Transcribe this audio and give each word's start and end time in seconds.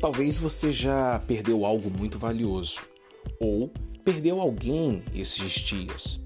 Talvez 0.00 0.38
você 0.38 0.70
já 0.70 1.18
perdeu 1.26 1.64
algo 1.64 1.90
muito 1.90 2.20
valioso 2.20 2.82
ou 3.40 3.68
perdeu 4.04 4.40
alguém 4.40 5.02
esses 5.12 5.50
dias. 5.54 6.22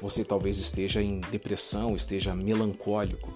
Você 0.00 0.24
talvez 0.24 0.58
esteja 0.58 1.02
em 1.02 1.20
depressão, 1.22 1.96
esteja 1.96 2.32
melancólico. 2.32 3.34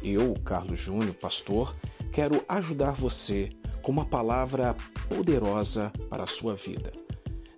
Eu, 0.00 0.34
Carlos 0.44 0.78
Júnior, 0.78 1.14
pastor, 1.14 1.74
quero 2.12 2.44
ajudar 2.48 2.92
você 2.92 3.50
com 3.82 3.90
uma 3.90 4.04
palavra 4.04 4.76
poderosa 5.08 5.92
para 6.08 6.22
a 6.22 6.28
sua 6.28 6.54
vida. 6.54 6.92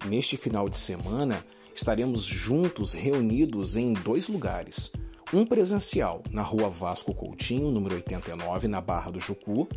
Neste 0.06 0.38
final 0.38 0.70
de 0.70 0.78
semana, 0.78 1.44
estaremos 1.74 2.24
juntos 2.24 2.94
reunidos 2.94 3.76
em 3.76 3.92
dois 3.92 4.28
lugares. 4.28 4.90
Um 5.30 5.44
presencial 5.44 6.22
na 6.30 6.40
Rua 6.40 6.70
Vasco 6.70 7.14
Coutinho, 7.14 7.70
número 7.70 7.96
89, 7.96 8.66
na 8.66 8.80
Barra 8.80 9.10
do 9.10 9.20
Jucu, 9.20 9.68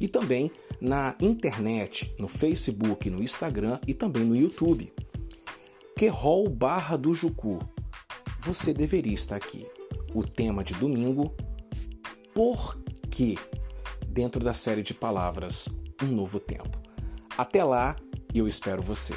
e 0.00 0.08
também 0.08 0.50
na 0.82 1.14
internet, 1.20 2.12
no 2.18 2.26
Facebook, 2.26 3.08
no 3.08 3.22
Instagram 3.22 3.78
e 3.86 3.94
também 3.94 4.24
no 4.24 4.34
YouTube. 4.34 4.92
Querol 5.96 6.48
Barra 6.48 6.96
do 6.98 7.14
Jucu. 7.14 7.60
Você 8.40 8.74
deveria 8.74 9.14
estar 9.14 9.36
aqui. 9.36 9.64
O 10.12 10.26
tema 10.26 10.64
de 10.64 10.74
domingo, 10.74 11.36
por 12.34 12.76
que? 13.08 13.38
Dentro 14.08 14.42
da 14.42 14.52
série 14.52 14.82
de 14.82 14.92
palavras, 14.92 15.68
um 16.02 16.08
novo 16.08 16.40
tempo. 16.40 16.76
Até 17.38 17.62
lá, 17.62 17.94
eu 18.34 18.48
espero 18.48 18.82
você. 18.82 19.14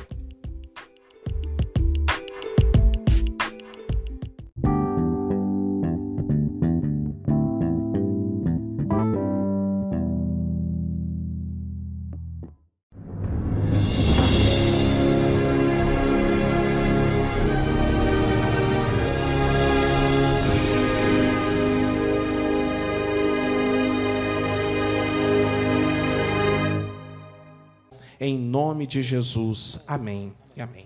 Nome 28.76 28.86
de 28.86 29.02
Jesus. 29.02 29.80
Amém 29.88 30.34
e 30.54 30.62
amém. 30.62 30.86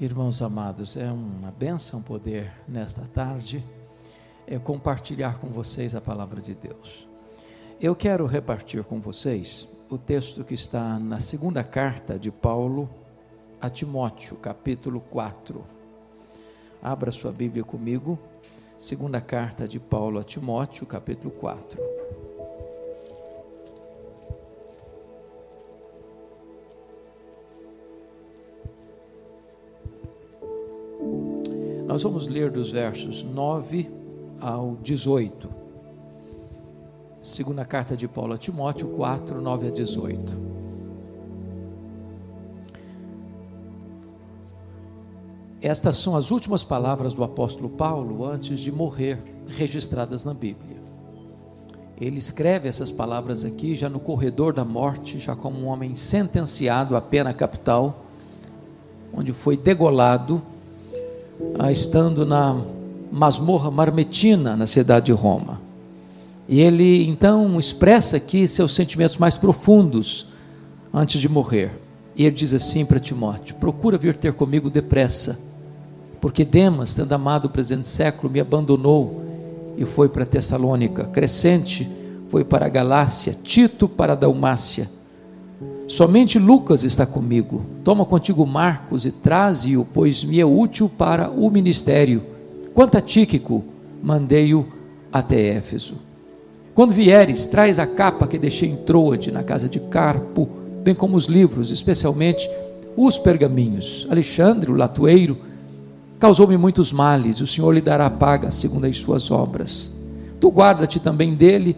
Irmãos 0.00 0.40
amados, 0.40 0.96
é 0.96 1.12
uma 1.12 1.50
benção 1.50 2.00
poder, 2.00 2.50
nesta 2.66 3.02
tarde, 3.02 3.62
é, 4.46 4.58
compartilhar 4.58 5.38
com 5.38 5.48
vocês 5.48 5.94
a 5.94 6.00
palavra 6.00 6.40
de 6.40 6.54
Deus. 6.54 7.06
Eu 7.78 7.94
quero 7.94 8.24
repartir 8.24 8.82
com 8.82 8.98
vocês 8.98 9.68
o 9.90 9.98
texto 9.98 10.42
que 10.42 10.54
está 10.54 10.98
na 10.98 11.20
segunda 11.20 11.62
carta 11.62 12.18
de 12.18 12.30
Paulo 12.30 12.88
a 13.60 13.68
Timóteo, 13.68 14.36
capítulo 14.36 15.00
4. 15.00 15.62
Abra 16.82 17.12
sua 17.12 17.30
Bíblia 17.30 17.62
comigo, 17.62 18.18
segunda 18.78 19.20
carta 19.20 19.68
de 19.68 19.78
Paulo 19.78 20.18
a 20.18 20.24
Timóteo, 20.24 20.86
capítulo 20.86 21.30
4. 21.30 21.91
Nós 31.92 32.02
vamos 32.02 32.26
ler 32.26 32.50
dos 32.50 32.70
versos 32.70 33.22
9 33.22 33.90
ao 34.40 34.78
18. 34.82 35.46
Segunda 37.20 37.66
carta 37.66 37.94
de 37.94 38.08
Paulo 38.08 38.32
a 38.32 38.38
Timóteo 38.38 38.88
4, 38.88 39.42
9 39.42 39.68
a 39.68 39.70
18. 39.70 40.32
Estas 45.60 45.98
são 45.98 46.16
as 46.16 46.30
últimas 46.30 46.64
palavras 46.64 47.12
do 47.12 47.22
apóstolo 47.22 47.68
Paulo 47.68 48.24
antes 48.24 48.58
de 48.60 48.72
morrer, 48.72 49.22
registradas 49.46 50.24
na 50.24 50.32
Bíblia. 50.32 50.80
Ele 52.00 52.16
escreve 52.16 52.70
essas 52.70 52.90
palavras 52.90 53.44
aqui 53.44 53.76
já 53.76 53.90
no 53.90 54.00
corredor 54.00 54.54
da 54.54 54.64
morte, 54.64 55.18
já 55.18 55.36
como 55.36 55.58
um 55.58 55.66
homem 55.66 55.94
sentenciado 55.94 56.96
à 56.96 57.02
pena 57.02 57.34
capital, 57.34 58.06
onde 59.12 59.30
foi 59.30 59.58
degolado 59.58 60.40
estando 61.70 62.26
na 62.26 62.60
masmorra 63.10 63.70
marmetina 63.70 64.56
na 64.56 64.66
cidade 64.66 65.06
de 65.06 65.12
Roma. 65.12 65.60
E 66.48 66.60
ele 66.60 67.08
então 67.08 67.58
expressa 67.58 68.16
aqui 68.16 68.48
seus 68.48 68.74
sentimentos 68.74 69.16
mais 69.16 69.36
profundos 69.36 70.26
antes 70.92 71.20
de 71.20 71.28
morrer. 71.28 71.70
E 72.16 72.24
ele 72.24 72.34
diz 72.34 72.52
assim 72.52 72.84
para 72.84 73.00
Timóteo: 73.00 73.54
Procura 73.56 73.96
vir 73.96 74.14
ter 74.14 74.32
comigo 74.32 74.68
depressa, 74.68 75.38
porque 76.20 76.44
Demas, 76.44 76.94
tendo 76.94 77.12
amado 77.12 77.46
o 77.46 77.50
presente 77.50 77.88
século, 77.88 78.32
me 78.32 78.40
abandonou 78.40 79.22
e 79.76 79.84
foi 79.84 80.08
para 80.08 80.26
Tessalônica. 80.26 81.04
Crescente 81.04 81.90
foi 82.28 82.44
para 82.44 82.66
a 82.66 82.68
Galácia, 82.68 83.36
Tito 83.42 83.88
para 83.88 84.12
a 84.12 84.16
Dalmácia. 84.16 84.88
Somente 85.92 86.38
Lucas 86.38 86.84
está 86.84 87.04
comigo. 87.04 87.66
Toma 87.84 88.06
contigo 88.06 88.46
Marcos 88.46 89.04
e 89.04 89.10
traze-o, 89.10 89.84
pois 89.84 90.24
me 90.24 90.40
é 90.40 90.46
útil 90.46 90.88
para 90.88 91.30
o 91.30 91.50
ministério. 91.50 92.22
Quanto 92.72 92.96
a 92.96 93.00
Tíquico, 93.02 93.62
mandei-o 94.02 94.66
até 95.12 95.48
Éfeso. 95.48 95.96
Quando 96.72 96.94
vieres, 96.94 97.44
traz 97.44 97.78
a 97.78 97.86
capa 97.86 98.26
que 98.26 98.38
deixei 98.38 98.70
em 98.70 98.76
Troade, 98.76 99.30
na 99.30 99.42
casa 99.42 99.68
de 99.68 99.80
Carpo, 99.80 100.48
bem 100.82 100.94
como 100.94 101.14
os 101.14 101.26
livros, 101.26 101.70
especialmente 101.70 102.48
os 102.96 103.18
pergaminhos. 103.18 104.06
Alexandre, 104.08 104.70
o 104.70 104.74
latoeiro, 104.74 105.36
causou-me 106.18 106.56
muitos 106.56 106.90
males, 106.90 107.38
o 107.42 107.46
Senhor 107.46 107.70
lhe 107.70 107.82
dará 107.82 108.08
paga 108.08 108.50
segundo 108.50 108.86
as 108.86 108.96
suas 108.96 109.30
obras. 109.30 109.92
Tu 110.40 110.48
guarda-te 110.48 110.98
também 110.98 111.34
dele, 111.34 111.76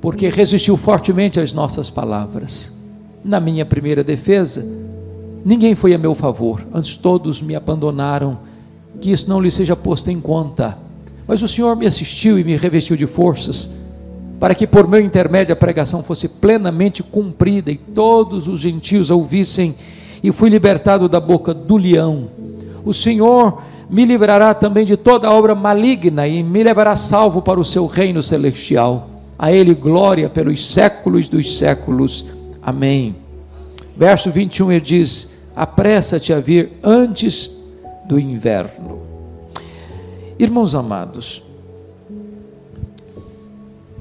porque 0.00 0.30
resistiu 0.30 0.78
fortemente 0.78 1.38
às 1.38 1.52
nossas 1.52 1.90
palavras 1.90 2.82
na 3.24 3.40
minha 3.40 3.64
primeira 3.64 4.04
defesa, 4.04 4.64
ninguém 5.44 5.74
foi 5.74 5.94
a 5.94 5.98
meu 5.98 6.14
favor, 6.14 6.64
antes 6.72 6.94
todos 6.94 7.40
me 7.40 7.56
abandonaram, 7.56 8.38
que 9.00 9.10
isso 9.10 9.28
não 9.28 9.40
lhe 9.40 9.50
seja 9.50 9.74
posto 9.74 10.10
em 10.10 10.20
conta. 10.20 10.76
Mas 11.26 11.42
o 11.42 11.48
Senhor 11.48 11.74
me 11.74 11.86
assistiu 11.86 12.38
e 12.38 12.44
me 12.44 12.56
revestiu 12.56 12.96
de 12.96 13.06
forças, 13.06 13.70
para 14.38 14.54
que 14.54 14.66
por 14.66 14.86
meu 14.86 15.00
intermédio 15.00 15.54
a 15.54 15.56
pregação 15.56 16.02
fosse 16.02 16.28
plenamente 16.28 17.02
cumprida 17.02 17.70
e 17.70 17.76
todos 17.76 18.46
os 18.46 18.60
gentios 18.60 19.10
a 19.10 19.14
ouvissem, 19.14 19.74
e 20.22 20.30
fui 20.30 20.50
libertado 20.50 21.08
da 21.08 21.18
boca 21.18 21.54
do 21.54 21.76
leão. 21.76 22.28
O 22.84 22.92
Senhor 22.92 23.62
me 23.88 24.04
livrará 24.04 24.52
também 24.54 24.84
de 24.84 24.96
toda 24.96 25.30
obra 25.30 25.54
maligna 25.54 26.26
e 26.26 26.42
me 26.42 26.62
levará 26.62 26.96
salvo 26.96 27.40
para 27.40 27.60
o 27.60 27.64
seu 27.64 27.86
reino 27.86 28.22
celestial. 28.22 29.08
A 29.38 29.52
Ele 29.52 29.74
glória 29.74 30.28
pelos 30.28 30.66
séculos 30.66 31.28
dos 31.28 31.58
séculos. 31.58 32.26
Amém. 32.64 33.16
Verso 33.96 34.30
21 34.30 34.72
ele 34.72 34.80
diz: 34.80 35.30
Apressa-te 35.54 36.32
a 36.32 36.40
vir 36.40 36.72
antes 36.82 37.50
do 38.06 38.18
inverno. 38.18 39.02
Irmãos 40.38 40.74
amados, 40.74 41.42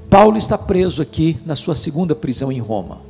Paulo 0.09 0.37
está 0.37 0.57
preso 0.57 1.01
aqui 1.01 1.37
na 1.45 1.55
sua 1.55 1.75
segunda 1.75 2.15
prisão 2.15 2.51
em 2.51 2.59
Roma. 2.59 3.01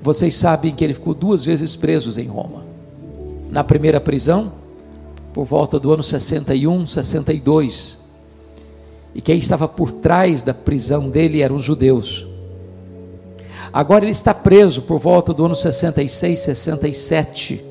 Vocês 0.00 0.34
sabem 0.34 0.74
que 0.74 0.84
ele 0.84 0.94
ficou 0.94 1.14
duas 1.14 1.44
vezes 1.44 1.74
preso 1.74 2.20
em 2.20 2.26
Roma. 2.26 2.64
Na 3.50 3.64
primeira 3.64 4.00
prisão, 4.00 4.52
por 5.32 5.44
volta 5.44 5.78
do 5.80 5.92
ano 5.92 6.02
61, 6.02 6.86
62. 6.86 8.08
E 9.14 9.20
quem 9.20 9.38
estava 9.38 9.66
por 9.66 9.90
trás 9.90 10.42
da 10.42 10.54
prisão 10.54 11.08
dele 11.08 11.42
eram 11.42 11.56
os 11.56 11.64
judeus. 11.64 12.27
Agora 13.72 14.04
ele 14.04 14.12
está 14.12 14.32
preso 14.32 14.82
por 14.82 14.98
volta 14.98 15.32
do 15.32 15.44
ano 15.44 15.54
66, 15.54 16.38
67. 16.38 17.64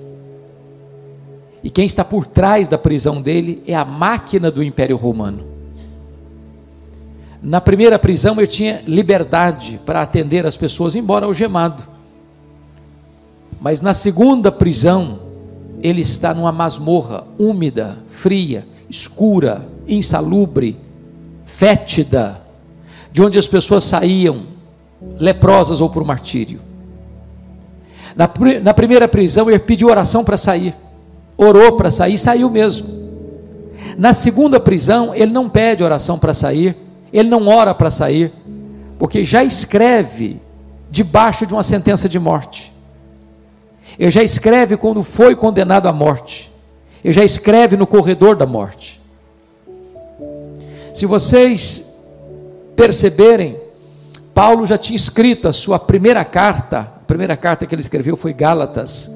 E 1.64 1.70
quem 1.70 1.86
está 1.86 2.06
por 2.06 2.26
trás 2.26 2.68
da 2.68 2.78
prisão 2.78 3.22
dele 3.22 3.64
é 3.68 3.76
a 3.76 3.84
máquina 3.84 4.52
do 4.52 4.64
Império 4.64 4.96
Romano. 4.96 5.44
Na 7.42 7.62
primeira 7.62 8.00
prisão 8.00 8.36
ele 8.38 8.48
tinha 8.48 8.82
liberdade 8.88 9.80
para 9.86 10.02
atender 10.02 10.46
as 10.46 10.58
pessoas, 10.58 10.96
embora 10.96 11.26
algemado. 11.26 11.84
Mas 13.60 13.82
na 13.82 13.94
segunda 13.94 14.52
prisão, 14.52 15.20
ele 15.82 16.02
está 16.02 16.34
numa 16.34 16.52
masmorra 16.52 17.26
úmida, 17.38 17.98
fria, 18.10 18.68
escura, 18.90 19.68
insalubre, 19.88 20.78
fétida, 21.46 22.42
de 23.12 23.22
onde 23.22 23.38
as 23.38 23.48
pessoas 23.48 23.84
saíam 23.84 24.57
leprosas 25.20 25.82
ou 25.82 25.90
por 25.90 26.04
martírio. 26.04 26.60
Na, 28.16 28.30
na 28.62 28.74
primeira 28.74 29.08
prisão, 29.08 29.50
ele 29.50 29.60
pediu 29.60 29.90
oração 29.90 30.24
para 30.24 30.38
sair, 30.38 30.76
orou 31.38 31.78
para 31.78 31.92
sair, 31.92 32.18
saiu 32.18 32.50
mesmo. 32.50 32.88
Na 33.98 34.14
segunda 34.14 34.60
prisão, 34.60 35.14
ele 35.14 35.32
não 35.32 35.50
pede 35.50 35.84
oração 35.84 36.18
para 36.18 36.34
sair, 36.34 36.76
ele 37.14 37.30
não 37.30 37.48
ora 37.48 37.74
para 37.74 37.92
sair, 37.92 38.34
porque 38.98 39.24
já 39.24 39.44
escreve 39.44 40.42
debaixo 40.90 41.46
de 41.46 41.54
uma 41.54 41.64
sentença 41.64 42.10
de 42.10 42.18
morte. 42.18 42.74
Ele 43.98 44.12
já 44.12 44.24
escreve 44.24 44.78
quando 44.78 45.04
foi 45.04 45.36
condenado 45.36 45.88
à 45.88 45.94
morte. 45.94 46.52
Ele 47.04 47.14
já 47.14 47.24
escreve 47.24 47.78
no 47.78 47.88
corredor 47.88 48.36
da 48.36 48.46
morte. 48.46 49.02
Se 50.94 51.06
vocês 51.06 51.96
perceberem, 52.76 53.60
Paulo 54.38 54.68
já 54.68 54.78
tinha 54.78 54.96
escrito 54.96 55.48
a 55.48 55.52
sua 55.52 55.80
primeira 55.80 56.24
carta, 56.24 56.82
a 56.82 57.06
primeira 57.08 57.36
carta 57.36 57.66
que 57.66 57.74
ele 57.74 57.82
escreveu 57.82 58.16
foi 58.16 58.34
Gálatas, 58.34 59.12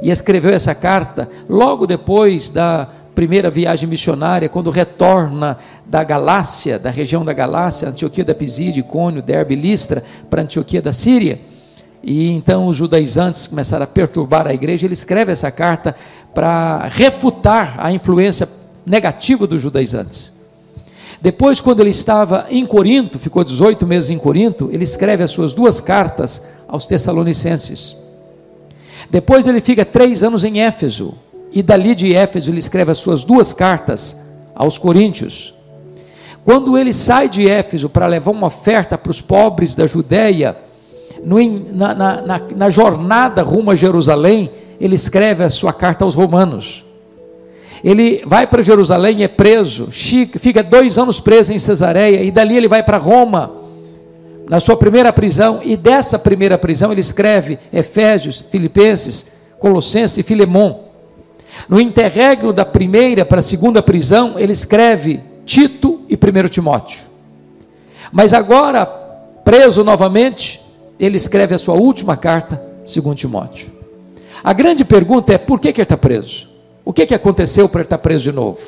e 0.00 0.08
escreveu 0.08 0.50
essa 0.50 0.74
carta 0.74 1.28
logo 1.46 1.86
depois 1.86 2.48
da 2.48 2.88
primeira 3.14 3.50
viagem 3.50 3.86
missionária, 3.86 4.48
quando 4.48 4.70
retorna 4.70 5.58
da 5.84 6.02
Galácia, 6.02 6.78
da 6.78 6.88
região 6.88 7.22
da 7.22 7.34
Galácia, 7.34 7.90
Antioquia 7.90 8.24
da 8.24 8.34
Pisídia, 8.34 8.80
Icônio, 8.80 9.20
Derbe, 9.20 9.54
Listra, 9.54 10.02
para 10.30 10.40
Antioquia 10.40 10.80
da 10.80 10.90
Síria. 10.90 11.38
E 12.02 12.30
então 12.30 12.66
os 12.66 12.74
judaizantes 12.74 13.46
começaram 13.46 13.84
a 13.84 13.86
perturbar 13.86 14.46
a 14.46 14.54
igreja. 14.54 14.86
Ele 14.86 14.94
escreve 14.94 15.32
essa 15.32 15.50
carta 15.50 15.94
para 16.32 16.88
refutar 16.90 17.74
a 17.76 17.92
influência 17.92 18.48
negativa 18.86 19.46
dos 19.46 19.60
judaizantes. 19.60 20.41
Depois, 21.22 21.60
quando 21.60 21.78
ele 21.78 21.90
estava 21.90 22.46
em 22.50 22.66
Corinto, 22.66 23.16
ficou 23.16 23.44
18 23.44 23.86
meses 23.86 24.10
em 24.10 24.18
Corinto, 24.18 24.68
ele 24.72 24.82
escreve 24.82 25.22
as 25.22 25.30
suas 25.30 25.52
duas 25.52 25.80
cartas 25.80 26.42
aos 26.66 26.84
Tessalonicenses. 26.84 27.96
Depois 29.08 29.46
ele 29.46 29.60
fica 29.60 29.84
três 29.84 30.24
anos 30.24 30.42
em 30.42 30.60
Éfeso, 30.60 31.14
e 31.52 31.62
dali 31.62 31.94
de 31.94 32.12
Éfeso 32.12 32.50
ele 32.50 32.58
escreve 32.58 32.90
as 32.90 32.98
suas 32.98 33.22
duas 33.22 33.52
cartas 33.52 34.20
aos 34.52 34.78
Coríntios. 34.78 35.54
Quando 36.44 36.76
ele 36.76 36.92
sai 36.92 37.28
de 37.28 37.48
Éfeso 37.48 37.88
para 37.88 38.08
levar 38.08 38.32
uma 38.32 38.48
oferta 38.48 38.98
para 38.98 39.12
os 39.12 39.20
pobres 39.20 39.76
da 39.76 39.86
Judéia, 39.86 40.56
no, 41.24 41.38
na, 41.72 41.94
na, 41.94 42.22
na, 42.22 42.40
na 42.56 42.68
jornada 42.68 43.44
rumo 43.44 43.70
a 43.70 43.76
Jerusalém, 43.76 44.50
ele 44.80 44.96
escreve 44.96 45.44
a 45.44 45.50
sua 45.50 45.72
carta 45.72 46.04
aos 46.04 46.16
Romanos. 46.16 46.84
Ele 47.84 48.22
vai 48.24 48.46
para 48.46 48.62
Jerusalém, 48.62 49.24
é 49.24 49.28
preso, 49.28 49.88
fica 49.90 50.62
dois 50.62 50.98
anos 50.98 51.18
preso 51.18 51.52
em 51.52 51.58
Cesareia, 51.58 52.22
e 52.22 52.30
dali 52.30 52.56
ele 52.56 52.68
vai 52.68 52.82
para 52.82 52.96
Roma, 52.96 53.50
na 54.48 54.60
sua 54.60 54.76
primeira 54.76 55.12
prisão, 55.12 55.60
e 55.64 55.76
dessa 55.76 56.18
primeira 56.18 56.56
prisão 56.56 56.92
ele 56.92 57.00
escreve 57.00 57.58
Efésios, 57.72 58.44
Filipenses, 58.50 59.32
Colossenses 59.58 60.18
e 60.18 60.22
Filemão. 60.22 60.88
No 61.68 61.80
interregno 61.80 62.52
da 62.52 62.64
primeira 62.64 63.24
para 63.24 63.40
a 63.40 63.42
segunda 63.42 63.82
prisão, 63.82 64.34
ele 64.38 64.52
escreve 64.52 65.20
Tito 65.44 66.02
e 66.08 66.14
1 66.14 66.48
Timóteo. 66.48 67.00
Mas 68.12 68.32
agora, 68.32 68.86
preso 69.44 69.82
novamente, 69.82 70.60
ele 70.98 71.16
escreve 71.16 71.54
a 71.54 71.58
sua 71.58 71.74
última 71.74 72.16
carta, 72.16 72.62
2 72.84 73.16
Timóteo. 73.16 73.70
A 74.42 74.52
grande 74.52 74.84
pergunta 74.84 75.32
é: 75.32 75.38
por 75.38 75.58
que, 75.58 75.72
que 75.72 75.80
ele 75.80 75.84
está 75.84 75.96
preso? 75.96 76.51
O 76.84 76.92
que, 76.92 77.06
que 77.06 77.14
aconteceu 77.14 77.68
para 77.68 77.80
ele 77.80 77.86
estar 77.86 77.98
preso 77.98 78.24
de 78.24 78.32
novo? 78.32 78.60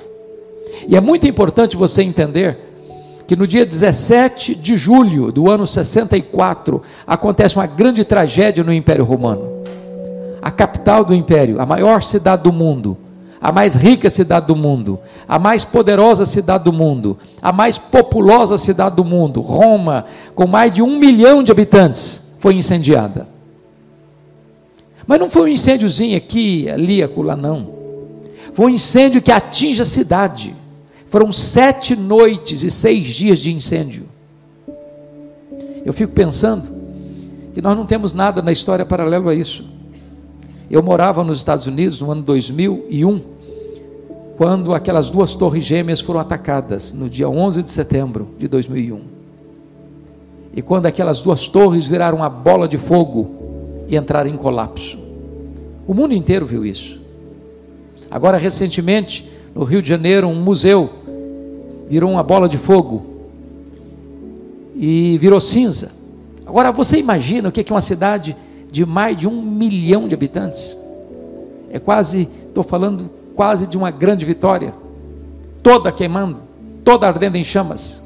E 0.86 0.96
é 0.96 1.00
muito 1.00 1.26
importante 1.26 1.76
você 1.76 2.02
entender 2.02 2.58
que 3.26 3.34
no 3.34 3.46
dia 3.46 3.64
17 3.64 4.54
de 4.54 4.76
julho 4.76 5.32
do 5.32 5.50
ano 5.50 5.66
64 5.66 6.82
acontece 7.06 7.56
uma 7.56 7.66
grande 7.66 8.04
tragédia 8.04 8.62
no 8.62 8.72
Império 8.72 9.04
Romano. 9.04 9.62
A 10.42 10.50
capital 10.50 11.04
do 11.04 11.14
império, 11.14 11.60
a 11.60 11.64
maior 11.64 12.02
cidade 12.02 12.42
do 12.42 12.52
mundo, 12.52 12.98
a 13.40 13.50
mais 13.50 13.74
rica 13.74 14.10
cidade 14.10 14.46
do 14.46 14.54
mundo, 14.54 14.98
a 15.26 15.38
mais 15.38 15.64
poderosa 15.64 16.26
cidade 16.26 16.64
do 16.64 16.72
mundo, 16.72 17.16
a 17.40 17.50
mais 17.50 17.78
populosa 17.78 18.58
cidade 18.58 18.96
do 18.96 19.04
mundo, 19.04 19.40
Roma, 19.40 20.04
com 20.34 20.46
mais 20.46 20.72
de 20.72 20.82
um 20.82 20.98
milhão 20.98 21.42
de 21.42 21.50
habitantes, 21.50 22.34
foi 22.40 22.54
incendiada. 22.54 23.26
Mas 25.06 25.18
não 25.18 25.30
foi 25.30 25.42
um 25.42 25.48
incêndiozinho 25.48 26.16
aqui, 26.16 26.68
ali, 26.68 27.02
acolá, 27.02 27.36
não. 27.36 27.73
Foi 28.54 28.66
um 28.66 28.74
incêndio 28.74 29.20
que 29.20 29.32
atinge 29.32 29.82
a 29.82 29.84
cidade. 29.84 30.54
Foram 31.06 31.32
sete 31.32 31.94
noites 31.94 32.62
e 32.62 32.70
seis 32.70 33.08
dias 33.08 33.40
de 33.40 33.52
incêndio. 33.52 34.04
Eu 35.84 35.92
fico 35.92 36.12
pensando 36.12 36.66
que 37.52 37.60
nós 37.60 37.76
não 37.76 37.84
temos 37.84 38.14
nada 38.14 38.40
na 38.40 38.50
história 38.50 38.86
paralelo 38.86 39.28
a 39.28 39.34
isso. 39.34 39.64
Eu 40.70 40.82
morava 40.82 41.22
nos 41.22 41.38
Estados 41.38 41.66
Unidos 41.66 42.00
no 42.00 42.10
ano 42.10 42.22
2001, 42.22 43.20
quando 44.36 44.72
aquelas 44.72 45.10
duas 45.10 45.34
torres 45.34 45.64
gêmeas 45.64 46.00
foram 46.00 46.20
atacadas, 46.20 46.92
no 46.92 47.08
dia 47.08 47.28
11 47.28 47.62
de 47.62 47.70
setembro 47.70 48.28
de 48.38 48.48
2001. 48.48 49.00
E 50.56 50.62
quando 50.62 50.86
aquelas 50.86 51.20
duas 51.20 51.48
torres 51.48 51.86
viraram 51.86 52.18
uma 52.18 52.30
bola 52.30 52.66
de 52.66 52.78
fogo 52.78 53.84
e 53.88 53.96
entraram 53.96 54.30
em 54.30 54.36
colapso. 54.36 54.98
O 55.86 55.92
mundo 55.92 56.14
inteiro 56.14 56.46
viu 56.46 56.64
isso. 56.64 57.03
Agora, 58.14 58.38
recentemente, 58.38 59.28
no 59.52 59.64
Rio 59.64 59.82
de 59.82 59.88
Janeiro, 59.88 60.28
um 60.28 60.40
museu 60.40 60.88
virou 61.90 62.12
uma 62.12 62.22
bola 62.22 62.48
de 62.48 62.56
fogo 62.56 63.04
e 64.76 65.18
virou 65.18 65.40
cinza. 65.40 65.90
Agora, 66.46 66.70
você 66.70 66.96
imagina 66.96 67.48
o 67.48 67.52
que 67.52 67.60
é 67.60 67.74
uma 67.74 67.80
cidade 67.80 68.36
de 68.70 68.86
mais 68.86 69.16
de 69.16 69.26
um 69.26 69.42
milhão 69.42 70.06
de 70.06 70.14
habitantes? 70.14 70.78
É 71.72 71.80
quase, 71.80 72.28
estou 72.46 72.62
falando 72.62 73.10
quase 73.34 73.66
de 73.66 73.76
uma 73.76 73.90
grande 73.90 74.24
vitória, 74.24 74.72
toda 75.60 75.90
queimando, 75.90 76.38
toda 76.84 77.08
ardendo 77.08 77.34
em 77.34 77.42
chamas. 77.42 78.00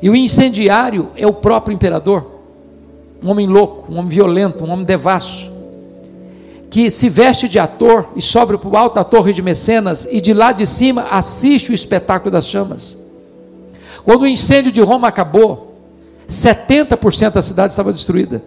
E 0.00 0.08
o 0.08 0.16
incendiário 0.16 1.10
é 1.16 1.26
o 1.26 1.34
próprio 1.34 1.74
imperador, 1.74 2.40
um 3.22 3.28
homem 3.28 3.46
louco, 3.46 3.92
um 3.92 3.98
homem 3.98 4.08
violento, 4.08 4.64
um 4.64 4.70
homem 4.70 4.86
devasso 4.86 5.52
que 6.74 6.90
se 6.90 7.08
veste 7.08 7.48
de 7.48 7.56
ator 7.56 8.08
e 8.16 8.20
sobe 8.20 8.58
para 8.58 8.68
o 8.68 8.76
alto 8.76 8.96
da 8.96 9.04
torre 9.04 9.32
de 9.32 9.40
Mecenas 9.40 10.08
e 10.10 10.20
de 10.20 10.34
lá 10.34 10.50
de 10.50 10.66
cima 10.66 11.02
assiste 11.08 11.70
o 11.70 11.72
espetáculo 11.72 12.32
das 12.32 12.48
chamas. 12.48 12.98
Quando 14.04 14.22
o 14.22 14.26
incêndio 14.26 14.72
de 14.72 14.80
Roma 14.80 15.06
acabou, 15.06 15.76
70% 16.28 17.30
da 17.30 17.42
cidade 17.42 17.72
estava 17.72 17.92
destruída. 17.92 18.42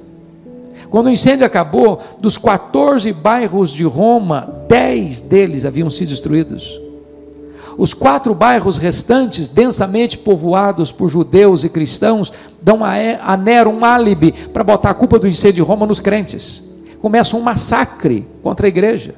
Quando 0.90 1.06
o 1.06 1.10
incêndio 1.10 1.46
acabou, 1.46 2.02
dos 2.20 2.38
14 2.38 3.14
bairros 3.14 3.72
de 3.72 3.86
Roma, 3.86 4.66
10 4.68 5.22
deles 5.22 5.64
haviam 5.64 5.90
sido 5.90 6.10
destruídos. 6.10 6.78
Os 7.78 7.94
quatro 7.94 8.36
bairros 8.36 8.78
restantes, 8.78 9.48
densamente 9.48 10.18
povoados 10.18 10.92
por 10.92 11.08
judeus 11.08 11.64
e 11.64 11.70
cristãos, 11.70 12.34
dão 12.62 12.80
a 12.84 13.38
Nero 13.38 13.70
um 13.70 13.86
álibi 13.86 14.34
para 14.52 14.66
botar 14.66 14.90
a 14.90 14.94
culpa 14.94 15.18
do 15.18 15.30
incêndio 15.30 15.64
de 15.64 15.70
Roma 15.70 15.86
nos 15.86 16.02
crentes 16.02 16.67
começa 17.00 17.36
um 17.36 17.42
massacre 17.42 18.28
contra 18.42 18.68
a 18.68 18.70
igreja. 18.70 19.16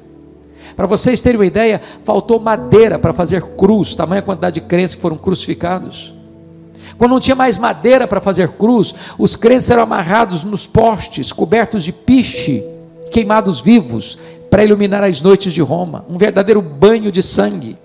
Para 0.76 0.86
vocês 0.86 1.20
terem 1.20 1.38
uma 1.38 1.46
ideia, 1.46 1.80
faltou 2.04 2.38
madeira 2.38 2.98
para 2.98 3.12
fazer 3.12 3.42
cruz, 3.42 3.94
tamanha 3.94 4.22
quantidade 4.22 4.60
de 4.60 4.66
crentes 4.66 4.94
que 4.94 5.00
foram 5.00 5.16
crucificados. 5.16 6.14
Quando 6.96 7.12
não 7.12 7.20
tinha 7.20 7.34
mais 7.34 7.56
madeira 7.56 8.06
para 8.06 8.20
fazer 8.20 8.48
cruz, 8.50 8.94
os 9.18 9.36
crentes 9.36 9.70
eram 9.70 9.82
amarrados 9.82 10.44
nos 10.44 10.66
postes, 10.66 11.32
cobertos 11.32 11.82
de 11.82 11.92
piche, 11.92 12.62
queimados 13.10 13.60
vivos, 13.60 14.18
para 14.50 14.64
iluminar 14.64 15.02
as 15.02 15.20
noites 15.20 15.52
de 15.52 15.62
Roma, 15.62 16.04
um 16.08 16.18
verdadeiro 16.18 16.60
banho 16.60 17.10
de 17.10 17.22
sangue. 17.22 17.76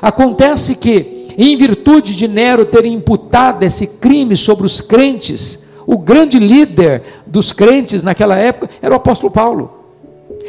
Acontece 0.00 0.74
que, 0.74 1.28
em 1.36 1.56
virtude 1.56 2.14
de 2.14 2.28
Nero 2.28 2.64
ter 2.64 2.84
imputado 2.84 3.62
esse 3.62 3.86
crime 3.86 4.36
sobre 4.36 4.66
os 4.66 4.80
crentes, 4.80 5.64
o 5.92 5.98
grande 5.98 6.38
líder 6.38 7.02
dos 7.26 7.52
crentes 7.52 8.04
naquela 8.04 8.36
época 8.36 8.70
era 8.80 8.94
o 8.94 8.96
apóstolo 8.96 9.28
Paulo. 9.28 9.88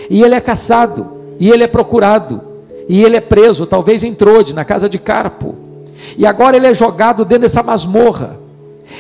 E 0.07 0.21
ele 0.21 0.35
é 0.35 0.39
caçado, 0.39 1.17
e 1.39 1.49
ele 1.49 1.63
é 1.63 1.67
procurado, 1.67 2.39
e 2.87 3.03
ele 3.03 3.17
é 3.17 3.21
preso, 3.21 3.65
talvez 3.65 4.03
em 4.03 4.13
Trode, 4.13 4.53
na 4.53 4.63
casa 4.63 4.87
de 4.87 4.99
Carpo. 4.99 5.55
E 6.15 6.27
agora 6.27 6.55
ele 6.55 6.67
é 6.67 6.75
jogado 6.75 7.25
dentro 7.25 7.41
dessa 7.41 7.63
masmorra. 7.63 8.39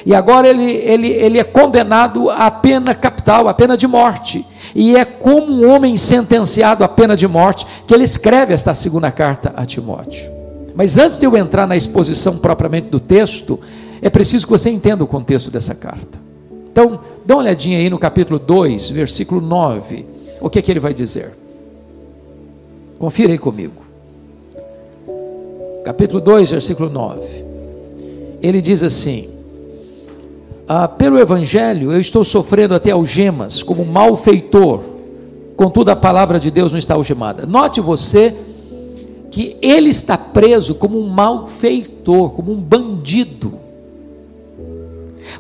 E 0.03 0.15
agora 0.15 0.47
ele, 0.47 0.65
ele, 0.65 1.09
ele 1.09 1.37
é 1.37 1.43
condenado 1.43 2.27
à 2.31 2.49
pena 2.49 2.95
capital, 2.95 3.47
à 3.47 3.53
pena 3.53 3.77
de 3.77 3.85
morte. 3.85 4.43
E 4.73 4.95
é 4.95 5.05
como 5.05 5.53
um 5.53 5.69
homem 5.69 5.95
sentenciado 5.95 6.83
à 6.83 6.87
pena 6.87 7.15
de 7.15 7.27
morte 7.27 7.67
que 7.85 7.93
ele 7.93 8.03
escreve 8.03 8.51
esta 8.51 8.73
segunda 8.73 9.11
carta 9.11 9.53
a 9.55 9.63
Timóteo. 9.63 10.31
Mas 10.73 10.97
antes 10.97 11.19
de 11.19 11.25
eu 11.27 11.37
entrar 11.37 11.67
na 11.67 11.77
exposição 11.77 12.39
propriamente 12.39 12.87
do 12.89 12.99
texto, 12.99 13.59
é 14.01 14.09
preciso 14.09 14.47
que 14.47 14.51
você 14.51 14.71
entenda 14.71 15.03
o 15.03 15.07
contexto 15.07 15.51
dessa 15.51 15.75
carta. 15.75 16.20
Então, 16.71 16.99
dá 17.25 17.35
uma 17.35 17.41
olhadinha 17.43 17.77
aí 17.77 17.89
no 17.89 17.99
capítulo 17.99 18.39
2, 18.39 18.89
versículo 18.91 19.41
9. 19.41 20.05
O 20.39 20.49
que 20.49 20.57
é 20.57 20.61
que 20.61 20.71
ele 20.71 20.79
vai 20.79 20.93
dizer? 20.93 21.31
Confira 22.97 23.33
aí 23.33 23.37
comigo. 23.37 23.81
Capítulo 25.83 26.21
2, 26.21 26.51
versículo 26.51 26.89
9. 26.89 27.43
Ele 28.41 28.61
diz 28.61 28.81
assim: 28.83 29.29
ah, 30.67 30.87
Pelo 30.87 31.19
Evangelho 31.19 31.91
eu 31.91 31.99
estou 31.99 32.23
sofrendo 32.23 32.73
até 32.73 32.91
algemas, 32.91 33.61
como 33.61 33.83
malfeitor, 33.83 34.81
contudo 35.57 35.91
a 35.91 35.95
palavra 35.95 36.39
de 36.39 36.49
Deus 36.49 36.71
não 36.71 36.79
está 36.79 36.93
algemada. 36.93 37.45
Note 37.45 37.81
você 37.81 38.35
que 39.29 39.57
ele 39.61 39.89
está 39.89 40.17
preso 40.17 40.75
como 40.75 40.99
um 40.99 41.09
malfeitor, 41.09 42.29
como 42.31 42.51
um 42.51 42.61
bandido. 42.61 43.60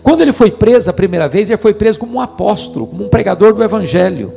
Quando 0.03 0.21
ele 0.21 0.33
foi 0.33 0.51
preso 0.51 0.89
a 0.89 0.93
primeira 0.93 1.27
vez, 1.27 1.49
ele 1.49 1.57
foi 1.57 1.73
preso 1.73 1.99
como 1.99 2.15
um 2.15 2.21
apóstolo, 2.21 2.87
como 2.87 3.05
um 3.05 3.09
pregador 3.09 3.53
do 3.53 3.63
evangelho. 3.63 4.33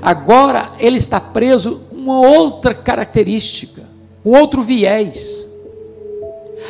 Agora 0.00 0.72
ele 0.78 0.98
está 0.98 1.20
preso 1.20 1.80
com 1.90 1.96
uma 1.96 2.20
outra 2.20 2.74
característica, 2.74 3.82
um 4.24 4.36
outro 4.36 4.62
viés. 4.62 5.48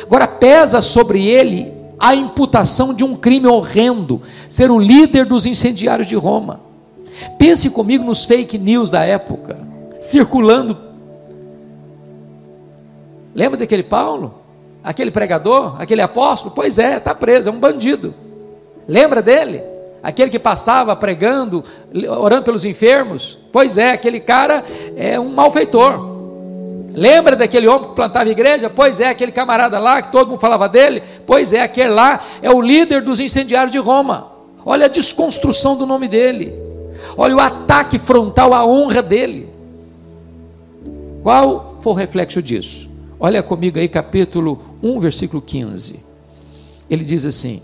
Agora 0.03 0.27
pesa 0.27 0.81
sobre 0.81 1.27
ele 1.27 1.71
a 1.99 2.15
imputação 2.15 2.93
de 2.93 3.03
um 3.03 3.15
crime 3.15 3.47
horrendo, 3.47 4.21
ser 4.49 4.71
o 4.71 4.79
líder 4.79 5.25
dos 5.25 5.45
incendiários 5.45 6.07
de 6.07 6.15
Roma. 6.15 6.61
Pense 7.37 7.69
comigo 7.69 8.03
nos 8.03 8.25
fake 8.25 8.57
news 8.57 8.89
da 8.89 9.03
época, 9.05 9.59
circulando. 9.99 10.75
Lembra 13.35 13.59
daquele 13.59 13.83
Paulo? 13.83 14.40
Aquele 14.83 15.11
pregador? 15.11 15.79
Aquele 15.79 16.01
apóstolo? 16.01 16.53
Pois 16.55 16.79
é, 16.79 16.97
está 16.97 17.13
preso, 17.13 17.49
é 17.49 17.51
um 17.51 17.59
bandido. 17.59 18.13
Lembra 18.87 19.21
dele? 19.21 19.61
Aquele 20.01 20.31
que 20.31 20.39
passava 20.39 20.95
pregando, 20.95 21.63
orando 22.19 22.43
pelos 22.43 22.65
enfermos? 22.65 23.37
Pois 23.51 23.77
é, 23.77 23.91
aquele 23.91 24.19
cara 24.19 24.63
é 24.95 25.19
um 25.19 25.29
malfeitor. 25.29 26.09
Lembra 26.93 27.35
daquele 27.35 27.67
homem 27.67 27.89
que 27.89 27.95
plantava 27.95 28.27
igreja? 28.27 28.69
Pois 28.69 28.99
é, 28.99 29.09
aquele 29.09 29.31
camarada 29.31 29.77
lá 29.77 30.01
que 30.01 30.11
todo 30.11 30.29
mundo 30.29 30.39
falava 30.39 30.67
dele? 30.67 31.03
Pois 31.25 31.53
é, 31.53 31.61
aquele 31.61 31.89
lá 31.89 32.19
é 32.41 32.49
o 32.49 32.59
líder 32.59 33.01
dos 33.01 33.19
incendiários 33.19 33.71
de 33.71 33.77
Roma. 33.77 34.31
Olha 34.65 34.85
a 34.85 34.89
desconstrução 34.89 35.77
do 35.77 35.85
nome 35.85 36.07
dele. 36.07 36.53
Olha 37.15 37.35
o 37.35 37.39
ataque 37.39 37.99
frontal 37.99 38.53
à 38.53 38.65
honra 38.65 39.01
dele. 39.01 39.49
Qual 41.21 41.77
foi 41.79 41.93
o 41.93 41.95
reflexo 41.95 42.41
disso? 42.41 42.89
Olha 43.19 43.43
comigo 43.43 43.77
aí, 43.77 43.87
capítulo 43.87 44.70
1, 44.81 44.99
versículo 44.99 45.41
15. 45.41 45.99
Ele 46.89 47.03
diz 47.03 47.25
assim: 47.25 47.61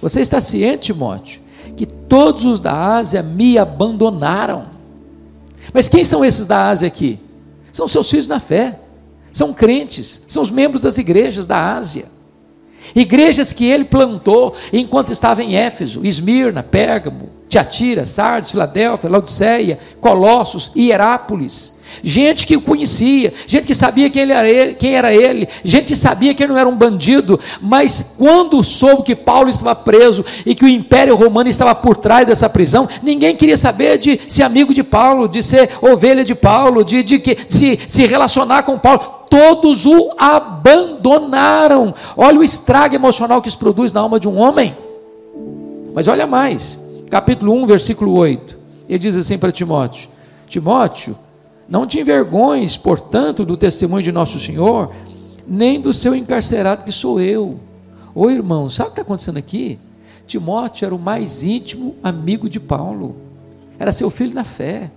Você 0.00 0.20
está 0.20 0.40
ciente, 0.40 0.92
Timóteo, 0.92 1.40
que 1.76 1.86
todos 1.86 2.44
os 2.44 2.60
da 2.60 2.96
Ásia 2.96 3.22
me 3.22 3.58
abandonaram. 3.58 4.66
Mas 5.72 5.88
quem 5.88 6.04
são 6.04 6.24
esses 6.24 6.46
da 6.46 6.68
Ásia 6.68 6.88
aqui? 6.88 7.18
São 7.72 7.86
seus 7.86 8.08
filhos 8.08 8.28
na 8.28 8.40
fé, 8.40 8.80
são 9.32 9.52
crentes, 9.52 10.22
são 10.26 10.42
os 10.42 10.50
membros 10.50 10.80
das 10.82 10.96
igrejas 10.96 11.44
da 11.44 11.74
Ásia. 11.74 12.06
Igrejas 12.94 13.52
que 13.52 13.66
ele 13.66 13.84
plantou 13.84 14.54
enquanto 14.72 15.12
estava 15.12 15.42
em 15.42 15.56
Éfeso, 15.56 16.06
Esmirna, 16.06 16.62
Pérgamo, 16.62 17.30
Tiatira, 17.48 18.04
Sardes, 18.04 18.50
Filadélfia, 18.50 19.10
Laodiceia, 19.10 19.78
Colossos 20.00 20.70
Herápolis 20.74 21.76
gente 22.02 22.46
que 22.46 22.56
o 22.56 22.60
conhecia, 22.60 23.32
gente 23.46 23.66
que 23.66 23.74
sabia 23.74 24.10
quem, 24.10 24.22
ele 24.22 24.32
era 24.32 24.48
ele, 24.48 24.74
quem 24.74 24.94
era 24.94 25.14
ele, 25.14 25.48
gente 25.64 25.86
que 25.86 25.96
sabia 25.96 26.34
que 26.34 26.42
ele 26.42 26.52
não 26.52 26.58
era 26.58 26.68
um 26.68 26.76
bandido, 26.76 27.38
mas 27.60 28.14
quando 28.18 28.62
soube 28.62 29.02
que 29.02 29.16
Paulo 29.16 29.48
estava 29.48 29.74
preso 29.74 30.24
e 30.44 30.54
que 30.54 30.64
o 30.64 30.68
Império 30.68 31.14
Romano 31.14 31.48
estava 31.48 31.74
por 31.74 31.96
trás 31.96 32.26
dessa 32.26 32.48
prisão, 32.48 32.88
ninguém 33.02 33.36
queria 33.36 33.56
saber 33.56 33.98
de 33.98 34.20
ser 34.28 34.42
amigo 34.42 34.74
de 34.74 34.82
Paulo, 34.82 35.28
de 35.28 35.42
ser 35.42 35.70
ovelha 35.80 36.24
de 36.24 36.34
Paulo, 36.34 36.84
de, 36.84 37.02
de, 37.02 37.18
de 37.18 37.38
se, 37.48 37.78
se 37.86 38.06
relacionar 38.06 38.62
com 38.62 38.78
Paulo. 38.78 39.16
Todos 39.28 39.84
o 39.86 40.10
abandonaram. 40.16 41.92
Olha 42.16 42.38
o 42.38 42.44
estrago 42.44 42.94
emocional 42.94 43.42
que 43.42 43.48
isso 43.48 43.58
produz 43.58 43.92
na 43.92 44.00
alma 44.00 44.20
de 44.20 44.28
um 44.28 44.38
homem. 44.38 44.76
Mas 45.92 46.06
olha 46.06 46.26
mais, 46.26 46.78
capítulo 47.10 47.52
1, 47.62 47.66
versículo 47.66 48.12
8. 48.14 48.58
Ele 48.88 48.98
diz 48.98 49.16
assim 49.16 49.38
para 49.38 49.52
Timóteo: 49.52 50.08
Timóteo, 50.46 51.16
não 51.68 51.86
te 51.86 51.98
envergonhes, 51.98 52.76
portanto, 52.76 53.44
do 53.44 53.56
testemunho 53.56 54.02
de 54.02 54.12
nosso 54.12 54.38
Senhor, 54.38 54.92
nem 55.46 55.80
do 55.80 55.92
seu 55.92 56.14
encarcerado, 56.14 56.84
que 56.84 56.92
sou 56.92 57.20
eu. 57.20 57.56
Ô 58.14 58.30
irmão, 58.30 58.70
sabe 58.70 58.90
o 58.90 58.92
que 58.92 59.00
está 59.00 59.02
acontecendo 59.02 59.36
aqui? 59.36 59.78
Timóteo 60.26 60.86
era 60.86 60.94
o 60.94 60.98
mais 60.98 61.42
íntimo 61.42 61.96
amigo 62.02 62.48
de 62.48 62.58
Paulo, 62.58 63.16
era 63.78 63.92
seu 63.92 64.10
filho 64.10 64.34
na 64.34 64.44
fé. 64.44 64.90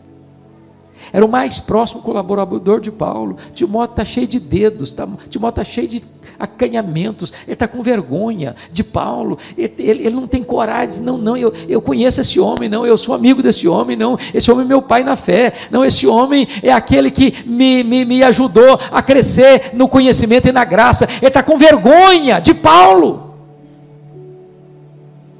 Era 1.11 1.25
o 1.25 1.29
mais 1.29 1.59
próximo 1.59 2.01
colaborador 2.01 2.79
de 2.79 2.91
Paulo. 2.91 3.37
Timóteo 3.53 3.93
está 3.93 4.05
cheio 4.05 4.27
de 4.27 4.39
dedos, 4.39 4.91
tá, 4.91 5.07
Timóteo 5.29 5.61
está 5.61 5.63
cheio 5.63 5.87
de 5.87 6.01
acanhamentos, 6.39 7.33
ele 7.45 7.53
está 7.53 7.67
com 7.67 7.83
vergonha 7.83 8.55
de 8.71 8.83
Paulo, 8.83 9.37
ele, 9.57 9.73
ele, 9.77 10.05
ele, 10.05 10.15
não 10.15 10.27
tem 10.27 10.41
coragem, 10.41 11.03
não, 11.03 11.17
não, 11.17 11.35
eu, 11.35 11.53
eu 11.67 11.81
conheço 11.81 12.21
esse 12.21 12.39
homem, 12.39 12.69
não, 12.69 12.85
eu 12.85 12.97
sou 12.97 13.13
amigo 13.13 13.43
desse 13.43 13.67
homem, 13.67 13.97
não, 13.97 14.17
esse 14.33 14.49
homem 14.49 14.63
é 14.63 14.67
meu 14.67 14.81
pai 14.81 15.03
na 15.03 15.17
fé, 15.17 15.51
não, 15.69 15.83
esse 15.83 16.07
homem 16.07 16.47
é 16.63 16.71
aquele 16.71 17.11
que 17.11 17.43
me, 17.45 17.83
me, 17.83 18.05
me 18.05 18.23
ajudou 18.23 18.79
a 18.91 19.01
crescer 19.01 19.71
no 19.73 19.89
conhecimento 19.89 20.47
e 20.47 20.51
na 20.51 20.63
graça, 20.63 21.07
ele 21.17 21.27
está 21.27 21.43
com 21.43 21.57
vergonha 21.57 22.39
de 22.39 22.53
Paulo. 22.53 23.35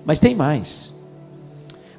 Mas 0.05 0.19
tem 0.19 0.35
mais. 0.35 0.88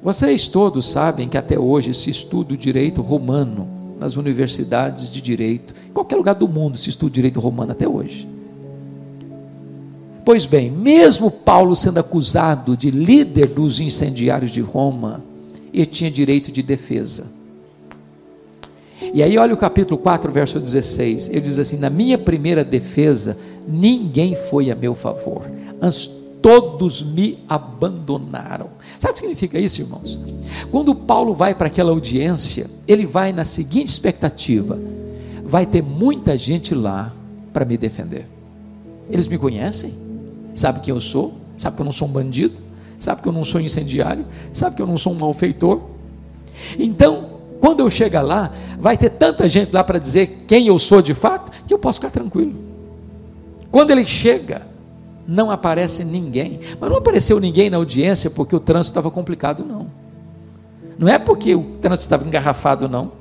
Vocês 0.03 0.47
todos 0.47 0.89
sabem 0.89 1.29
que 1.29 1.37
até 1.37 1.59
hoje 1.59 1.93
se 1.93 2.09
estuda 2.09 2.53
o 2.53 2.57
direito 2.57 3.01
romano 3.01 3.67
nas 3.99 4.15
universidades 4.15 5.11
de 5.11 5.21
direito. 5.21 5.75
Em 5.87 5.93
qualquer 5.93 6.15
lugar 6.15 6.33
do 6.33 6.47
mundo 6.47 6.77
se 6.77 6.89
estuda 6.89 7.11
o 7.11 7.13
direito 7.13 7.39
romano 7.39 7.71
até 7.71 7.87
hoje. 7.87 8.27
Pois 10.25 10.45
bem, 10.45 10.71
mesmo 10.71 11.29
Paulo 11.29 11.75
sendo 11.75 11.99
acusado 11.99 12.75
de 12.75 12.89
líder 12.89 13.47
dos 13.47 13.79
incendiários 13.79 14.51
de 14.51 14.61
Roma, 14.61 15.23
ele 15.71 15.85
tinha 15.85 16.09
direito 16.09 16.51
de 16.51 16.63
defesa. 16.63 17.31
E 19.13 19.21
aí, 19.21 19.37
olha 19.37 19.53
o 19.53 19.57
capítulo 19.57 19.99
4, 19.99 20.31
verso 20.31 20.59
16. 20.59 21.29
Ele 21.29 21.41
diz 21.41 21.57
assim: 21.57 21.77
Na 21.77 21.89
minha 21.89 22.17
primeira 22.17 22.63
defesa, 22.63 23.37
ninguém 23.67 24.35
foi 24.49 24.71
a 24.71 24.75
meu 24.75 24.95
favor, 24.95 25.41
antes 25.81 26.09
todos 26.41 27.01
me 27.01 27.39
abandonaram. 27.47 28.69
Sabe 28.99 29.11
o 29.11 29.13
que 29.13 29.19
significa 29.19 29.59
isso, 29.59 29.81
irmãos? 29.81 30.19
Quando 30.71 30.95
Paulo 30.95 31.33
vai 31.33 31.53
para 31.53 31.67
aquela 31.67 31.91
audiência, 31.91 32.69
ele 32.87 33.05
vai 33.05 33.31
na 33.31 33.45
seguinte 33.45 33.87
expectativa: 33.87 34.79
vai 35.43 35.65
ter 35.65 35.81
muita 35.81 36.37
gente 36.37 36.73
lá 36.73 37.13
para 37.53 37.65
me 37.65 37.77
defender. 37.77 38.27
Eles 39.09 39.27
me 39.27 39.37
conhecem, 39.37 39.93
sabe 40.55 40.79
quem 40.79 40.93
eu 40.93 41.01
sou, 41.01 41.33
sabe 41.57 41.75
que 41.75 41.81
eu 41.81 41.85
não 41.85 41.91
sou 41.91 42.07
um 42.07 42.11
bandido, 42.11 42.55
sabe 42.99 43.21
que 43.21 43.27
eu 43.27 43.33
não 43.33 43.43
sou 43.43 43.59
incendiário, 43.59 44.25
sabe 44.53 44.75
que 44.75 44.81
eu 44.81 44.87
não 44.87 44.97
sou 44.97 45.13
um 45.13 45.17
malfeitor. 45.17 45.81
Então, 46.79 47.31
quando 47.59 47.81
eu 47.81 47.89
chegar 47.89 48.21
lá, 48.21 48.51
vai 48.79 48.97
ter 48.97 49.09
tanta 49.09 49.47
gente 49.47 49.71
lá 49.71 49.83
para 49.83 49.99
dizer 49.99 50.45
quem 50.47 50.67
eu 50.67 50.79
sou 50.79 51.01
de 51.01 51.13
fato, 51.13 51.51
que 51.67 51.73
eu 51.73 51.77
posso 51.77 51.99
ficar 51.99 52.09
tranquilo. 52.09 52.55
Quando 53.69 53.91
ele 53.91 54.05
chega, 54.05 54.70
não 55.27 55.49
aparece 55.51 56.03
ninguém. 56.03 56.59
Mas 56.79 56.89
não 56.89 56.97
apareceu 56.97 57.39
ninguém 57.39 57.69
na 57.69 57.77
audiência 57.77 58.29
porque 58.29 58.55
o 58.55 58.59
trânsito 58.59 58.91
estava 58.91 59.11
complicado, 59.11 59.63
não. 59.63 59.87
Não 60.97 61.07
é 61.07 61.17
porque 61.17 61.55
o 61.55 61.63
trânsito 61.81 62.05
estava 62.05 62.25
engarrafado, 62.25 62.87
não. 62.87 63.11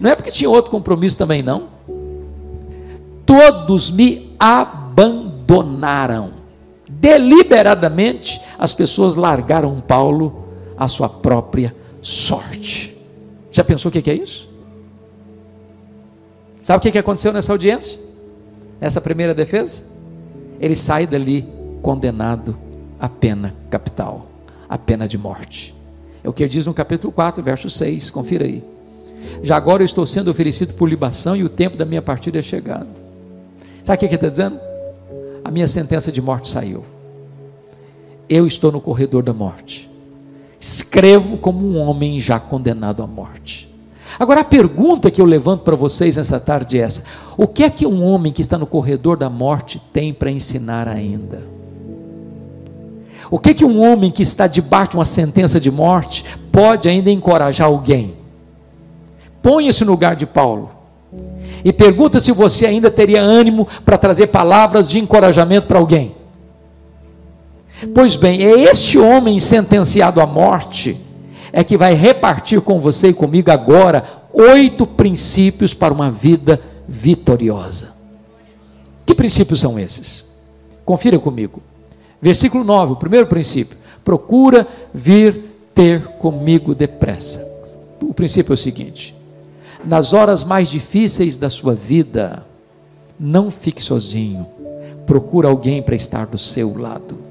Não 0.00 0.10
é 0.10 0.16
porque 0.16 0.30
tinha 0.30 0.50
outro 0.50 0.70
compromisso 0.70 1.16
também, 1.16 1.42
não. 1.42 1.68
Todos 3.24 3.90
me 3.90 4.34
abandonaram. 4.38 6.32
Deliberadamente, 6.88 8.40
as 8.58 8.72
pessoas 8.72 9.14
largaram 9.14 9.80
Paulo 9.80 10.48
à 10.76 10.88
sua 10.88 11.08
própria 11.08 11.74
sorte. 12.00 12.96
Já 13.50 13.62
pensou 13.62 13.90
o 13.90 13.92
que 13.92 14.10
é 14.10 14.14
isso? 14.14 14.48
Sabe 16.62 16.88
o 16.88 16.92
que 16.92 16.98
aconteceu 16.98 17.32
nessa 17.32 17.52
audiência? 17.52 17.98
Nessa 18.80 19.00
primeira 19.00 19.34
defesa? 19.34 19.84
Ele 20.60 20.76
sai 20.76 21.06
dali 21.06 21.46
condenado 21.82 22.56
à 22.98 23.08
pena 23.08 23.54
capital, 23.70 24.26
à 24.68 24.76
pena 24.76 25.06
de 25.06 25.16
morte. 25.16 25.74
É 26.22 26.28
o 26.28 26.32
que 26.32 26.46
diz 26.48 26.66
no 26.66 26.74
capítulo 26.74 27.12
4, 27.12 27.42
verso 27.42 27.70
6, 27.70 28.10
confira 28.10 28.44
aí. 28.44 28.62
Já 29.42 29.56
agora 29.56 29.82
eu 29.82 29.86
estou 29.86 30.06
sendo 30.06 30.30
oferecido 30.30 30.74
por 30.74 30.88
libação 30.88 31.36
e 31.36 31.44
o 31.44 31.48
tempo 31.48 31.76
da 31.76 31.84
minha 31.84 32.02
partida 32.02 32.38
é 32.38 32.42
chegado. 32.42 32.88
Sabe 33.84 33.96
o 33.96 33.98
que 34.00 34.06
ele 34.06 34.14
está 34.16 34.28
dizendo? 34.28 34.60
A 35.44 35.50
minha 35.50 35.66
sentença 35.66 36.12
de 36.12 36.20
morte 36.20 36.48
saiu. 36.48 36.84
Eu 38.28 38.46
estou 38.46 38.70
no 38.70 38.80
corredor 38.80 39.22
da 39.22 39.32
morte. 39.32 39.88
Escrevo 40.60 41.38
como 41.38 41.66
um 41.66 41.78
homem 41.78 42.18
já 42.18 42.38
condenado 42.38 43.02
à 43.02 43.06
morte. 43.06 43.68
Agora 44.16 44.40
a 44.40 44.44
pergunta 44.44 45.10
que 45.10 45.20
eu 45.20 45.24
levanto 45.26 45.62
para 45.62 45.74
vocês 45.74 46.16
nessa 46.16 46.38
tarde 46.38 46.78
é 46.78 46.82
essa: 46.82 47.02
o 47.36 47.46
que 47.46 47.64
é 47.64 47.70
que 47.70 47.86
um 47.86 48.04
homem 48.04 48.32
que 48.32 48.40
está 48.40 48.56
no 48.56 48.66
corredor 48.66 49.16
da 49.18 49.28
morte 49.28 49.82
tem 49.92 50.14
para 50.14 50.30
ensinar 50.30 50.86
ainda? 50.86 51.42
O 53.30 53.38
que 53.38 53.50
é 53.50 53.54
que 53.54 53.64
um 53.64 53.80
homem 53.80 54.10
que 54.10 54.22
está 54.22 54.46
debaixo 54.46 54.92
de 54.92 54.96
uma 54.96 55.04
sentença 55.04 55.60
de 55.60 55.70
morte 55.70 56.24
pode 56.50 56.88
ainda 56.88 57.10
encorajar 57.10 57.66
alguém? 57.66 58.14
Ponha-se 59.42 59.84
no 59.84 59.90
lugar 59.90 60.16
de 60.16 60.24
Paulo 60.24 60.70
e 61.64 61.72
pergunta 61.72 62.20
se 62.20 62.32
você 62.32 62.66
ainda 62.66 62.90
teria 62.90 63.20
ânimo 63.20 63.66
para 63.84 63.98
trazer 63.98 64.28
palavras 64.28 64.88
de 64.88 64.98
encorajamento 64.98 65.66
para 65.66 65.78
alguém. 65.78 66.14
Pois 67.94 68.16
bem, 68.16 68.42
é 68.42 68.64
este 68.64 68.98
homem 68.98 69.38
sentenciado 69.38 70.20
à 70.20 70.26
morte 70.26 70.98
é 71.52 71.64
que 71.64 71.76
vai 71.76 71.94
repartir 71.94 72.60
com 72.60 72.80
você 72.80 73.08
e 73.08 73.14
comigo 73.14 73.50
agora 73.50 74.04
oito 74.32 74.86
princípios 74.86 75.74
para 75.74 75.94
uma 75.94 76.10
vida 76.10 76.60
vitoriosa. 76.86 77.94
Que 79.04 79.14
princípios 79.14 79.60
são 79.60 79.78
esses? 79.78 80.26
Confira 80.84 81.18
comigo. 81.18 81.62
Versículo 82.20 82.64
9, 82.64 82.92
o 82.92 82.96
primeiro 82.96 83.26
princípio. 83.26 83.76
Procura 84.04 84.66
vir 84.92 85.44
ter 85.74 86.02
comigo 86.18 86.74
depressa. 86.74 87.46
O 88.00 88.14
princípio 88.14 88.52
é 88.52 88.54
o 88.54 88.58
seguinte: 88.58 89.14
nas 89.84 90.12
horas 90.12 90.44
mais 90.44 90.68
difíceis 90.68 91.36
da 91.36 91.50
sua 91.50 91.74
vida, 91.74 92.44
não 93.18 93.50
fique 93.50 93.82
sozinho. 93.82 94.46
Procura 95.06 95.48
alguém 95.48 95.82
para 95.82 95.94
estar 95.94 96.26
do 96.26 96.38
seu 96.38 96.76
lado. 96.76 97.27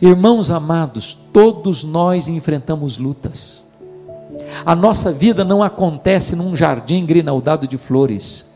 Irmãos 0.00 0.50
amados, 0.50 1.18
todos 1.32 1.82
nós 1.82 2.28
enfrentamos 2.28 2.98
lutas. 2.98 3.64
A 4.64 4.74
nossa 4.74 5.12
vida 5.12 5.44
não 5.44 5.62
acontece 5.62 6.36
num 6.36 6.54
jardim 6.54 7.04
grinaldado 7.04 7.66
de 7.66 7.76
flores. 7.76 8.46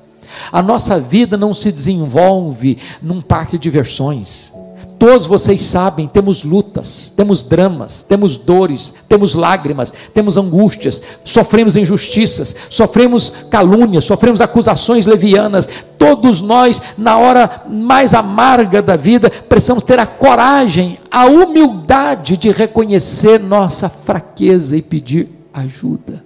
A 0.50 0.62
nossa 0.62 0.98
vida 0.98 1.36
não 1.36 1.52
se 1.52 1.70
desenvolve 1.70 2.78
num 3.02 3.20
parque 3.20 3.58
de 3.58 3.62
diversões. 3.62 4.52
Todos 5.02 5.26
vocês 5.26 5.62
sabem, 5.62 6.06
temos 6.06 6.44
lutas, 6.44 7.12
temos 7.16 7.42
dramas, 7.42 8.04
temos 8.04 8.36
dores, 8.36 8.94
temos 9.08 9.34
lágrimas, 9.34 9.92
temos 10.14 10.38
angústias, 10.38 11.02
sofremos 11.24 11.74
injustiças, 11.74 12.54
sofremos 12.70 13.30
calúnias, 13.50 14.04
sofremos 14.04 14.40
acusações 14.40 15.04
levianas. 15.04 15.68
Todos 15.98 16.40
nós, 16.40 16.80
na 16.96 17.18
hora 17.18 17.64
mais 17.68 18.14
amarga 18.14 18.80
da 18.80 18.94
vida, 18.94 19.28
precisamos 19.28 19.82
ter 19.82 19.98
a 19.98 20.06
coragem, 20.06 21.00
a 21.10 21.26
humildade 21.26 22.36
de 22.36 22.52
reconhecer 22.52 23.40
nossa 23.40 23.88
fraqueza 23.88 24.76
e 24.76 24.82
pedir 24.82 25.28
ajuda. 25.52 26.24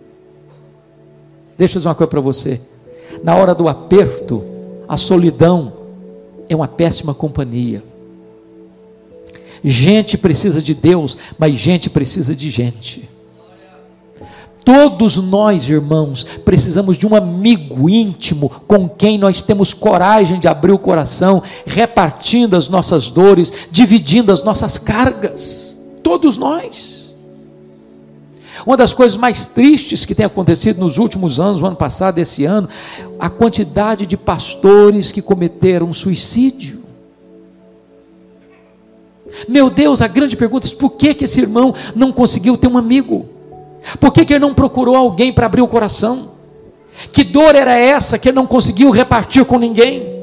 Deixa 1.56 1.76
eu 1.76 1.80
dizer 1.80 1.88
uma 1.88 1.95
coisa 1.95 2.11
para 2.11 2.21
você. 2.21 2.61
Na 3.25 3.37
hora 3.37 3.54
do 3.54 3.68
aperto, 3.68 4.45
a 4.87 4.99
solidão 4.99 5.73
é 6.47 6.54
uma 6.54 6.68
péssima 6.68 7.14
companhia. 7.14 7.83
Gente 9.69 10.17
precisa 10.17 10.63
de 10.63 10.73
Deus, 10.73 11.19
mas 11.37 11.57
gente 11.57 11.91
precisa 11.91 12.37
de 12.37 12.49
gente. 12.51 13.11
Todos 14.65 15.17
nós, 15.17 15.69
irmãos, 15.69 16.25
precisamos 16.45 16.97
de 16.97 17.05
um 17.05 17.17
amigo 17.17 17.91
íntimo 17.91 18.49
com 18.69 18.89
quem 18.89 19.19
nós 19.19 19.43
temos 19.43 19.75
coragem 19.75 20.39
de 20.39 20.47
abrir 20.47 20.71
o 20.71 20.79
coração, 20.79 21.43
repartindo 21.67 22.55
as 22.55 22.69
nossas 22.69 23.11
dores, 23.11 23.53
dividindo 23.69 24.31
as 24.31 24.41
nossas 24.41 24.79
cargas. 24.79 25.77
Todos 26.01 26.37
nós. 26.37 27.07
Uma 28.65 28.77
das 28.77 28.95
coisas 28.95 29.17
mais 29.17 29.47
tristes 29.47 30.05
que 30.05 30.15
tem 30.15 30.27
acontecido 30.27 30.79
nos 30.79 30.97
últimos 30.97 31.41
anos, 31.41 31.61
o 31.61 31.67
ano 31.67 31.77
passado, 31.77 32.19
esse 32.19 32.45
ano, 32.45 32.69
a 33.19 33.29
quantidade 33.29 34.07
de 34.07 34.17
pastores 34.17 35.11
que 35.11 35.21
cometeram 35.21 35.93
suicídio. 35.93 36.86
Meu 39.49 39.71
Deus, 39.71 40.00
a 40.00 40.07
grande 40.07 40.37
pergunta 40.37 40.66
é 40.66 40.71
por 40.71 40.90
que, 40.90 41.14
que 41.14 41.25
esse 41.25 41.40
irmão 41.40 41.75
não 41.95 42.12
conseguiu 42.12 42.57
ter 42.57 42.69
um 42.69 42.78
amigo? 42.78 43.26
Por 44.00 44.12
que, 44.12 44.25
que 44.25 44.35
ele 44.35 44.40
não 44.40 44.55
procurou 44.55 44.97
alguém 44.97 45.33
para 45.33 45.47
abrir 45.47 45.62
o 45.62 45.69
coração? 45.69 46.33
Que 47.12 47.23
dor 47.23 47.55
era 47.55 47.75
essa 47.75 48.19
que 48.19 48.28
ele 48.28 48.37
não 48.37 48.47
conseguiu 48.47 48.90
repartir 48.90 49.45
com 49.45 49.59
ninguém? 49.59 50.16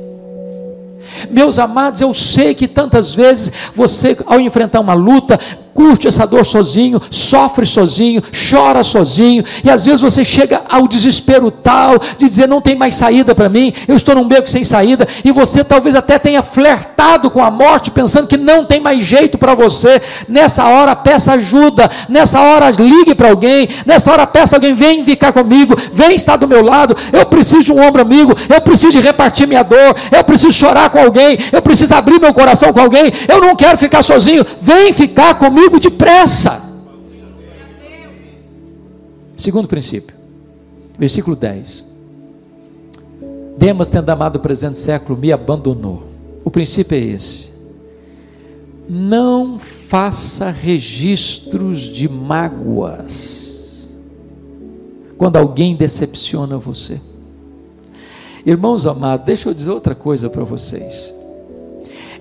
Meus 1.29 1.60
amados, 1.60 2.01
eu 2.01 2.13
sei 2.13 2.55
que 2.55 2.67
tantas 2.67 3.13
vezes 3.13 3.51
você, 3.75 4.17
ao 4.25 4.39
enfrentar 4.39 4.79
uma 4.79 4.93
luta, 4.93 5.39
curte 5.74 6.08
essa 6.08 6.25
dor 6.25 6.46
sozinho, 6.46 7.01
sofre 7.10 7.65
sozinho, 7.65 8.22
chora 8.50 8.84
sozinho, 8.84 9.44
e 9.63 9.70
às 9.70 9.86
vezes 9.86 10.01
você 10.01 10.24
chega 10.24 10.62
ao 10.70 10.88
desespero 10.88 11.50
tal 11.50 12.00
de 12.18 12.25
dizer: 12.25 12.48
não 12.48 12.62
tem 12.62 12.75
mais 12.75 12.96
saída 12.96 13.34
para 13.34 13.50
mim, 13.50 13.74
eu 13.88 13.96
estou 13.96 14.15
num 14.15 14.27
beco 14.27 14.50
sem 14.50 14.63
saída, 14.63 15.08
e 15.25 15.32
você 15.32 15.63
talvez 15.63 15.96
até 15.96 16.20
tenha 16.20 16.44
flertado 16.44 17.30
com 17.32 17.44
a 17.44 17.50
morte, 17.50 17.92
pensando 17.92 18.27
que 18.27 18.38
não 18.38 18.64
tem 18.66 18.79
mais 18.79 19.03
jeito 19.03 19.38
para 19.38 19.55
você. 19.55 20.01
Nessa 20.27 20.66
hora, 20.66 20.96
peça 20.96 21.33
ajuda, 21.33 21.90
nessa 22.07 22.40
hora, 22.40 22.70
ligue 22.72 23.16
para 23.16 23.29
alguém, 23.29 23.68
nessa 23.86 24.12
hora, 24.12 24.27
peça 24.27 24.55
alguém: 24.55 24.75
vem 24.75 25.03
ficar 25.03 25.33
comigo, 25.33 25.75
vem 25.92 26.16
estar 26.16 26.36
do 26.36 26.48
meu 26.48 26.64
lado. 26.64 26.96
Eu 27.12 27.25
preciso 27.25 27.64
de 27.64 27.72
um 27.72 27.81
ombro 27.81 28.01
amigo, 28.01 28.33
eu 28.50 28.62
preciso 28.62 28.92
de 28.92 29.00
repartir 29.00 29.48
minha 29.48 29.64
dor, 29.64 29.96
eu 30.12 30.24
preciso 30.24 30.51
chorar 30.51 30.90
com 30.90 31.00
alguém, 31.00 31.38
eu 31.51 31.62
preciso 31.62 31.94
abrir 31.96 32.20
meu 32.20 32.33
coração 32.33 32.72
com 32.72 32.79
alguém, 32.79 33.12
eu 33.27 33.42
não 33.42 33.55
quero 33.55 33.77
ficar 33.77 34.03
sozinho, 34.03 34.46
vem 34.62 34.94
ficar 34.94 35.36
comigo 35.36 35.63
comigo 35.64 35.80
depressa. 35.80 36.62
Segundo 39.38 39.68
princípio, 39.68 40.16
versículo 40.98 41.36
10. 41.36 41.86
Demas, 43.58 43.88
tendo 43.88 44.10
amado 44.10 44.38
o 44.38 44.40
presente 44.40 44.80
século, 44.80 45.18
me 45.18 45.32
abandonou. 45.32 46.04
O 46.44 46.52
princípio 46.52 46.96
é 46.96 47.00
esse. 47.00 47.54
Não 48.90 49.58
faça 49.58 50.50
registros 50.50 51.82
de 51.82 52.10
mágoas 52.10 53.94
quando 55.18 55.38
alguém 55.38 55.76
decepciona 55.76 56.58
você. 56.58 57.00
Irmãos 58.46 58.86
amados, 58.86 59.26
deixa 59.26 59.50
eu 59.50 59.54
dizer 59.54 59.72
outra 59.72 59.96
coisa 59.96 60.30
para 60.30 60.44
vocês. 60.44 61.14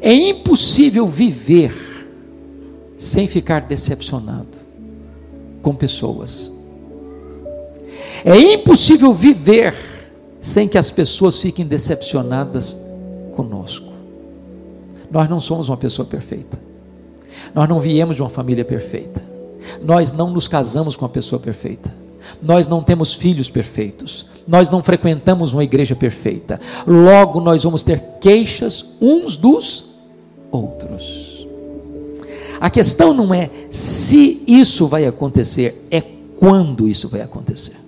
É 0.00 0.12
impossível 0.12 1.06
viver 1.06 1.91
sem 3.02 3.26
ficar 3.26 3.62
decepcionado 3.62 4.58
com 5.60 5.74
pessoas. 5.74 6.52
É 8.24 8.38
impossível 8.38 9.12
viver 9.12 9.74
sem 10.40 10.68
que 10.68 10.78
as 10.78 10.88
pessoas 10.88 11.36
fiquem 11.40 11.66
decepcionadas 11.66 12.78
conosco. 13.32 13.92
Nós 15.10 15.28
não 15.28 15.40
somos 15.40 15.68
uma 15.68 15.76
pessoa 15.76 16.06
perfeita. 16.06 16.56
Nós 17.52 17.68
não 17.68 17.80
viemos 17.80 18.14
de 18.14 18.22
uma 18.22 18.30
família 18.30 18.64
perfeita. 18.64 19.20
Nós 19.82 20.12
não 20.12 20.30
nos 20.30 20.46
casamos 20.46 20.94
com 20.94 21.04
uma 21.04 21.10
pessoa 21.10 21.40
perfeita. 21.40 21.92
Nós 22.40 22.68
não 22.68 22.84
temos 22.84 23.14
filhos 23.14 23.50
perfeitos. 23.50 24.26
Nós 24.46 24.70
não 24.70 24.80
frequentamos 24.80 25.52
uma 25.52 25.64
igreja 25.64 25.96
perfeita. 25.96 26.60
Logo, 26.86 27.40
nós 27.40 27.64
vamos 27.64 27.82
ter 27.82 28.00
queixas 28.20 28.94
uns 29.00 29.34
dos 29.34 29.86
outros. 30.52 31.31
A 32.62 32.70
questão 32.70 33.12
não 33.12 33.34
é 33.34 33.50
se 33.72 34.40
isso 34.46 34.86
vai 34.86 35.04
acontecer, 35.04 35.84
é 35.90 36.00
quando 36.38 36.88
isso 36.88 37.08
vai 37.08 37.20
acontecer. 37.20 37.82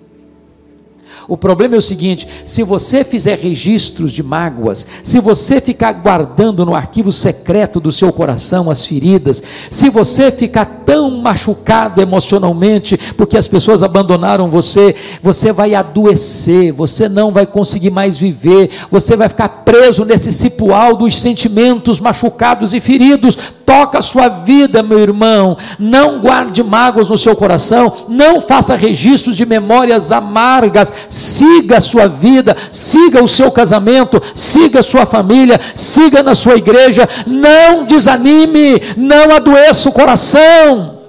O 1.27 1.37
problema 1.37 1.75
é 1.75 1.77
o 1.77 1.81
seguinte: 1.81 2.27
se 2.45 2.61
você 2.61 3.03
fizer 3.03 3.39
registros 3.39 4.11
de 4.11 4.21
mágoas, 4.21 4.85
se 5.03 5.19
você 5.19 5.59
ficar 5.59 5.93
guardando 5.93 6.65
no 6.65 6.75
arquivo 6.75 7.11
secreto 7.11 7.79
do 7.79 7.91
seu 7.91 8.11
coração 8.11 8.69
as 8.69 8.85
feridas, 8.85 9.41
se 9.71 9.89
você 9.89 10.31
ficar 10.31 10.65
tão 10.85 11.09
machucado 11.21 12.01
emocionalmente 12.01 12.97
porque 13.15 13.37
as 13.37 13.47
pessoas 13.47 13.81
abandonaram 13.81 14.49
você, 14.49 14.93
você 15.21 15.51
vai 15.51 15.73
adoecer, 15.73 16.71
você 16.71 17.09
não 17.09 17.31
vai 17.31 17.45
conseguir 17.45 17.89
mais 17.89 18.17
viver, 18.17 18.69
você 18.91 19.15
vai 19.15 19.29
ficar 19.29 19.49
preso 19.49 20.05
nesse 20.05 20.31
cipual 20.31 20.95
dos 20.95 21.19
sentimentos 21.19 21.99
machucados 21.99 22.73
e 22.73 22.79
feridos. 22.79 23.37
Toca 23.65 23.99
a 23.99 24.01
sua 24.01 24.27
vida, 24.29 24.83
meu 24.83 24.99
irmão. 24.99 25.57
Não 25.79 26.19
guarde 26.19 26.63
mágoas 26.63 27.09
no 27.09 27.17
seu 27.17 27.35
coração, 27.35 28.05
não 28.07 28.39
faça 28.39 28.75
registros 28.75 29.35
de 29.35 29.45
memórias 29.45 30.11
amargas. 30.11 30.93
Siga 31.09 31.77
a 31.77 31.81
sua 31.81 32.07
vida, 32.07 32.55
siga 32.71 33.23
o 33.23 33.27
seu 33.27 33.51
casamento, 33.51 34.21
siga 34.33 34.79
a 34.79 34.83
sua 34.83 35.05
família, 35.05 35.59
siga 35.75 36.21
na 36.21 36.35
sua 36.35 36.55
igreja, 36.55 37.07
não 37.25 37.83
desanime, 37.83 38.81
não 38.95 39.35
adoeça 39.35 39.89
o 39.89 39.93
coração. 39.93 40.99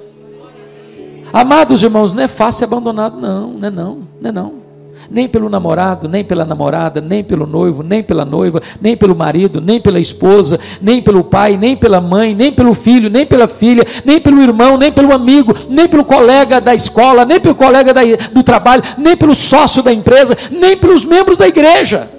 Amados 1.33 1.83
irmãos, 1.83 2.13
não 2.13 2.23
é 2.23 2.29
fácil 2.29 2.65
abandonado, 2.65 3.21
não, 3.21 3.49
não 3.51 3.69
é 3.69 3.71
não, 3.71 4.03
não 4.21 4.29
é 4.31 4.33
não 4.33 4.66
nem 5.11 5.29
pelo 5.29 5.49
namorado, 5.49 6.09
nem 6.09 6.25
pela 6.25 6.45
namorada, 6.45 7.01
nem 7.01 7.23
pelo 7.23 7.47
noivo, 7.47 7.83
nem 7.83 8.03
pela 8.03 8.25
noiva, 8.25 8.61
nem 8.81 8.97
pelo 8.97 9.15
marido, 9.15 9.61
nem 9.61 9.81
pela 9.81 9.99
esposa, 9.99 10.59
nem 10.81 11.03
pelo 11.03 11.25
pai, 11.25 11.57
nem 11.57 11.77
pela 11.77 12.01
mãe, 12.01 12.35
nem 12.35 12.53
pelo 12.53 12.75
filho, 12.75 13.11
nem 13.11 13.27
pela 13.27 13.49
filha, 13.49 13.85
nem 14.05 14.21
pelo 14.21 14.41
irmão, 14.43 14.77
nem 14.77 14.93
pelo 14.93 15.13
amigo, 15.13 15.53
nem 15.69 15.89
pelo 15.89 16.05
colega 16.05 16.61
da 16.61 16.75
escola, 16.75 17.25
nem 17.25 17.41
pelo 17.41 17.55
colega 17.55 17.93
da, 17.93 18.03
do 18.33 18.43
trabalho, 18.43 18.83
nem 18.99 19.17
pelo 19.17 19.35
sócio 19.35 19.83
da 19.83 19.93
empresa, 19.93 20.37
nem 20.51 20.77
pelos 20.77 21.05
membros 21.05 21.39
da 21.39 21.47
igreja. 21.47 22.11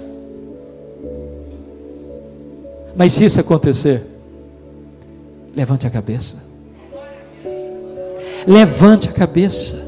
Mas 2.96 3.12
se 3.12 3.24
isso 3.24 3.40
acontecer, 3.40 4.04
levante 5.54 5.86
a 5.86 5.90
cabeça. 5.90 6.44
Levante 8.46 9.08
a 9.08 9.12
cabeça. 9.12 9.87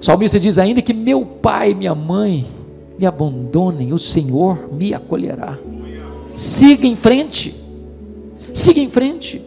O 0.00 0.04
salmista 0.04 0.38
diz 0.38 0.58
ainda 0.58 0.80
que 0.80 0.92
meu 0.92 1.24
pai 1.24 1.70
e 1.70 1.74
minha 1.74 1.94
mãe 1.94 2.46
me 2.98 3.06
abandonem, 3.06 3.92
o 3.92 3.98
Senhor 3.98 4.72
me 4.72 4.94
acolherá. 4.94 5.58
Siga 6.34 6.86
em 6.86 6.96
frente. 6.96 7.54
Siga 8.52 8.80
em 8.80 8.88
frente. 8.88 9.42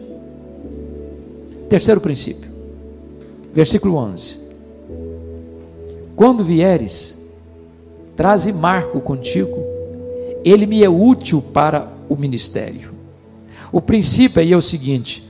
Terceiro 1.68 2.00
princípio. 2.00 2.50
Versículo 3.54 3.96
11. 3.96 4.40
Quando 6.14 6.44
vieres, 6.44 7.16
Traze 8.16 8.52
Marco 8.52 9.00
contigo. 9.00 9.58
Ele 10.44 10.66
me 10.66 10.82
é 10.84 10.88
útil 10.88 11.42
para 11.42 11.92
o 12.08 12.16
ministério. 12.16 12.92
O 13.70 13.80
princípio 13.80 14.40
aí 14.40 14.52
é 14.52 14.56
o 14.56 14.62
seguinte: 14.62 15.28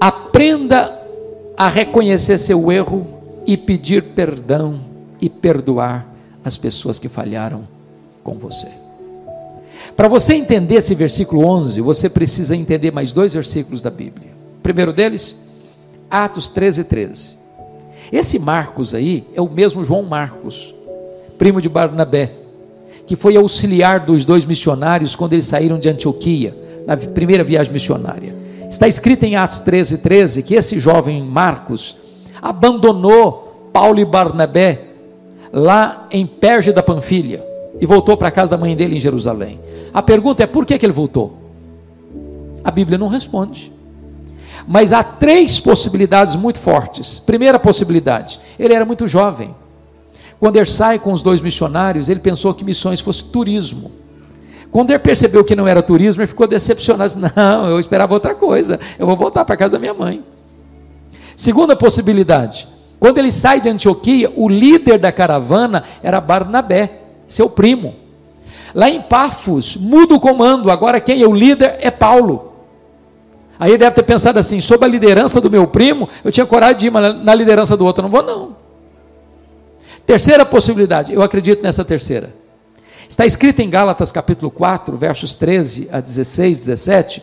aprenda 0.00 0.98
a 1.56 1.68
reconhecer 1.68 2.38
seu 2.38 2.70
erro 2.70 3.19
e 3.46 3.56
pedir 3.56 4.02
perdão 4.02 4.80
e 5.20 5.28
perdoar 5.28 6.06
as 6.44 6.56
pessoas 6.56 6.98
que 6.98 7.08
falharam 7.08 7.66
com 8.22 8.34
você. 8.34 8.68
Para 9.96 10.08
você 10.08 10.34
entender 10.34 10.76
esse 10.76 10.94
versículo 10.94 11.44
11, 11.44 11.80
você 11.80 12.08
precisa 12.08 12.54
entender 12.54 12.90
mais 12.90 13.12
dois 13.12 13.32
versículos 13.32 13.82
da 13.82 13.90
Bíblia. 13.90 14.28
O 14.58 14.62
primeiro 14.62 14.92
deles, 14.92 15.38
Atos 16.10 16.48
13, 16.48 16.84
13. 16.84 17.30
Esse 18.12 18.38
Marcos 18.38 18.94
aí 18.94 19.26
é 19.34 19.40
o 19.40 19.48
mesmo 19.48 19.84
João 19.84 20.02
Marcos, 20.02 20.74
primo 21.38 21.60
de 21.60 21.68
Barnabé, 21.68 22.32
que 23.06 23.16
foi 23.16 23.36
auxiliar 23.36 24.00
dos 24.00 24.24
dois 24.24 24.44
missionários 24.44 25.16
quando 25.16 25.32
eles 25.32 25.46
saíram 25.46 25.78
de 25.78 25.88
Antioquia, 25.88 26.54
na 26.86 26.96
primeira 26.96 27.44
viagem 27.44 27.72
missionária. 27.72 28.34
Está 28.70 28.86
escrito 28.86 29.24
em 29.24 29.36
Atos 29.36 29.58
13, 29.60 29.98
13 29.98 30.42
que 30.42 30.54
esse 30.54 30.78
jovem 30.78 31.22
Marcos 31.22 31.96
abandonou 32.40 33.70
Paulo 33.72 34.00
e 34.00 34.04
Barnabé 34.04 34.88
lá 35.52 36.06
em 36.10 36.26
Perge 36.26 36.72
da 36.72 36.82
Panfilha 36.82 37.44
e 37.80 37.86
voltou 37.86 38.16
para 38.16 38.28
a 38.28 38.32
casa 38.32 38.52
da 38.52 38.58
mãe 38.58 38.76
dele 38.76 38.96
em 38.96 39.00
Jerusalém. 39.00 39.60
A 39.92 40.02
pergunta 40.02 40.42
é 40.42 40.46
por 40.46 40.64
que, 40.64 40.78
que 40.78 40.86
ele 40.86 40.92
voltou? 40.92 41.38
A 42.62 42.70
Bíblia 42.70 42.98
não 42.98 43.08
responde. 43.08 43.72
Mas 44.66 44.92
há 44.92 45.02
três 45.02 45.58
possibilidades 45.58 46.36
muito 46.36 46.58
fortes. 46.58 47.18
Primeira 47.18 47.58
possibilidade, 47.58 48.38
ele 48.58 48.74
era 48.74 48.84
muito 48.84 49.08
jovem. 49.08 49.54
Quando 50.38 50.56
ele 50.56 50.66
sai 50.66 50.98
com 50.98 51.12
os 51.12 51.22
dois 51.22 51.40
missionários, 51.40 52.08
ele 52.08 52.20
pensou 52.20 52.54
que 52.54 52.64
missões 52.64 53.00
fosse 53.00 53.24
turismo. 53.24 53.90
Quando 54.70 54.90
ele 54.90 54.98
percebeu 54.98 55.44
que 55.44 55.56
não 55.56 55.66
era 55.66 55.82
turismo, 55.82 56.22
ele 56.22 56.28
ficou 56.28 56.46
decepcionado. 56.46 57.14
Não, 57.34 57.68
eu 57.68 57.80
esperava 57.80 58.14
outra 58.14 58.34
coisa. 58.34 58.78
Eu 58.98 59.06
vou 59.06 59.16
voltar 59.16 59.44
para 59.44 59.56
casa 59.56 59.72
da 59.72 59.78
minha 59.78 59.94
mãe. 59.94 60.22
Segunda 61.40 61.74
possibilidade, 61.74 62.68
quando 62.98 63.16
ele 63.16 63.32
sai 63.32 63.62
de 63.62 63.68
Antioquia, 63.70 64.30
o 64.36 64.46
líder 64.46 64.98
da 64.98 65.10
caravana 65.10 65.84
era 66.02 66.20
Barnabé, 66.20 67.00
seu 67.26 67.48
primo. 67.48 67.96
Lá 68.74 68.90
em 68.90 69.00
Pafos, 69.00 69.74
muda 69.74 70.14
o 70.14 70.20
comando, 70.20 70.70
agora 70.70 71.00
quem 71.00 71.22
é 71.22 71.26
o 71.26 71.34
líder 71.34 71.78
é 71.80 71.90
Paulo. 71.90 72.52
Aí 73.58 73.70
ele 73.70 73.78
deve 73.78 73.94
ter 73.94 74.02
pensado 74.02 74.38
assim: 74.38 74.60
sob 74.60 74.84
a 74.84 74.88
liderança 74.88 75.40
do 75.40 75.50
meu 75.50 75.66
primo, 75.66 76.10
eu 76.22 76.30
tinha 76.30 76.44
coragem 76.44 76.76
de 76.76 76.86
ir, 76.88 76.90
mas 76.90 77.24
na 77.24 77.34
liderança 77.34 77.74
do 77.74 77.86
outro 77.86 78.00
eu 78.00 78.10
não 78.10 78.10
vou, 78.10 78.22
não. 78.22 78.54
Terceira 80.04 80.44
possibilidade, 80.44 81.14
eu 81.14 81.22
acredito 81.22 81.62
nessa 81.62 81.82
terceira. 81.82 82.34
Está 83.08 83.24
escrito 83.24 83.60
em 83.60 83.70
Gálatas 83.70 84.12
capítulo 84.12 84.50
4, 84.50 84.94
versos 84.94 85.34
13 85.34 85.88
a 85.90 86.00
16, 86.00 86.58
17, 86.66 87.22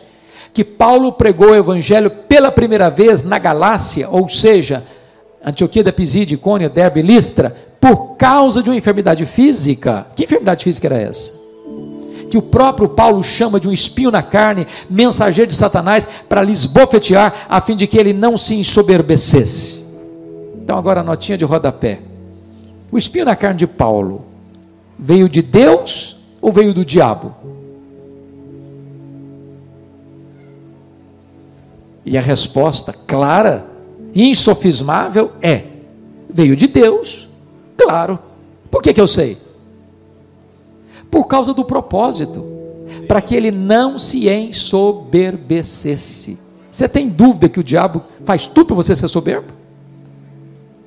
que 0.57 0.63
Paulo 0.63 1.11
pregou 1.11 1.51
o 1.51 1.55
evangelho 1.55 2.09
pela 2.09 2.51
primeira 2.51 2.89
vez 2.89 3.21
na 3.21 3.37
Galácia, 3.37 4.09
ou 4.09 4.27
seja, 4.27 4.83
Antioquia 5.45 5.83
da 5.83 5.93
Pisídia, 5.93 6.33
Icônia, 6.33 6.67
Derbe, 6.67 7.03
Listra, 7.03 7.55
por 7.79 8.15
causa 8.15 8.63
de 8.63 8.71
uma 8.71 8.75
enfermidade 8.75 9.23
física. 9.27 10.07
Que 10.15 10.23
enfermidade 10.23 10.63
física 10.63 10.87
era 10.87 10.97
essa? 10.97 11.31
Que 12.31 12.39
o 12.39 12.41
próprio 12.41 12.89
Paulo 12.89 13.23
chama 13.23 13.59
de 13.59 13.69
um 13.69 13.71
espinho 13.71 14.09
na 14.09 14.23
carne, 14.23 14.65
mensageiro 14.89 15.51
de 15.51 15.55
Satanás, 15.55 16.07
para 16.27 16.41
lhes 16.41 16.65
bofetear, 16.65 17.45
a 17.47 17.61
fim 17.61 17.75
de 17.75 17.85
que 17.85 17.99
ele 17.99 18.11
não 18.11 18.35
se 18.35 18.55
ensoberbecesse. 18.55 19.85
Então, 20.55 20.75
agora 20.75 21.01
a 21.01 21.03
notinha 21.03 21.37
de 21.37 21.45
rodapé. 21.45 21.99
O 22.91 22.97
espinho 22.97 23.25
na 23.25 23.35
carne 23.35 23.59
de 23.59 23.67
Paulo 23.67 24.25
veio 24.97 25.29
de 25.29 25.43
Deus 25.43 26.17
ou 26.41 26.51
veio 26.51 26.73
do 26.73 26.83
diabo? 26.83 27.35
E 32.07 32.17
a 32.17 32.21
resposta 32.21 32.95
clara, 33.05 33.69
insofismável 34.15 35.33
é: 35.41 35.65
veio 36.29 36.55
de 36.55 36.65
Deus, 36.65 37.27
claro. 37.75 38.17
Por 38.71 38.81
que, 38.81 38.93
que 38.93 39.01
eu 39.01 39.09
sei? 39.09 39.37
Por 41.11 41.25
causa 41.25 41.53
do 41.53 41.65
propósito, 41.65 42.45
para 43.09 43.19
que 43.19 43.35
ele 43.35 43.51
não 43.51 43.99
se 43.99 44.29
ensoberbecesse. 44.29 46.39
Você 46.71 46.87
tem 46.87 47.09
dúvida 47.09 47.49
que 47.49 47.59
o 47.59 47.63
diabo 47.63 48.03
faz 48.23 48.47
tudo 48.47 48.67
para 48.67 48.77
você 48.77 48.95
ser 48.95 49.09
soberbo? 49.09 49.51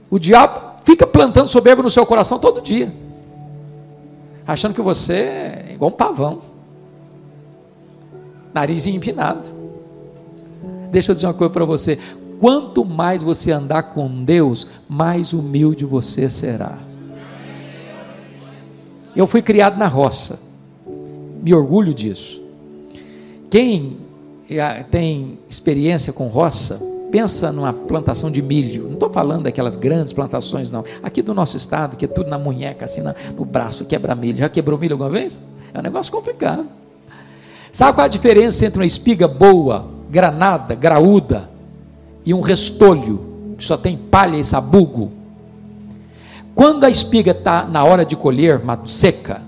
O 0.09 0.19
diabo 0.19 0.81
fica 0.85 1.07
plantando 1.07 1.49
soberbo 1.49 1.83
no 1.83 1.91
seu 1.91 2.07
coração 2.07 2.39
todo 2.39 2.63
dia, 2.63 2.91
achando 4.47 4.73
que 4.73 4.81
você 4.81 5.13
é 5.13 5.73
igual 5.75 5.91
um 5.91 5.95
pavão, 5.95 6.41
nariz 8.55 8.87
empinado. 8.87 9.60
Deixa 10.91 11.13
eu 11.13 11.15
dizer 11.15 11.27
uma 11.27 11.35
coisa 11.35 11.53
para 11.53 11.65
você: 11.65 11.99
quanto 12.39 12.85
mais 12.85 13.23
você 13.23 13.53
andar 13.53 13.85
com 13.95 14.25
Deus, 14.25 14.67
mais 14.89 15.33
humilde 15.33 15.85
você 15.85 16.29
será. 16.29 16.79
Eu 19.15 19.27
fui 19.27 19.43
criado 19.43 19.77
na 19.77 19.87
roça, 19.87 20.41
me 21.43 21.53
orgulho 21.53 21.93
disso. 21.93 22.41
Quem 23.51 23.99
eh, 24.49 24.85
tem 24.85 25.39
experiência 25.49 26.13
com 26.13 26.29
roça, 26.29 26.81
Pensa 27.11 27.51
numa 27.51 27.73
plantação 27.73 28.31
de 28.31 28.41
milho. 28.41 28.85
Não 28.85 28.95
estou 28.95 29.11
falando 29.11 29.43
daquelas 29.43 29.77
grandes 29.77 30.13
plantações, 30.13 30.71
não. 30.71 30.85
Aqui 31.03 31.21
do 31.23 31.35
nosso 31.35 31.57
estado, 31.57 31.97
que 31.97 32.05
é 32.05 32.09
tudo 32.09 32.31
na 32.31 32.39
munheca, 32.39 32.85
assim, 32.85 33.03
no 33.37 33.45
braço, 33.45 33.85
quebra 33.85 34.15
milho. 34.15 34.39
Já 34.39 34.49
quebrou 34.49 34.79
milho 34.79 34.95
alguma 34.95 35.11
vez? 35.11 35.43
É 35.75 35.79
um 35.79 35.83
negócio 35.83 36.13
complicado. 36.13 36.67
Sabe 37.73 37.95
qual 37.95 38.05
a 38.05 38.09
diferença 38.09 38.65
entre 38.65 38.79
uma 38.79 38.87
espiga 38.87 39.27
boa, 39.27 39.89
granada, 40.11 40.75
graúda, 40.75 41.49
e 42.25 42.35
um 42.35 42.41
restolho, 42.41 43.55
que 43.57 43.65
só 43.65 43.77
tem 43.77 43.97
palha 43.97 44.37
e 44.37 44.45
sabugo? 44.45 45.13
Quando 46.55 46.85
a 46.85 46.91
espiga 46.91 47.31
está 47.31 47.65
na 47.65 47.85
hora 47.85 48.05
de 48.05 48.17
colher, 48.17 48.61
seca, 48.85 49.43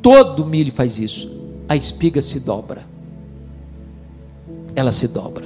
todo 0.00 0.46
milho 0.46 0.72
faz 0.72 0.98
isso. 0.98 1.30
A 1.68 1.76
espiga 1.76 2.22
se 2.22 2.40
dobra. 2.40 2.82
Ela 4.74 4.92
se 4.92 5.08
dobra. 5.08 5.44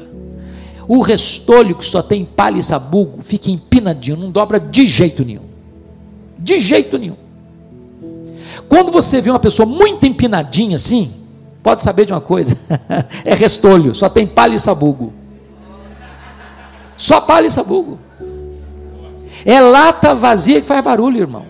O 0.87 1.01
restolho 1.01 1.75
que 1.75 1.85
só 1.85 2.03
tem 2.03 2.25
palha 2.25 2.59
e 2.59 2.63
sabugo 2.63 3.23
fica 3.23 3.51
empinadinho, 3.51 4.17
não 4.17 4.31
dobra 4.31 4.61
de 4.61 4.87
jeito 4.87 5.25
nenhum. 5.25 5.45
De 6.39 6.59
jeito 6.59 6.99
nenhum. 6.99 7.17
Quando 8.69 8.93
você 8.93 9.21
vê 9.21 9.31
uma 9.31 9.39
pessoa 9.39 9.67
muito 9.67 10.07
empinadinha 10.07 10.77
assim, 10.77 11.11
pode 11.63 11.83
saber 11.83 12.07
de 12.07 12.13
uma 12.13 12.21
coisa: 12.21 12.57
é 13.25 13.35
restolho, 13.35 13.95
só 13.95 14.09
tem 14.09 14.27
palha 14.27 14.55
e 14.55 14.59
sabugo. 14.59 15.13
Só 16.97 17.21
palha 17.21 17.47
e 17.47 17.51
sabugo. 17.51 17.99
É 19.45 19.59
lata 19.61 20.15
vazia 20.15 20.61
que 20.61 20.67
faz 20.67 20.85
barulho, 20.85 21.19
irmão. 21.19 21.47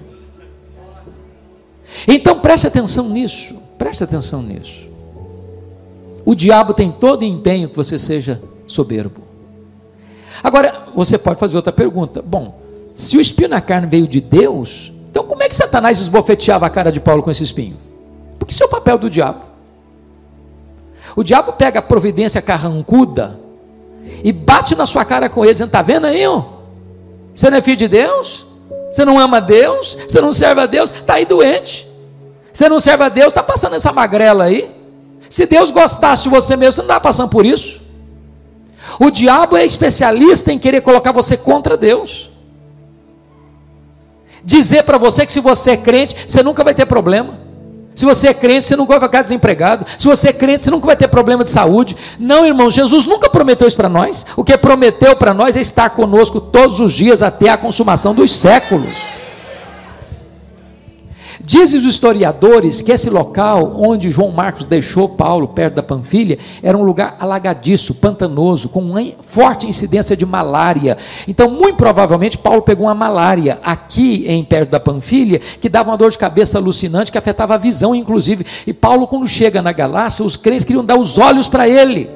Então 2.07 2.38
preste 2.38 2.66
atenção 2.66 3.09
nisso. 3.09 3.57
Preste 3.77 4.05
atenção 4.05 4.42
nisso. 4.42 4.88
O 6.25 6.35
diabo 6.35 6.75
tem 6.75 6.92
todo 6.92 7.25
empenho 7.25 7.68
que 7.68 7.77
você 7.77 7.99
seja 7.99 8.40
soberbo. 8.66 9.23
Agora, 10.42 10.87
você 10.94 11.18
pode 11.18 11.40
fazer 11.40 11.57
outra 11.57 11.73
pergunta. 11.73 12.23
Bom, 12.23 12.61
se 12.94 13.16
o 13.16 13.20
espinho 13.20 13.49
na 13.49 13.61
carne 13.61 13.87
veio 13.87 14.07
de 14.07 14.20
Deus, 14.20 14.92
então 15.11 15.25
como 15.25 15.42
é 15.42 15.49
que 15.49 15.57
Satanás 15.57 16.01
esbofeteava 16.01 16.66
a 16.66 16.70
cara 16.70 16.92
de 16.92 17.01
Paulo 17.01 17.23
com 17.23 17.31
esse 17.31 17.42
espinho? 17.42 17.77
Porque 18.38 18.53
isso 18.55 18.62
é 18.62 18.66
o 18.66 18.70
papel 18.70 18.99
do 18.99 19.11
diabo. 19.11 19.50
O 21.16 21.23
diabo 21.23 21.53
pega 21.53 21.79
a 21.81 21.83
providência 21.83 22.40
carrancuda 22.40 23.38
e 24.23 24.33
bate 24.33 24.75
na 24.75 24.87
sua 24.87 25.05
cara 25.05 25.29
com 25.29 25.44
ele, 25.44 25.55
dizendo: 25.55 25.68
Está 25.68 25.83
vendo 25.83 26.07
aí? 26.07 26.27
Ó? 26.27 26.44
Você 27.35 27.51
não 27.51 27.59
é 27.59 27.62
filho 27.62 27.77
de 27.77 27.88
Deus? 27.88 28.46
Você 28.90 29.05
não 29.05 29.18
ama 29.18 29.40
Deus? 29.40 29.96
Você 30.09 30.20
não 30.20 30.33
serve 30.33 30.61
a 30.61 30.66
Deus? 30.66 30.90
Está 30.90 31.14
aí 31.14 31.25
doente. 31.25 31.88
Você 32.53 32.68
não 32.68 32.81
serve 32.81 33.05
a 33.05 33.09
Deus? 33.09 33.29
Está 33.29 33.42
passando 33.42 33.77
essa 33.77 33.92
magrela 33.92 34.44
aí? 34.44 34.75
Se 35.29 35.46
Deus 35.46 35.70
gostasse 35.70 36.25
de 36.25 36.29
você 36.29 36.57
mesmo, 36.57 36.75
você 36.75 36.81
não 36.83 36.88
está 36.88 37.01
passando 37.01 37.29
por 37.29 37.46
isso. 37.46 37.81
O 38.99 39.11
diabo 39.11 39.57
é 39.57 39.64
especialista 39.64 40.53
em 40.53 40.59
querer 40.59 40.81
colocar 40.81 41.12
você 41.12 41.37
contra 41.37 41.77
Deus. 41.77 42.31
Dizer 44.42 44.83
para 44.83 44.99
você 44.99 45.25
que 45.25 45.33
se 45.33 45.40
você 45.40 45.73
é 45.73 45.77
crente, 45.77 46.16
você 46.27 46.42
nunca 46.42 46.64
vai 46.64 46.75
ter 46.75 46.87
problema. 46.87 47.38
Se 48.01 48.07
você 48.07 48.29
é 48.29 48.33
crente, 48.33 48.65
você 48.65 48.77
nunca 48.77 48.99
vai 48.99 49.09
ficar 49.11 49.21
desempregado. 49.21 49.85
Se 49.99 50.09
você 50.09 50.29
é 50.29 50.33
crente, 50.33 50.65
você 50.65 50.71
nunca 50.71 50.87
vai 50.87 50.97
ter 50.97 51.07
problema 51.07 51.45
de 51.45 51.51
saúde. 51.51 51.95
Não, 52.19 52.47
irmão, 52.47 52.71
Jesus 52.71 53.05
nunca 53.05 53.29
prometeu 53.29 53.69
isso 53.69 53.77
para 53.77 53.91
nós. 53.91 54.25
O 54.39 54.43
que 54.43 54.57
prometeu 54.57 55.15
para 55.17 55.35
nós 55.35 55.55
é 55.55 55.61
estar 55.61 55.91
conosco 55.91 56.41
todos 56.41 56.81
os 56.81 56.95
dias 56.95 57.21
até 57.21 57.51
a 57.51 57.59
consumação 57.59 58.15
dos 58.15 58.35
séculos. 58.35 58.97
Dizem 61.51 61.81
os 61.81 61.85
historiadores 61.85 62.81
que 62.81 62.93
esse 62.93 63.11
local 63.11 63.73
onde 63.77 64.09
João 64.09 64.31
Marcos 64.31 64.65
deixou 64.65 65.09
Paulo, 65.09 65.49
perto 65.49 65.75
da 65.75 65.83
Panfilha, 65.83 66.39
era 66.63 66.79
um 66.79 66.85
lugar 66.85 67.17
alagadiço, 67.19 67.93
pantanoso, 67.93 68.69
com 68.69 68.79
uma 68.79 69.05
forte 69.21 69.67
incidência 69.67 70.17
de 70.17 70.25
malária. 70.25 70.97
Então, 71.27 71.51
muito 71.51 71.75
provavelmente, 71.75 72.39
Paulo 72.39 72.63
pegou 72.63 72.87
uma 72.87 72.95
malária 72.95 73.59
aqui 73.65 74.27
em 74.29 74.45
perto 74.45 74.71
da 74.71 74.79
Panfilha, 74.79 75.41
que 75.41 75.69
dava 75.69 75.91
uma 75.91 75.97
dor 75.97 76.13
de 76.13 76.19
cabeça 76.19 76.57
alucinante, 76.57 77.11
que 77.11 77.19
afetava 77.19 77.57
a 77.57 77.59
visão, 77.59 77.97
inclusive. 77.97 78.47
E 78.65 78.73
Paulo, 78.73 79.09
quando 79.09 79.27
chega 79.27 79.61
na 79.61 79.73
Galácia, 79.73 80.25
os 80.25 80.37
crentes 80.37 80.65
queriam 80.65 80.85
dar 80.85 81.01
os 81.01 81.19
olhos 81.19 81.49
para 81.49 81.69
ele. 81.69 82.09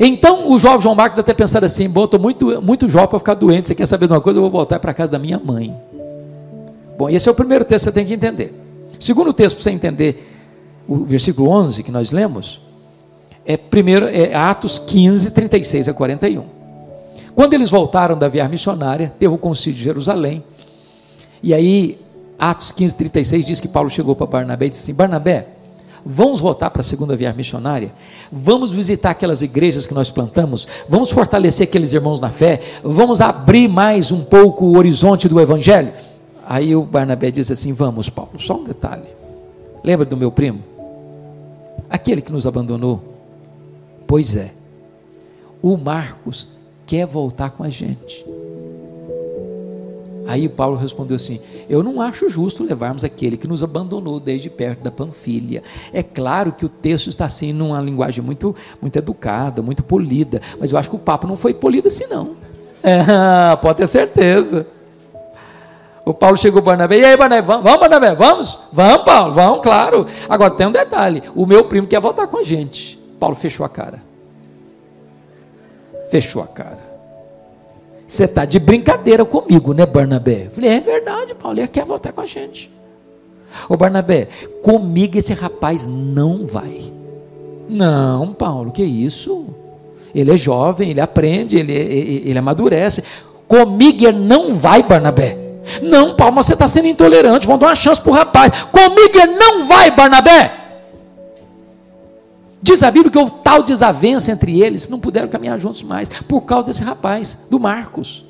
Então 0.00 0.50
o 0.50 0.58
jovem 0.58 0.80
João 0.80 0.96
Marcos 0.96 1.24
ter 1.24 1.34
pensado 1.34 1.66
assim: 1.66 1.88
bom, 1.88 2.06
estou 2.06 2.18
muito, 2.18 2.60
muito 2.60 2.88
jovem 2.88 3.10
para 3.10 3.18
ficar 3.20 3.34
doente. 3.34 3.68
Você 3.68 3.76
quer 3.76 3.86
saber 3.86 4.08
de 4.08 4.12
uma 4.12 4.20
coisa? 4.20 4.38
Eu 4.40 4.42
vou 4.42 4.50
voltar 4.50 4.80
para 4.80 4.92
casa 4.92 5.12
da 5.12 5.20
minha 5.20 5.38
mãe. 5.38 5.72
Bom, 7.02 7.10
esse 7.10 7.28
é 7.28 7.32
o 7.32 7.34
primeiro 7.34 7.64
texto 7.64 7.86
que 7.86 7.90
você 7.90 7.94
tem 7.94 8.06
que 8.06 8.14
entender. 8.14 8.54
Segundo 9.00 9.32
texto, 9.32 9.56
para 9.56 9.64
você 9.64 9.72
entender 9.72 10.24
o 10.86 11.04
versículo 11.04 11.48
11 11.50 11.82
que 11.82 11.90
nós 11.90 12.12
lemos, 12.12 12.60
é, 13.44 13.56
primeiro, 13.56 14.06
é 14.06 14.32
Atos 14.32 14.78
15, 14.78 15.32
36 15.32 15.88
a 15.88 15.94
41. 15.94 16.44
Quando 17.34 17.54
eles 17.54 17.70
voltaram 17.70 18.16
da 18.16 18.28
viagem 18.28 18.52
missionária, 18.52 19.12
teve 19.18 19.34
o 19.34 19.36
concílio 19.36 19.76
de 19.76 19.82
Jerusalém, 19.82 20.44
e 21.42 21.52
aí, 21.52 21.98
Atos 22.38 22.70
15, 22.70 22.94
36 22.94 23.46
diz 23.46 23.58
que 23.58 23.66
Paulo 23.66 23.90
chegou 23.90 24.14
para 24.14 24.28
Barnabé 24.28 24.66
e 24.66 24.70
disse 24.70 24.82
assim: 24.82 24.94
Barnabé, 24.94 25.48
vamos 26.06 26.38
voltar 26.38 26.70
para 26.70 26.82
a 26.82 26.84
segunda 26.84 27.16
viagem 27.16 27.36
missionária, 27.36 27.92
vamos 28.30 28.70
visitar 28.70 29.10
aquelas 29.10 29.42
igrejas 29.42 29.88
que 29.88 29.94
nós 29.94 30.08
plantamos, 30.08 30.68
vamos 30.88 31.10
fortalecer 31.10 31.66
aqueles 31.66 31.92
irmãos 31.92 32.20
na 32.20 32.30
fé, 32.30 32.60
vamos 32.84 33.20
abrir 33.20 33.66
mais 33.66 34.12
um 34.12 34.22
pouco 34.22 34.66
o 34.66 34.78
horizonte 34.78 35.28
do 35.28 35.40
Evangelho. 35.40 36.11
Aí 36.52 36.76
o 36.76 36.84
Barnabé 36.84 37.30
diz 37.30 37.50
assim: 37.50 37.72
Vamos, 37.72 38.10
Paulo, 38.10 38.38
só 38.38 38.58
um 38.58 38.64
detalhe. 38.64 39.08
Lembra 39.82 40.04
do 40.04 40.18
meu 40.18 40.30
primo? 40.30 40.62
Aquele 41.88 42.20
que 42.20 42.30
nos 42.30 42.46
abandonou? 42.46 43.02
Pois 44.06 44.36
é, 44.36 44.52
o 45.62 45.78
Marcos 45.78 46.48
quer 46.84 47.06
voltar 47.06 47.52
com 47.52 47.64
a 47.64 47.70
gente. 47.70 48.22
Aí 50.26 50.46
Paulo 50.46 50.76
respondeu 50.76 51.16
assim: 51.16 51.40
Eu 51.70 51.82
não 51.82 52.02
acho 52.02 52.28
justo 52.28 52.64
levarmos 52.64 53.02
aquele 53.02 53.38
que 53.38 53.48
nos 53.48 53.62
abandonou 53.62 54.20
desde 54.20 54.50
perto 54.50 54.82
da 54.82 54.90
Panfilha. 54.90 55.62
É 55.90 56.02
claro 56.02 56.52
que 56.52 56.66
o 56.66 56.68
texto 56.68 57.08
está 57.08 57.24
assim 57.24 57.50
numa 57.54 57.80
linguagem 57.80 58.22
muito, 58.22 58.54
muito 58.78 58.94
educada, 58.98 59.62
muito 59.62 59.82
polida, 59.82 60.42
mas 60.60 60.70
eu 60.70 60.76
acho 60.76 60.90
que 60.90 60.96
o 60.96 60.98
papo 60.98 61.26
não 61.26 61.38
foi 61.38 61.54
polido 61.54 61.88
assim, 61.88 62.04
não. 62.08 62.36
É, 62.82 63.56
pode 63.56 63.78
ter 63.78 63.86
certeza. 63.86 64.66
O 66.04 66.12
Paulo 66.12 66.36
chegou 66.36 66.60
para 66.60 66.72
Barnabé, 66.72 66.98
e 66.98 67.04
aí 67.04 67.16
Barnabé, 67.16 67.42
vamos, 67.42 67.62
Barnabé, 67.62 68.14
vamos? 68.14 68.58
Vamos 68.72 69.04
Paulo, 69.04 69.34
vamos, 69.34 69.60
claro. 69.62 70.06
Agora 70.28 70.54
tem 70.54 70.66
um 70.66 70.72
detalhe, 70.72 71.22
o 71.34 71.46
meu 71.46 71.64
primo 71.64 71.86
quer 71.86 72.00
voltar 72.00 72.26
com 72.26 72.38
a 72.38 72.42
gente. 72.42 72.98
Paulo 73.20 73.36
fechou 73.36 73.64
a 73.64 73.68
cara. 73.68 74.02
Fechou 76.10 76.42
a 76.42 76.46
cara. 76.46 76.92
Você 78.06 78.24
está 78.24 78.44
de 78.44 78.58
brincadeira 78.58 79.24
comigo, 79.24 79.72
né 79.72 79.86
Barnabé? 79.86 80.50
falei, 80.52 80.70
é 80.70 80.80
verdade 80.80 81.34
Paulo, 81.34 81.58
ele 81.58 81.68
quer 81.68 81.84
voltar 81.84 82.12
com 82.12 82.20
a 82.20 82.26
gente. 82.26 82.70
Ô 83.68 83.76
Barnabé, 83.76 84.28
comigo 84.60 85.18
esse 85.18 85.32
rapaz 85.32 85.86
não 85.86 86.46
vai. 86.46 86.92
Não, 87.68 88.34
Paulo, 88.34 88.72
que 88.72 88.82
isso? 88.82 89.46
Ele 90.14 90.32
é 90.32 90.36
jovem, 90.36 90.90
ele 90.90 91.00
aprende, 91.00 91.56
ele, 91.56 91.72
ele, 91.72 92.22
ele 92.26 92.38
amadurece. 92.38 93.04
Comigo 93.46 94.04
ele 94.04 94.18
não 94.18 94.54
vai, 94.54 94.82
Barnabé. 94.82 95.41
Não, 95.82 96.14
Paulo, 96.14 96.36
mas 96.36 96.46
você 96.46 96.54
está 96.54 96.66
sendo 96.66 96.88
intolerante. 96.88 97.46
Vamos 97.46 97.60
dar 97.60 97.68
uma 97.68 97.74
chance 97.74 98.00
para 98.00 98.10
o 98.10 98.14
rapaz. 98.14 98.64
Comigo 98.64 99.18
ele 99.18 99.36
não 99.36 99.66
vai, 99.66 99.90
Barnabé. 99.90 100.62
Diz 102.62 102.82
a 102.82 102.90
Bíblia 102.90 103.10
que 103.10 103.18
houve 103.18 103.32
tal 103.42 103.62
desavença 103.62 104.30
entre 104.30 104.60
eles, 104.60 104.88
não 104.88 105.00
puderam 105.00 105.28
caminhar 105.28 105.58
juntos 105.58 105.82
mais, 105.82 106.08
por 106.08 106.42
causa 106.42 106.68
desse 106.68 106.82
rapaz, 106.82 107.46
do 107.50 107.58
Marcos. 107.58 108.24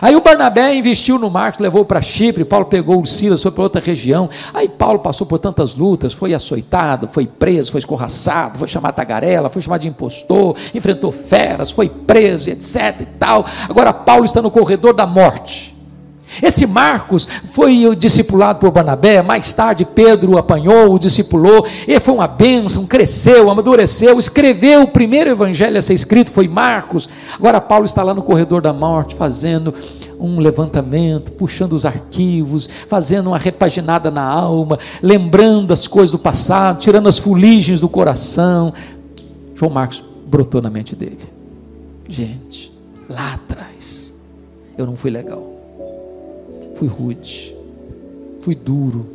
Aí 0.00 0.16
o 0.16 0.20
Barnabé 0.20 0.74
investiu 0.74 1.18
no 1.18 1.30
Marcos, 1.30 1.60
levou 1.60 1.84
para 1.84 2.00
Chipre, 2.00 2.44
Paulo 2.44 2.66
pegou 2.66 3.00
o 3.00 3.06
Silas, 3.06 3.42
foi 3.42 3.50
para 3.50 3.62
outra 3.62 3.80
região. 3.80 4.28
Aí 4.54 4.68
Paulo 4.68 5.00
passou 5.00 5.26
por 5.26 5.38
tantas 5.38 5.74
lutas, 5.74 6.12
foi 6.12 6.34
açoitado, 6.34 7.08
foi 7.08 7.26
preso, 7.26 7.70
foi 7.70 7.78
escorraçado, 7.78 8.58
foi 8.58 8.68
chamado 8.68 8.94
tagarela, 8.94 9.50
foi 9.50 9.60
chamado 9.62 9.82
de 9.82 9.88
impostor, 9.88 10.56
enfrentou 10.74 11.12
feras, 11.12 11.70
foi 11.70 11.88
preso, 11.88 12.50
etc 12.50 13.00
e 13.00 13.06
tal. 13.18 13.44
Agora 13.68 13.92
Paulo 13.92 14.24
está 14.24 14.40
no 14.40 14.50
corredor 14.50 14.94
da 14.94 15.06
morte. 15.06 15.71
Esse 16.40 16.66
Marcos 16.66 17.28
foi 17.50 17.94
discipulado 17.96 18.60
por 18.60 18.70
Barnabé, 18.70 19.20
mais 19.22 19.52
tarde 19.52 19.84
Pedro 19.84 20.38
apanhou, 20.38 20.94
o 20.94 20.98
discipulou, 20.98 21.66
ele 21.86 22.00
foi 22.00 22.14
uma 22.14 22.28
bênção, 22.28 22.86
cresceu, 22.86 23.50
amadureceu, 23.50 24.18
escreveu 24.18 24.82
o 24.82 24.88
primeiro 24.88 25.30
evangelho 25.30 25.76
a 25.76 25.82
ser 25.82 25.94
escrito, 25.94 26.30
foi 26.30 26.48
Marcos. 26.48 27.08
Agora 27.34 27.60
Paulo 27.60 27.84
está 27.84 28.02
lá 28.02 28.14
no 28.14 28.22
corredor 28.22 28.62
da 28.62 28.72
morte, 28.72 29.14
fazendo 29.14 29.74
um 30.18 30.38
levantamento, 30.38 31.32
puxando 31.32 31.72
os 31.72 31.84
arquivos, 31.84 32.68
fazendo 32.88 33.28
uma 33.28 33.38
repaginada 33.38 34.10
na 34.10 34.22
alma, 34.22 34.78
lembrando 35.02 35.72
as 35.72 35.88
coisas 35.88 36.10
do 36.10 36.18
passado, 36.18 36.78
tirando 36.78 37.08
as 37.08 37.18
fuligens 37.18 37.80
do 37.80 37.88
coração. 37.88 38.72
João 39.54 39.72
Marcos 39.72 40.02
brotou 40.26 40.62
na 40.62 40.70
mente 40.70 40.94
dele. 40.94 41.18
Gente, 42.08 42.72
lá 43.08 43.34
atrás, 43.34 44.12
eu 44.78 44.86
não 44.86 44.96
fui 44.96 45.10
legal 45.10 45.51
fui 46.82 46.88
rude, 46.88 47.56
fui 48.40 48.54
duro. 48.56 49.06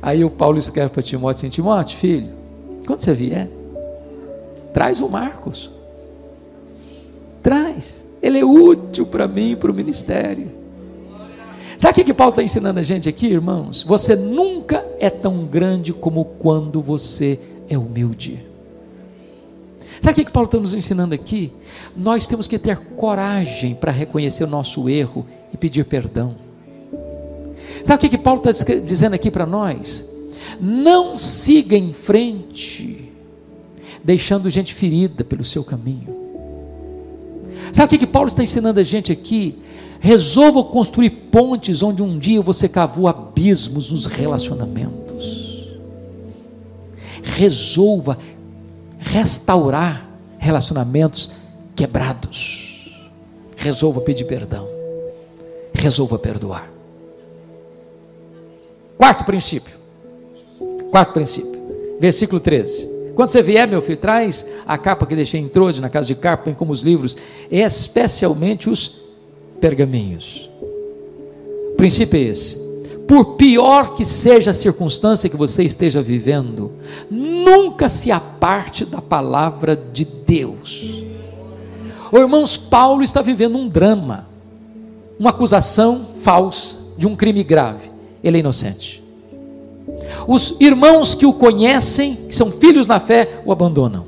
Aí 0.00 0.24
o 0.24 0.30
Paulo 0.30 0.58
escreve 0.58 0.90
para 0.90 1.02
Timóteo 1.02 1.38
assim: 1.38 1.48
Timóteo, 1.50 1.98
filho, 1.98 2.30
quando 2.86 3.00
você 3.00 3.12
vier, 3.12 3.50
traz 4.72 5.00
o 5.00 5.08
Marcos. 5.08 5.70
Traz. 7.42 8.06
Ele 8.22 8.38
é 8.38 8.44
útil 8.44 9.04
para 9.04 9.28
mim, 9.28 9.56
para 9.56 9.70
o 9.70 9.74
ministério. 9.74 10.50
Sabe 11.76 11.90
o 11.90 11.94
que, 11.94 12.04
que 12.04 12.14
Paulo 12.14 12.30
está 12.30 12.42
ensinando 12.42 12.78
a 12.78 12.82
gente 12.82 13.08
aqui, 13.08 13.26
irmãos? 13.26 13.82
Você 13.82 14.14
nunca 14.14 14.84
é 15.00 15.10
tão 15.10 15.44
grande 15.44 15.92
como 15.92 16.24
quando 16.24 16.80
você 16.80 17.38
é 17.68 17.76
humilde. 17.76 18.46
Sabe 20.00 20.12
o 20.12 20.14
que, 20.14 20.24
que 20.24 20.32
Paulo 20.32 20.46
está 20.46 20.58
nos 20.58 20.74
ensinando 20.74 21.14
aqui? 21.14 21.52
Nós 21.96 22.26
temos 22.26 22.46
que 22.46 22.58
ter 22.58 22.78
coragem 22.96 23.74
para 23.74 23.90
reconhecer 23.90 24.44
o 24.44 24.48
nosso 24.48 24.88
erro 24.88 25.26
e 25.52 25.56
pedir 25.56 25.84
perdão. 25.84 26.34
Sabe 27.84 27.96
o 27.96 28.00
que, 28.00 28.16
que 28.16 28.22
Paulo 28.22 28.42
está 28.48 28.74
dizendo 28.74 29.14
aqui 29.14 29.30
para 29.30 29.46
nós? 29.46 30.08
Não 30.60 31.18
siga 31.18 31.76
em 31.76 31.92
frente, 31.92 33.12
deixando 34.02 34.50
gente 34.50 34.74
ferida 34.74 35.24
pelo 35.24 35.44
seu 35.44 35.64
caminho. 35.64 36.22
Sabe 37.72 37.86
o 37.86 37.88
que, 37.90 38.06
que 38.06 38.12
Paulo 38.12 38.28
está 38.28 38.42
ensinando 38.42 38.80
a 38.80 38.82
gente 38.82 39.12
aqui? 39.12 39.58
Resolva 40.00 40.64
construir 40.64 41.10
pontes 41.10 41.82
onde 41.82 42.02
um 42.02 42.18
dia 42.18 42.42
você 42.42 42.68
cavou 42.68 43.06
abismos 43.06 43.90
nos 43.90 44.06
relacionamentos. 44.06 45.68
Resolva 47.22 48.18
restaurar 48.98 50.08
relacionamentos 50.38 51.30
quebrados. 51.74 52.90
Resolva 53.56 54.00
pedir 54.00 54.24
perdão 54.24 54.71
resolva 55.82 56.18
perdoar. 56.18 56.70
Quarto 58.96 59.24
princípio. 59.24 59.74
Quarto 60.90 61.12
princípio. 61.12 61.60
Versículo 61.98 62.40
13. 62.40 62.92
Quando 63.14 63.28
você 63.28 63.42
vier, 63.42 63.68
meu 63.68 63.82
filho, 63.82 63.98
traz 63.98 64.46
a 64.66 64.78
capa 64.78 65.06
que 65.06 65.14
deixei 65.14 65.40
em 65.40 65.48
Trode, 65.48 65.80
na 65.80 65.90
casa 65.90 66.08
de 66.08 66.14
Carpo, 66.14 66.54
como 66.54 66.72
os 66.72 66.82
livros, 66.82 67.16
especialmente 67.50 68.70
os 68.70 69.02
pergaminhos. 69.60 70.48
O 71.72 71.76
princípio 71.76 72.18
é 72.18 72.22
esse. 72.22 72.56
Por 73.06 73.36
pior 73.36 73.94
que 73.94 74.04
seja 74.04 74.52
a 74.52 74.54
circunstância 74.54 75.28
que 75.28 75.36
você 75.36 75.62
esteja 75.62 76.00
vivendo, 76.00 76.72
nunca 77.10 77.88
se 77.88 78.10
aparte 78.10 78.84
da 78.84 79.02
palavra 79.02 79.76
de 79.76 80.04
Deus. 80.04 81.02
O 82.10 82.18
irmãos, 82.18 82.56
Paulo 82.56 83.02
está 83.02 83.20
vivendo 83.20 83.58
um 83.58 83.68
drama 83.68 84.31
uma 85.18 85.30
acusação 85.30 86.06
falsa 86.20 86.78
de 86.96 87.06
um 87.06 87.16
crime 87.16 87.42
grave. 87.42 87.90
Ele 88.22 88.38
é 88.38 88.40
inocente. 88.40 89.02
Os 90.26 90.54
irmãos 90.60 91.14
que 91.14 91.26
o 91.26 91.32
conhecem, 91.32 92.14
que 92.28 92.34
são 92.34 92.50
filhos 92.50 92.86
na 92.86 93.00
fé, 93.00 93.40
o 93.44 93.52
abandonam. 93.52 94.04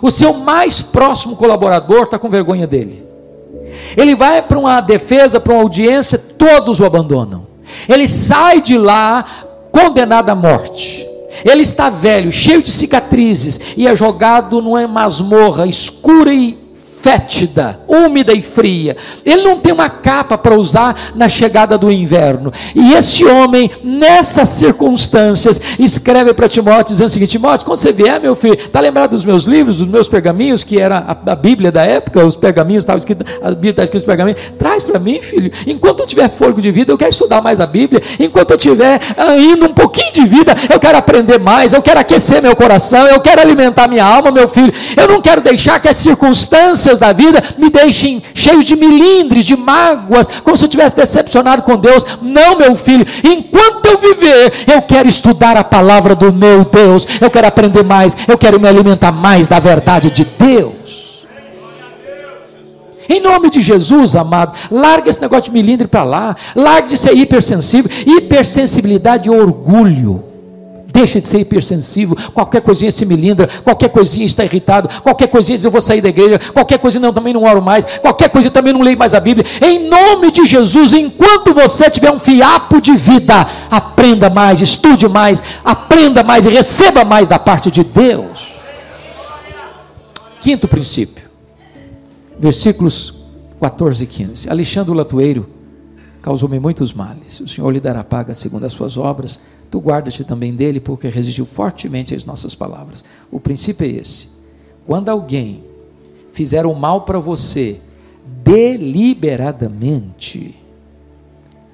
O 0.00 0.10
seu 0.10 0.34
mais 0.34 0.80
próximo 0.80 1.36
colaborador 1.36 2.04
está 2.04 2.18
com 2.18 2.28
vergonha 2.28 2.66
dele. 2.66 3.06
Ele 3.96 4.14
vai 4.14 4.42
para 4.42 4.58
uma 4.58 4.80
defesa, 4.80 5.40
para 5.40 5.52
uma 5.52 5.62
audiência, 5.62 6.18
todos 6.18 6.80
o 6.80 6.84
abandonam. 6.84 7.46
Ele 7.88 8.08
sai 8.08 8.62
de 8.62 8.78
lá 8.78 9.24
condenado 9.70 10.30
à 10.30 10.34
morte. 10.34 11.06
Ele 11.44 11.62
está 11.62 11.88
velho, 11.90 12.32
cheio 12.32 12.62
de 12.62 12.70
cicatrizes, 12.70 13.60
e 13.76 13.86
é 13.86 13.94
jogado 13.94 14.60
numa 14.60 14.86
masmorra 14.88 15.66
escura 15.66 16.32
e 16.32 16.67
fétida, 17.00 17.80
úmida 17.86 18.32
e 18.32 18.42
fria. 18.42 18.96
Ele 19.24 19.42
não 19.42 19.58
tem 19.58 19.72
uma 19.72 19.88
capa 19.88 20.36
para 20.36 20.56
usar 20.56 21.12
na 21.14 21.28
chegada 21.28 21.78
do 21.78 21.90
inverno. 21.90 22.52
E 22.74 22.92
esse 22.94 23.24
homem, 23.24 23.70
nessas 23.82 24.48
circunstâncias, 24.48 25.60
escreve 25.78 26.34
para 26.34 26.48
Timóteo 26.48 26.92
dizendo 26.92 27.08
o 27.08 27.10
seguinte: 27.10 27.30
Timóteo, 27.30 27.66
quando 27.66 27.78
você 27.78 27.92
vier, 27.92 28.20
meu 28.20 28.34
filho, 28.34 28.54
está 28.54 28.80
lembrado 28.80 29.10
dos 29.10 29.24
meus 29.24 29.44
livros, 29.44 29.78
dos 29.78 29.86
meus 29.86 30.08
pergaminhos, 30.08 30.64
que 30.64 30.80
era 30.80 30.98
a, 30.98 31.32
a 31.32 31.36
Bíblia 31.36 31.70
da 31.70 31.82
época, 31.82 32.24
os 32.24 32.36
pergaminhos, 32.36 32.82
estava 32.82 32.98
escrito, 32.98 33.24
a 33.42 33.50
Bíblia 33.50 33.70
está 33.70 33.84
escrita 33.84 33.98
nos 33.98 34.06
pergaminhos. 34.06 34.40
Traz 34.58 34.84
para 34.84 34.98
mim, 34.98 35.20
filho. 35.20 35.50
Enquanto 35.66 36.00
eu 36.00 36.06
tiver 36.06 36.28
fôlego 36.28 36.60
de 36.60 36.70
vida, 36.70 36.92
eu 36.92 36.98
quero 36.98 37.10
estudar 37.10 37.40
mais 37.40 37.60
a 37.60 37.66
Bíblia. 37.66 38.02
Enquanto 38.18 38.52
eu 38.52 38.58
tiver 38.58 39.00
ainda 39.16 39.66
um 39.66 39.74
pouquinho 39.74 40.12
de 40.12 40.24
vida, 40.24 40.54
eu 40.72 40.80
quero 40.80 40.98
aprender 40.98 41.38
mais, 41.38 41.72
eu 41.72 41.82
quero 41.82 42.00
aquecer 42.00 42.42
meu 42.42 42.56
coração, 42.56 43.06
eu 43.06 43.20
quero 43.20 43.40
alimentar 43.40 43.88
minha 43.88 44.04
alma, 44.04 44.30
meu 44.30 44.48
filho. 44.48 44.72
Eu 44.96 45.08
não 45.08 45.20
quero 45.20 45.40
deixar 45.40 45.80
que 45.80 45.88
as 45.88 45.96
circunstâncias 45.96 46.87
da 46.96 47.12
vida 47.12 47.42
me 47.58 47.68
deixem 47.68 48.22
cheios 48.32 48.64
de 48.64 48.76
milindres, 48.76 49.44
de 49.44 49.56
mágoas, 49.56 50.28
como 50.44 50.56
se 50.56 50.64
eu 50.64 50.68
tivesse 50.68 50.94
decepcionado 50.94 51.62
com 51.62 51.76
Deus. 51.76 52.04
Não, 52.22 52.56
meu 52.56 52.76
filho, 52.76 53.04
enquanto 53.24 53.84
eu 53.86 53.98
viver, 53.98 54.52
eu 54.72 54.80
quero 54.82 55.08
estudar 55.08 55.56
a 55.56 55.64
palavra 55.64 56.14
do 56.14 56.32
meu 56.32 56.64
Deus, 56.64 57.04
eu 57.20 57.28
quero 57.28 57.48
aprender 57.48 57.82
mais, 57.82 58.16
eu 58.28 58.38
quero 58.38 58.60
me 58.60 58.68
alimentar 58.68 59.10
mais 59.10 59.48
da 59.48 59.58
verdade 59.58 60.12
de 60.12 60.24
Deus. 60.24 61.26
Em 63.08 63.20
nome 63.20 63.48
de 63.48 63.62
Jesus, 63.62 64.14
amado, 64.14 64.52
larga 64.70 65.08
esse 65.08 65.20
negócio 65.20 65.44
de 65.44 65.50
milindre 65.50 65.88
para 65.88 66.04
lá, 66.04 66.36
larga 66.54 66.88
de 66.88 66.98
ser 66.98 67.16
hipersensível, 67.16 67.90
hipersensibilidade 68.06 69.28
e 69.28 69.30
orgulho. 69.30 70.27
Deixa 70.90 71.20
de 71.20 71.28
ser 71.28 71.40
hipersensível. 71.40 72.16
Qualquer 72.32 72.62
coisinha 72.62 72.90
se 72.90 73.04
melindra, 73.04 73.46
qualquer 73.62 73.90
coisinha 73.90 74.24
está 74.24 74.42
irritado, 74.42 74.88
qualquer 75.02 75.28
coisinha 75.28 75.56
diz 75.56 75.64
eu 75.64 75.70
vou 75.70 75.82
sair 75.82 76.00
da 76.00 76.08
igreja, 76.08 76.40
qualquer 76.54 76.78
coisinha 76.78 77.02
não, 77.02 77.12
também 77.12 77.34
não 77.34 77.44
oro 77.44 77.60
mais, 77.60 77.84
qualquer 78.00 78.30
coisa 78.30 78.50
também 78.50 78.72
não 78.72 78.80
leio 78.80 78.96
mais 78.96 79.12
a 79.12 79.20
Bíblia. 79.20 79.44
Em 79.60 79.86
nome 79.86 80.30
de 80.30 80.46
Jesus, 80.46 80.94
enquanto 80.94 81.52
você 81.52 81.90
tiver 81.90 82.10
um 82.10 82.18
fiapo 82.18 82.80
de 82.80 82.96
vida, 82.96 83.46
aprenda 83.70 84.30
mais, 84.30 84.62
estude 84.62 85.06
mais, 85.06 85.42
aprenda 85.62 86.24
mais 86.24 86.46
e 86.46 86.48
receba 86.48 87.04
mais 87.04 87.28
da 87.28 87.38
parte 87.38 87.70
de 87.70 87.84
Deus. 87.84 88.54
Quinto 90.40 90.66
princípio, 90.66 91.24
versículos 92.38 93.14
14 93.60 94.04
e 94.04 94.06
15. 94.06 94.48
Alexandre 94.48 94.94
Latueiro 94.94 95.50
causou-me 96.22 96.58
muitos 96.58 96.94
males. 96.94 97.40
O 97.40 97.48
Senhor 97.48 97.70
lhe 97.70 97.80
dará 97.80 98.02
paga 98.02 98.32
segundo 98.32 98.64
as 98.64 98.72
suas 98.72 98.96
obras 98.96 99.38
tu 99.70 99.80
guarda-te 99.80 100.24
também 100.24 100.54
dele, 100.54 100.80
porque 100.80 101.08
resistiu 101.08 101.46
fortemente 101.46 102.14
às 102.14 102.24
nossas 102.24 102.54
palavras. 102.54 103.02
O 103.30 103.40
princípio 103.40 103.86
é 103.86 103.90
esse: 103.90 104.28
quando 104.86 105.08
alguém 105.08 105.64
fizer 106.32 106.66
o 106.66 106.74
mal 106.74 107.02
para 107.02 107.18
você 107.18 107.80
deliberadamente, 108.44 110.54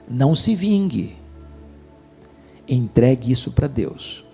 não 0.08 0.34
se 0.34 0.54
vingue, 0.54 1.16
entregue 2.68 3.32
isso 3.32 3.50
para 3.50 3.68
Deus. 3.68 4.24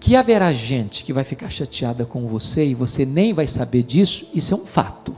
Que 0.00 0.16
haverá 0.16 0.52
gente 0.52 1.04
que 1.04 1.12
vai 1.12 1.22
ficar 1.22 1.48
chateada 1.48 2.04
com 2.04 2.26
você 2.26 2.66
e 2.66 2.74
você 2.74 3.06
nem 3.06 3.32
vai 3.32 3.46
saber 3.46 3.84
disso, 3.84 4.28
isso 4.34 4.52
é 4.52 4.56
um 4.56 4.66
fato. 4.66 5.16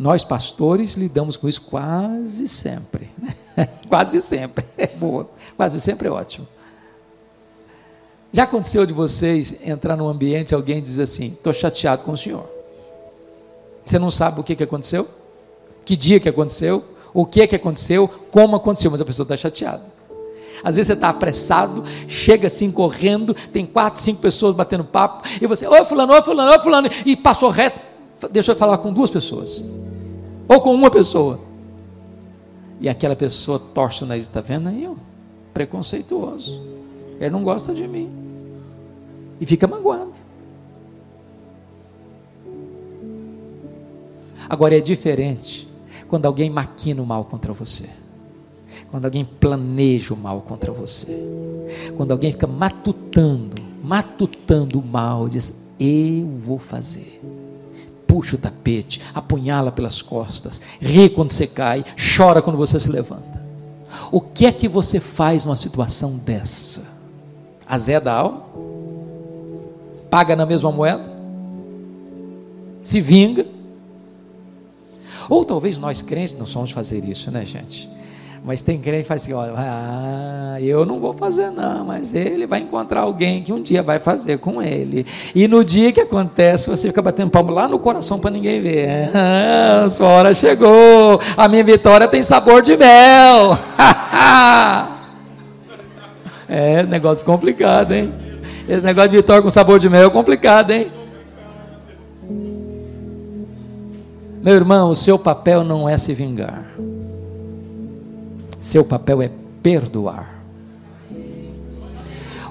Nós, 0.00 0.24
pastores, 0.24 0.94
lidamos 0.94 1.36
com 1.36 1.46
isso 1.46 1.60
quase 1.60 2.48
sempre. 2.48 3.10
Quase 3.86 4.18
sempre. 4.22 4.64
É 4.78 4.86
boa. 4.86 5.28
Quase 5.58 5.78
sempre 5.78 6.08
é 6.08 6.10
ótimo. 6.10 6.48
Já 8.32 8.44
aconteceu 8.44 8.86
de 8.86 8.94
vocês 8.94 9.54
entrar 9.62 9.96
num 9.96 10.08
ambiente 10.08 10.52
e 10.52 10.54
alguém 10.54 10.80
diz 10.80 10.98
assim: 10.98 11.32
estou 11.32 11.52
chateado 11.52 12.02
com 12.02 12.12
o 12.12 12.16
senhor. 12.16 12.48
Você 13.84 13.98
não 13.98 14.10
sabe 14.10 14.40
o 14.40 14.42
que, 14.42 14.56
que 14.56 14.62
aconteceu? 14.62 15.06
Que 15.84 15.94
dia 15.94 16.18
que 16.18 16.30
aconteceu? 16.30 16.82
O 17.12 17.26
que 17.26 17.46
que 17.46 17.56
aconteceu? 17.56 18.08
Como 18.30 18.56
aconteceu? 18.56 18.90
Mas 18.90 19.02
a 19.02 19.04
pessoa 19.04 19.24
está 19.24 19.36
chateada. 19.36 19.84
Às 20.64 20.76
vezes 20.76 20.86
você 20.86 20.94
está 20.94 21.10
apressado, 21.10 21.84
chega 22.08 22.46
assim 22.46 22.70
correndo, 22.70 23.34
tem 23.34 23.66
quatro, 23.66 24.00
cinco 24.00 24.22
pessoas 24.22 24.56
batendo 24.56 24.84
papo, 24.84 25.28
e 25.42 25.46
você, 25.46 25.66
oi 25.66 25.84
fulano, 25.84 26.14
oi 26.14 26.22
fulano, 26.22 26.52
oi 26.52 26.58
fulano, 26.60 26.88
e 27.04 27.14
passou 27.18 27.50
reto. 27.50 27.78
Deixa 28.30 28.52
eu 28.52 28.56
falar 28.56 28.78
com 28.78 28.90
duas 28.90 29.10
pessoas 29.10 29.62
ou 30.50 30.60
com 30.60 30.74
uma 30.74 30.90
pessoa. 30.90 31.38
E 32.80 32.88
aquela 32.88 33.14
pessoa 33.14 33.56
torce 33.56 34.02
o 34.02 34.06
nariz, 34.06 34.24
está 34.24 34.40
vendo 34.40 34.68
aí? 34.68 34.84
Ó, 34.84 34.94
preconceituoso. 35.54 36.60
Ele 37.20 37.30
não 37.30 37.44
gosta 37.44 37.72
de 37.72 37.86
mim. 37.86 38.10
E 39.40 39.46
fica 39.46 39.68
magoado. 39.68 40.10
Agora 44.48 44.76
é 44.76 44.80
diferente 44.80 45.68
quando 46.08 46.26
alguém 46.26 46.50
maquina 46.50 47.00
o 47.00 47.06
mal 47.06 47.24
contra 47.26 47.52
você. 47.52 47.88
Quando 48.90 49.04
alguém 49.04 49.24
planeja 49.24 50.14
o 50.14 50.16
mal 50.16 50.40
contra 50.40 50.72
você. 50.72 51.16
Quando 51.96 52.10
alguém 52.10 52.32
fica 52.32 52.48
matutando, 52.48 53.62
matutando 53.84 54.80
o 54.80 54.84
mal, 54.84 55.28
diz: 55.28 55.54
Eu 55.78 56.26
vou 56.26 56.58
fazer 56.58 57.20
puxa 58.10 58.34
o 58.34 58.38
tapete, 58.38 59.00
apunhala 59.14 59.70
pelas 59.70 60.02
costas, 60.02 60.60
ri 60.80 61.08
quando 61.08 61.30
você 61.30 61.46
cai, 61.46 61.84
chora 62.16 62.42
quando 62.42 62.56
você 62.56 62.80
se 62.80 62.90
levanta. 62.90 63.40
O 64.10 64.20
que 64.20 64.46
é 64.46 64.52
que 64.52 64.66
você 64.66 64.98
faz 64.98 65.44
numa 65.44 65.54
situação 65.54 66.16
dessa? 66.16 66.82
Azeda 67.64 68.10
a 68.10 68.16
alma? 68.16 68.42
Paga 70.10 70.34
na 70.34 70.44
mesma 70.44 70.72
moeda? 70.72 71.04
Se 72.82 73.00
vinga? 73.00 73.46
Ou 75.28 75.44
talvez 75.44 75.78
nós 75.78 76.02
crentes 76.02 76.36
não 76.36 76.48
somos 76.48 76.72
fazer 76.72 77.04
isso, 77.04 77.30
né, 77.30 77.46
gente? 77.46 77.88
Mas 78.42 78.62
tem 78.62 78.78
crente 78.78 79.02
que 79.02 79.08
faz 79.08 79.22
assim: 79.22 79.32
olha, 79.34 79.52
ah, 79.54 80.56
eu 80.60 80.86
não 80.86 80.98
vou 80.98 81.12
fazer, 81.12 81.50
não, 81.50 81.84
mas 81.84 82.14
ele 82.14 82.46
vai 82.46 82.60
encontrar 82.60 83.00
alguém 83.00 83.42
que 83.42 83.52
um 83.52 83.62
dia 83.62 83.82
vai 83.82 83.98
fazer 83.98 84.38
com 84.38 84.62
ele. 84.62 85.06
E 85.34 85.46
no 85.46 85.62
dia 85.62 85.92
que 85.92 86.00
acontece, 86.00 86.68
você 86.68 86.88
fica 86.88 87.02
batendo 87.02 87.30
palmo 87.30 87.52
lá 87.52 87.68
no 87.68 87.78
coração 87.78 88.18
para 88.18 88.30
ninguém 88.30 88.60
ver. 88.60 89.10
Ah, 89.14 89.86
sua 89.90 90.08
hora 90.08 90.32
chegou, 90.32 91.20
a 91.36 91.48
minha 91.48 91.62
vitória 91.62 92.08
tem 92.08 92.22
sabor 92.22 92.62
de 92.62 92.76
mel. 92.76 93.58
é, 96.48 96.82
negócio 96.84 97.24
complicado, 97.26 97.92
hein? 97.92 98.12
Esse 98.66 98.84
negócio 98.84 99.10
de 99.10 99.16
vitória 99.16 99.42
com 99.42 99.50
sabor 99.50 99.78
de 99.78 99.88
mel 99.90 100.06
é 100.06 100.10
complicado, 100.10 100.70
hein? 100.70 100.90
Meu 104.42 104.54
irmão, 104.54 104.90
o 104.90 104.96
seu 104.96 105.18
papel 105.18 105.62
não 105.62 105.86
é 105.86 105.98
se 105.98 106.14
vingar. 106.14 106.64
Seu 108.60 108.84
papel 108.84 109.22
é 109.22 109.30
perdoar. 109.62 110.44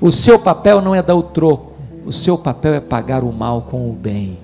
O 0.02 0.12
seu 0.12 0.40
papel 0.40 0.82
não 0.82 0.96
é 0.96 1.04
dar 1.04 1.14
o 1.14 1.22
troco, 1.22 1.74
o 2.04 2.12
seu 2.12 2.36
papel 2.36 2.74
é 2.74 2.80
pagar 2.80 3.24
o 3.24 3.32
mal 3.32 3.62
com 3.62 3.88
o 3.88 3.94
bem. 3.94 4.40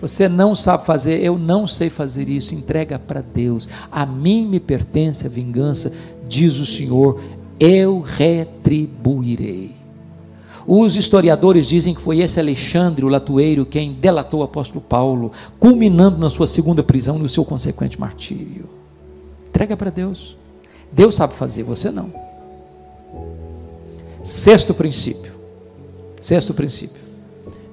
Você 0.00 0.28
não 0.28 0.52
sabe 0.52 0.84
fazer, 0.84 1.22
eu 1.22 1.38
não 1.38 1.68
sei 1.68 1.88
fazer 1.88 2.28
isso, 2.28 2.56
entrega 2.56 2.98
para 2.98 3.20
Deus. 3.20 3.68
A 3.90 4.04
mim 4.04 4.44
me 4.46 4.58
pertence 4.58 5.24
a 5.24 5.30
vingança, 5.30 5.92
diz 6.28 6.58
o 6.58 6.66
Senhor, 6.66 7.20
eu 7.60 8.00
retribuirei. 8.00 9.76
Os 10.66 10.96
historiadores 10.96 11.68
dizem 11.68 11.94
que 11.94 12.00
foi 12.00 12.18
esse 12.18 12.40
Alexandre, 12.40 13.04
o 13.04 13.08
latueiro, 13.08 13.64
quem 13.64 13.92
delatou 13.92 14.40
o 14.40 14.42
apóstolo 14.42 14.80
Paulo, 14.80 15.30
culminando 15.60 16.18
na 16.18 16.28
sua 16.28 16.48
segunda 16.48 16.82
prisão 16.82 17.16
e 17.16 17.22
no 17.22 17.28
seu 17.28 17.44
consequente 17.44 18.00
martírio. 18.00 18.68
Entrega 19.48 19.76
para 19.76 19.90
Deus. 19.90 20.36
Deus 20.92 21.14
sabe 21.14 21.34
fazer, 21.34 21.62
você 21.62 21.90
não. 21.90 22.12
Sexto 24.22 24.72
princípio. 24.72 25.32
Sexto 26.22 26.54
princípio. 26.54 27.02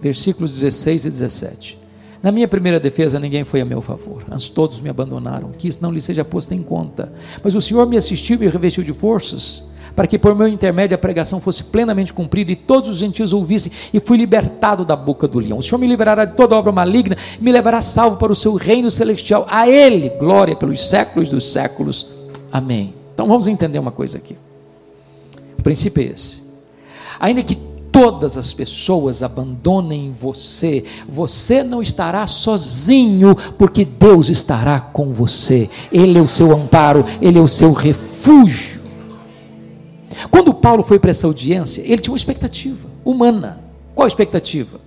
Versículos 0.02 0.60
16 0.60 1.06
e 1.06 1.10
17. 1.10 1.82
Na 2.21 2.32
minha 2.32 2.47
primeira 2.47 2.80
defesa, 2.80 3.19
ninguém 3.19 3.43
foi 3.43 3.62
a 3.62 3.65
meu 3.65 3.82
favor. 3.82 4.24
Antes 4.30 4.50
todos 4.50 4.80
me 4.80 4.89
abandonaram. 4.89 5.52
Que 5.58 5.67
isso 5.67 5.80
não 5.82 5.91
lhe 5.91 6.02
seja 6.02 6.24
posto 6.24 6.54
em 6.54 6.62
conta. 6.62 7.12
Mas 7.43 7.56
o 7.56 7.62
Senhor 7.62 7.88
me 7.88 7.97
assistiu 7.97 8.36
e 8.36 8.39
me 8.39 8.47
revestiu 8.47 8.84
de 8.84 8.93
forças, 8.93 9.63
para 9.95 10.06
que 10.06 10.19
por 10.19 10.36
meu 10.36 10.47
intermédio 10.47 10.93
a 10.93 11.00
pregação 11.00 11.41
fosse 11.41 11.63
plenamente 11.63 12.13
cumprida 12.13 12.52
e 12.52 12.56
todos 12.56 12.90
os 12.90 12.98
gentios 12.98 13.33
ouvissem, 13.33 13.71
e 13.94 14.00
fui 14.00 14.17
libertado 14.17 14.85
da 14.85 14.96
boca 14.96 15.27
do 15.27 15.40
leão. 15.40 15.58
O 15.58 15.63
Senhor 15.63 15.79
me 15.79 15.88
livrará 15.88 16.25
de 16.25 16.35
toda 16.35 16.56
obra 16.56 16.71
maligna, 16.71 17.17
me 17.40 17.52
levará 17.52 17.81
salvo 17.81 18.17
para 18.17 18.31
o 18.31 18.35
seu 18.35 18.54
reino 18.54 18.92
celestial. 18.92 19.48
A 19.50 19.67
Ele, 19.67 20.10
glória 20.10 20.56
pelos 20.56 20.88
séculos 20.88 21.29
dos 21.29 21.52
séculos. 21.52 22.08
Amém. 22.52 23.00
Então 23.22 23.30
vamos 23.30 23.48
entender 23.48 23.78
uma 23.78 23.92
coisa 23.92 24.17
aqui. 24.17 24.36
O 25.56 25.62
princípio 25.62 26.02
é 26.02 26.08
esse. 26.08 26.42
Ainda 27.19 27.44
que 27.44 27.54
todas 27.92 28.36
as 28.36 28.52
pessoas 28.52 29.22
abandonem 29.22 30.12
você, 30.12 30.84
você 31.08 31.62
não 31.62 31.84
estará 31.84 32.26
sozinho, 32.26 33.36
porque 33.60 33.86
Deus 33.86 34.28
estará 34.28 34.80
com 34.80 35.13
você. 35.13 35.69
Ele 35.92 36.17
é 36.17 36.22
o 36.22 36.28
seu 36.28 36.52
amparo, 36.52 37.06
ele 37.22 37.38
é 37.38 37.42
o 37.42 37.48
seu 37.48 37.74
refúgio. 37.74 38.82
Quando 40.32 40.52
Paulo 40.52 40.82
foi 40.82 40.98
para 40.98 41.12
essa 41.12 41.28
audiência, 41.28 41.84
ele 41.84 42.02
tinha 42.02 42.13
uma 42.13 42.17
expectativa 42.17 42.90
humana. 43.06 43.60
Qual 43.94 44.06
a 44.06 44.08
expectativa? 44.08 44.82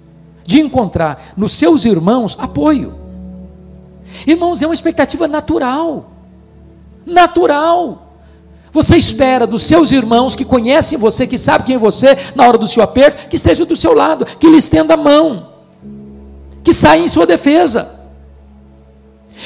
De 0.45 0.59
encontrar 0.59 1.35
nos 1.37 1.53
seus 1.53 1.85
irmãos 1.85 2.37
apoio. 2.37 2.95
Irmãos, 4.26 4.61
é 4.61 4.66
uma 4.66 4.74
expectativa 4.74 5.28
natural. 5.28 6.11
Natural. 7.07 8.03
Você 8.74 8.96
espera 8.96 9.46
dos 9.46 9.62
seus 9.62 9.92
irmãos 9.92 10.34
que 10.34 10.44
conhecem 10.44 10.98
você, 10.98 11.28
que 11.28 11.38
sabem 11.38 11.64
quem 11.64 11.76
é 11.76 11.78
você, 11.78 12.16
na 12.34 12.44
hora 12.44 12.58
do 12.58 12.66
seu 12.66 12.82
aperto, 12.82 13.28
que 13.28 13.36
esteja 13.36 13.64
do 13.64 13.76
seu 13.76 13.94
lado, 13.94 14.26
que 14.26 14.48
lhe 14.48 14.56
estenda 14.56 14.94
a 14.94 14.96
mão, 14.96 15.52
que 16.64 16.72
saia 16.72 17.00
em 17.00 17.06
sua 17.06 17.24
defesa. 17.24 18.00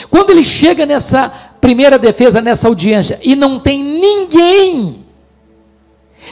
Quando 0.08 0.30
ele 0.30 0.42
chega 0.42 0.86
nessa 0.86 1.28
primeira 1.60 1.98
defesa, 1.98 2.40
nessa 2.40 2.68
audiência, 2.68 3.20
e 3.22 3.36
não 3.36 3.60
tem 3.60 3.84
ninguém, 3.84 5.04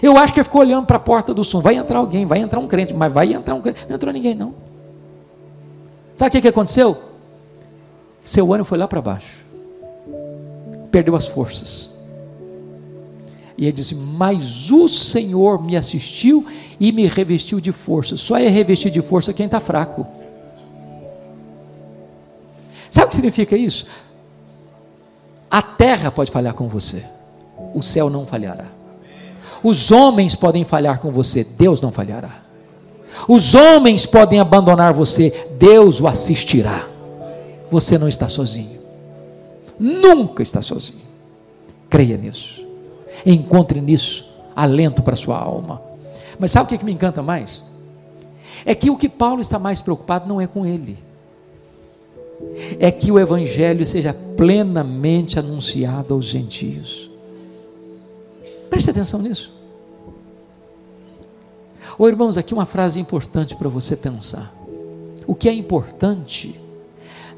eu 0.03 0.17
acho 0.17 0.33
que 0.33 0.41
ele 0.41 0.45
ficou 0.45 0.63
olhando 0.63 0.87
para 0.87 0.97
a 0.97 1.01
porta 1.01 1.35
do 1.35 1.45
som. 1.45 1.61
Vai 1.61 1.75
entrar 1.75 1.99
alguém, 1.99 2.25
vai 2.25 2.39
entrar 2.39 2.61
um 2.61 2.67
crente, 2.67 2.95
mas 2.95 3.13
vai 3.13 3.31
entrar 3.31 3.55
um 3.55 3.61
crente. 3.61 3.85
Não 3.87 3.97
entrou 3.97 4.11
ninguém, 4.11 4.35
não. 4.35 4.55
Sabe 6.15 6.29
o 6.29 6.33
que, 6.33 6.41
que 6.41 6.49
aconteceu? 6.49 6.97
Seu 8.25 8.51
ânimo 8.55 8.65
foi 8.65 8.79
lá 8.79 8.89
para 8.89 9.03
baixo, 9.03 9.45
perdeu 10.91 11.15
as 11.15 11.27
forças. 11.27 11.96
E 13.57 13.65
ele 13.65 13.73
disse: 13.73 13.95
Mas 13.95 14.71
o 14.71 14.89
Senhor 14.89 15.63
me 15.63 15.77
assistiu 15.77 16.47
e 16.79 16.93
me 16.93 17.07
revestiu 17.07 17.61
de 17.61 17.73
força. 17.73 18.17
Só 18.17 18.37
é 18.37 18.49
revestir 18.49 18.91
de 18.91 19.01
força 19.01 19.33
quem 19.33 19.47
está 19.47 19.61
fraco. 19.61 20.07
Sabe 22.91 23.07
o 23.07 23.09
que 23.09 23.17
significa 23.17 23.57
isso? 23.57 23.87
A 25.51 25.63
terra 25.63 26.11
pode 26.11 26.31
falhar 26.31 26.55
com 26.55 26.69
você, 26.69 27.05
o 27.75 27.83
céu 27.83 28.11
não 28.11 28.27
falhará. 28.27 28.67
Os 29.63 29.91
homens 29.91 30.35
podem 30.35 30.65
falhar 30.65 31.01
com 31.01 31.11
você, 31.11 31.45
Deus 31.45 31.81
não 31.81 31.91
falhará. 31.91 32.43
Os 33.27 33.55
homens 33.55 34.05
podem 34.05 34.39
abandonar 34.39 34.93
você, 34.93 35.49
Deus 35.59 36.01
o 36.01 36.07
assistirá. 36.07 36.87
Você 37.71 37.97
não 37.97 38.09
está 38.09 38.29
sozinho. 38.29 38.79
Nunca 39.79 40.43
está 40.43 40.61
sozinho. 40.61 41.07
Creia 41.89 42.17
nisso. 42.17 42.66
Encontre 43.27 43.81
nisso 43.81 44.33
alento 44.55 45.03
para 45.03 45.17
sua 45.17 45.37
alma. 45.37 45.83
Mas 46.39 46.53
sabe 46.53 46.75
o 46.75 46.79
que 46.79 46.85
me 46.85 46.93
encanta 46.93 47.23
mais? 47.23 47.65
É 48.65 48.75
que 48.75 48.89
o 48.89 48.97
que 48.97 49.09
Paulo 49.09 49.43
está 49.43 49.59
mais 49.59 49.81
preocupado 49.81 50.29
não 50.29 50.41
é 50.41 50.47
com 50.47 50.65
ele, 50.65 50.97
é 52.79 52.91
que 52.91 53.11
o 53.11 53.19
Evangelho 53.19 53.85
seja 53.87 54.15
plenamente 54.37 55.39
anunciado 55.39 56.15
aos 56.15 56.27
gentios. 56.27 57.11
Preste 58.71 58.91
atenção 58.91 59.21
nisso. 59.21 59.53
Ô 61.99 62.09
irmãos, 62.09 62.37
aqui 62.37 62.53
uma 62.53 62.67
frase 62.67 63.01
importante 63.01 63.57
para 63.57 63.69
você 63.69 63.97
pensar. 63.97 64.53
O 65.27 65.35
que 65.35 65.49
é 65.49 65.53
importante 65.53 66.61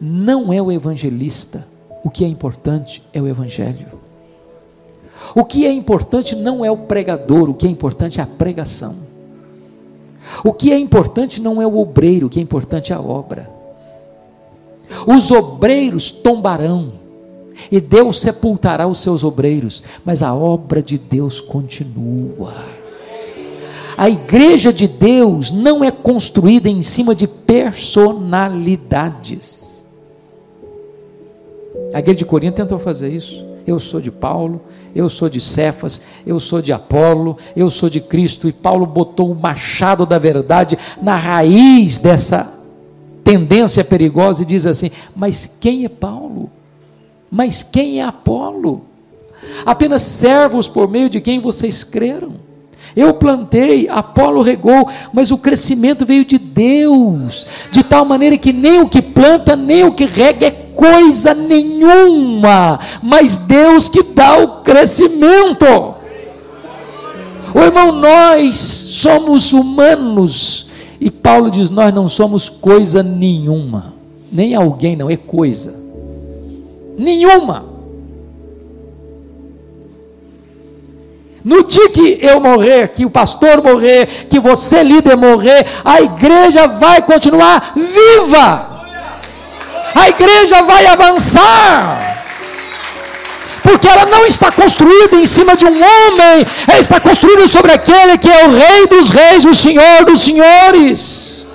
não 0.01 0.53
é 0.53 0.61
o 0.61 0.70
evangelista, 0.70 1.66
o 2.05 2.11
que 2.11 2.24
é 2.24 2.28
importante 2.28 3.03
é 3.12 3.20
o 3.20 3.26
evangelho. 3.26 3.97
O 5.35 5.45
que 5.45 5.66
é 5.66 5.73
importante 5.73 6.37
não 6.37 6.64
é 6.64 6.71
o 6.71 6.77
pregador, 6.77 7.51
o 7.51 7.55
que 7.55 7.66
é 7.66 7.71
importante 7.71 8.21
é 8.21 8.23
a 8.23 8.27
pregação. 8.27 9.09
O 10.45 10.53
que 10.53 10.73
é 10.73 10.79
importante 10.79 11.41
não 11.41 11.61
é 11.61 11.66
o 11.66 11.79
obreiro, 11.79 12.27
o 12.27 12.31
que 12.31 12.39
é 12.39 12.43
importante 12.43 12.93
é 12.93 12.97
a 12.97 13.01
obra. 13.01 13.51
Os 15.07 15.31
obreiros 15.31 16.11
tombarão, 16.11 16.93
e 17.71 17.81
Deus 17.81 18.21
sepultará 18.21 18.87
os 18.87 19.01
seus 19.01 19.25
obreiros, 19.25 19.83
mas 20.05 20.23
a 20.23 20.35
obra 20.35 20.83
de 20.83 20.97
Deus 20.97 21.41
continua. 21.41 22.55
A 23.97 24.09
igreja 24.09 24.73
de 24.73 24.87
Deus 24.87 25.51
não 25.51 25.83
é 25.83 25.91
construída 25.91 26.69
em 26.69 26.85
cima 26.85 27.16
de 27.16 27.27
personalidades. 27.27 29.83
A 31.93 31.99
igreja 31.99 32.19
de 32.19 32.25
Corinto 32.25 32.55
tentou 32.57 32.79
fazer 32.79 33.09
isso. 33.09 33.45
Eu 33.66 33.81
sou 33.81 34.01
de 34.01 34.12
Paulo, 34.12 34.61
eu 34.99 35.09
sou 35.09 35.28
de 35.28 35.40
Cefas, 35.40 36.01
eu 36.26 36.40
sou 36.40 36.61
de 36.61 36.72
Apolo, 36.72 37.36
eu 37.55 37.70
sou 37.70 37.88
de 37.88 38.01
Cristo, 38.01 38.49
e 38.49 38.53
Paulo 38.53 38.84
botou 38.84 39.30
o 39.30 39.34
machado 39.34 40.05
da 40.05 40.18
verdade 40.18 40.76
na 41.01 41.14
raiz 41.14 42.01
dessa 42.01 42.53
tendência 43.22 43.84
perigosa 43.84 44.42
e 44.42 44.46
diz 44.46 44.66
assim: 44.66 44.90
Mas 45.14 45.49
quem 45.61 45.84
é 45.84 45.88
Paulo? 45.88 46.51
Mas 47.30 47.62
quem 47.62 48.01
é 48.01 48.03
Apolo? 48.03 48.86
Apenas 49.64 50.03
servos 50.03 50.66
por 50.66 50.88
meio 50.88 51.09
de 51.09 51.20
quem 51.20 51.38
vocês 51.38 51.84
creram. 51.84 52.49
Eu 52.96 53.14
plantei, 53.14 53.88
Apolo 53.88 54.42
regou, 54.42 54.88
mas 55.12 55.30
o 55.30 55.38
crescimento 55.38 56.05
veio 56.05 56.24
de 56.24 56.38
Deus, 56.38 57.46
de 57.70 57.84
tal 57.84 58.05
maneira 58.05 58.36
que 58.36 58.53
nem 58.53 58.80
o 58.80 58.88
que 58.88 59.01
planta, 59.01 59.55
nem 59.55 59.84
o 59.84 59.92
que 59.92 60.07
rega 60.07 60.46
é 60.46 60.51
coisa 60.79 61.35
nenhuma, 61.35 62.79
mas 63.03 63.37
Deus 63.37 63.89
que 63.89 64.01
dá 64.05 64.39
o 64.39 64.62
crescimento. 64.62 65.66
O 67.53 67.59
irmão, 67.59 67.91
nós 67.91 68.57
somos 68.57 69.53
humanos 69.53 70.68
e 71.01 71.11
Paulo 71.11 71.51
diz: 71.51 71.68
Nós 71.68 71.93
não 71.93 72.09
somos 72.09 72.49
coisa 72.49 73.03
nenhuma, 73.03 73.93
nem 74.31 74.55
alguém, 74.55 74.95
não, 74.95 75.11
é 75.11 75.16
coisa 75.16 75.74
nenhuma. 76.97 77.66
No 81.45 81.64
dia 81.64 81.89
que 81.89 82.18
eu 82.22 82.39
morrer, 82.41 82.89
que 82.89 83.05
o 83.05 83.11
pastor 83.11 83.62
morrer, 83.62 84.07
que 84.29 84.39
você 84.39 84.85
líder 84.85 85.16
morrer, 85.16 85.66
a 85.85 86.01
igreja 86.03 86.68
vai 86.68 87.03
continuar 87.03 87.72
viva. 87.74 88.78
A 89.95 90.09
igreja 90.09 90.62
vai 90.62 90.86
avançar 90.86 92.09
porque 93.68 93.86
ela 93.86 94.07
não 94.07 94.24
está 94.24 94.51
construída 94.51 95.16
em 95.16 95.26
cima 95.26 95.55
de 95.55 95.66
um 95.66 95.76
homem, 95.76 96.47
ela 96.66 96.80
está 96.80 96.99
construída 96.99 97.47
sobre 97.47 97.70
aquele 97.70 98.16
que 98.16 98.30
é 98.30 98.47
o 98.47 98.53
Rei 98.53 98.86
dos 98.86 99.11
Reis, 99.11 99.45
o 99.45 99.55
Senhor 99.55 100.07
dos 100.07 100.20
Senhores. 100.20 101.47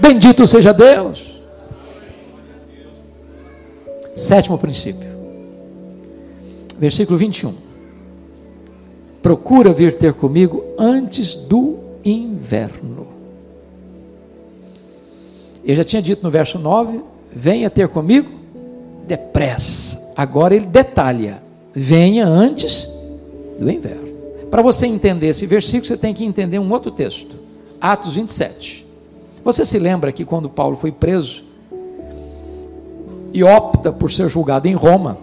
Bendito 0.00 0.46
seja 0.46 0.72
Deus. 0.72 1.36
Sétimo 4.14 4.56
princípio, 4.56 5.08
versículo 6.78 7.18
21. 7.18 7.54
Procura 9.20 9.72
vir 9.72 9.94
ter 9.94 10.14
comigo 10.14 10.64
antes 10.78 11.34
do 11.34 11.80
inverno. 12.04 13.08
Eu 15.64 15.74
já 15.74 15.82
tinha 15.82 16.00
dito 16.00 16.22
no 16.22 16.30
verso 16.30 16.58
9: 16.58 17.02
venha 17.36 17.68
ter 17.68 17.88
comigo 17.88 18.30
depressa. 19.06 20.12
Agora 20.16 20.56
ele 20.56 20.64
detalha: 20.64 21.42
venha 21.72 22.26
antes 22.26 22.90
do 23.60 23.70
inverno. 23.70 24.06
Para 24.50 24.62
você 24.62 24.86
entender 24.86 25.28
esse 25.28 25.46
versículo, 25.46 25.86
você 25.86 25.98
tem 25.98 26.14
que 26.14 26.24
entender 26.24 26.58
um 26.58 26.72
outro 26.72 26.90
texto, 26.90 27.36
Atos 27.78 28.14
27. 28.14 28.86
Você 29.44 29.64
se 29.64 29.78
lembra 29.78 30.10
que 30.12 30.24
quando 30.24 30.48
Paulo 30.48 30.76
foi 30.76 30.90
preso 30.90 31.44
e 33.34 33.44
opta 33.44 33.92
por 33.92 34.10
ser 34.10 34.30
julgado 34.30 34.66
em 34.66 34.74
Roma 34.74 35.18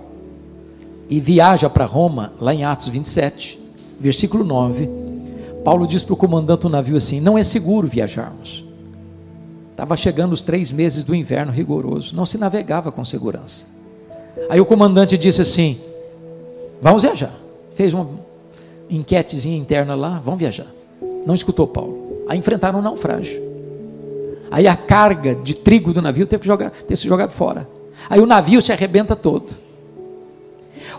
e 1.09 1.19
viaja 1.19 1.69
para 1.69 1.85
Roma, 1.85 2.31
lá 2.39 2.53
em 2.53 2.63
Atos 2.63 2.89
27, 2.89 3.59
versículo 3.99 4.43
9, 4.43 4.89
Paulo 5.65 5.87
diz 5.87 6.03
para 6.03 6.13
o 6.13 6.17
comandante 6.17 6.61
do 6.61 6.69
navio 6.69 6.97
assim: 6.97 7.19
não 7.19 7.37
é 7.37 7.43
seguro 7.43 7.87
viajarmos. 7.87 8.62
Estava 9.73 9.97
chegando 9.97 10.33
os 10.33 10.43
três 10.43 10.71
meses 10.71 11.03
do 11.03 11.15
inverno 11.15 11.51
rigoroso, 11.51 12.15
não 12.15 12.27
se 12.27 12.37
navegava 12.37 12.91
com 12.91 13.03
segurança. 13.03 13.65
Aí 14.47 14.61
o 14.61 14.65
comandante 14.65 15.17
disse 15.17 15.41
assim: 15.41 15.79
Vamos 16.79 17.01
viajar. 17.01 17.33
Fez 17.73 17.91
uma 17.91 18.07
enquetezinha 18.87 19.57
interna 19.57 19.95
lá, 19.95 20.21
vamos 20.23 20.39
viajar. 20.39 20.67
Não 21.25 21.33
escutou 21.33 21.65
Paulo. 21.65 22.23
Aí 22.29 22.37
enfrentaram 22.37 22.79
um 22.79 22.81
naufrágio. 22.83 23.41
Aí 24.51 24.67
a 24.67 24.75
carga 24.75 25.33
de 25.33 25.55
trigo 25.55 25.91
do 25.91 26.03
navio 26.03 26.27
teve 26.27 26.41
que 26.41 26.47
jogar, 26.47 26.69
ter 26.69 26.95
se 26.95 27.07
jogado 27.07 27.31
fora. 27.31 27.67
Aí 28.07 28.19
o 28.19 28.27
navio 28.27 28.61
se 28.61 28.71
arrebenta 28.71 29.15
todo. 29.15 29.55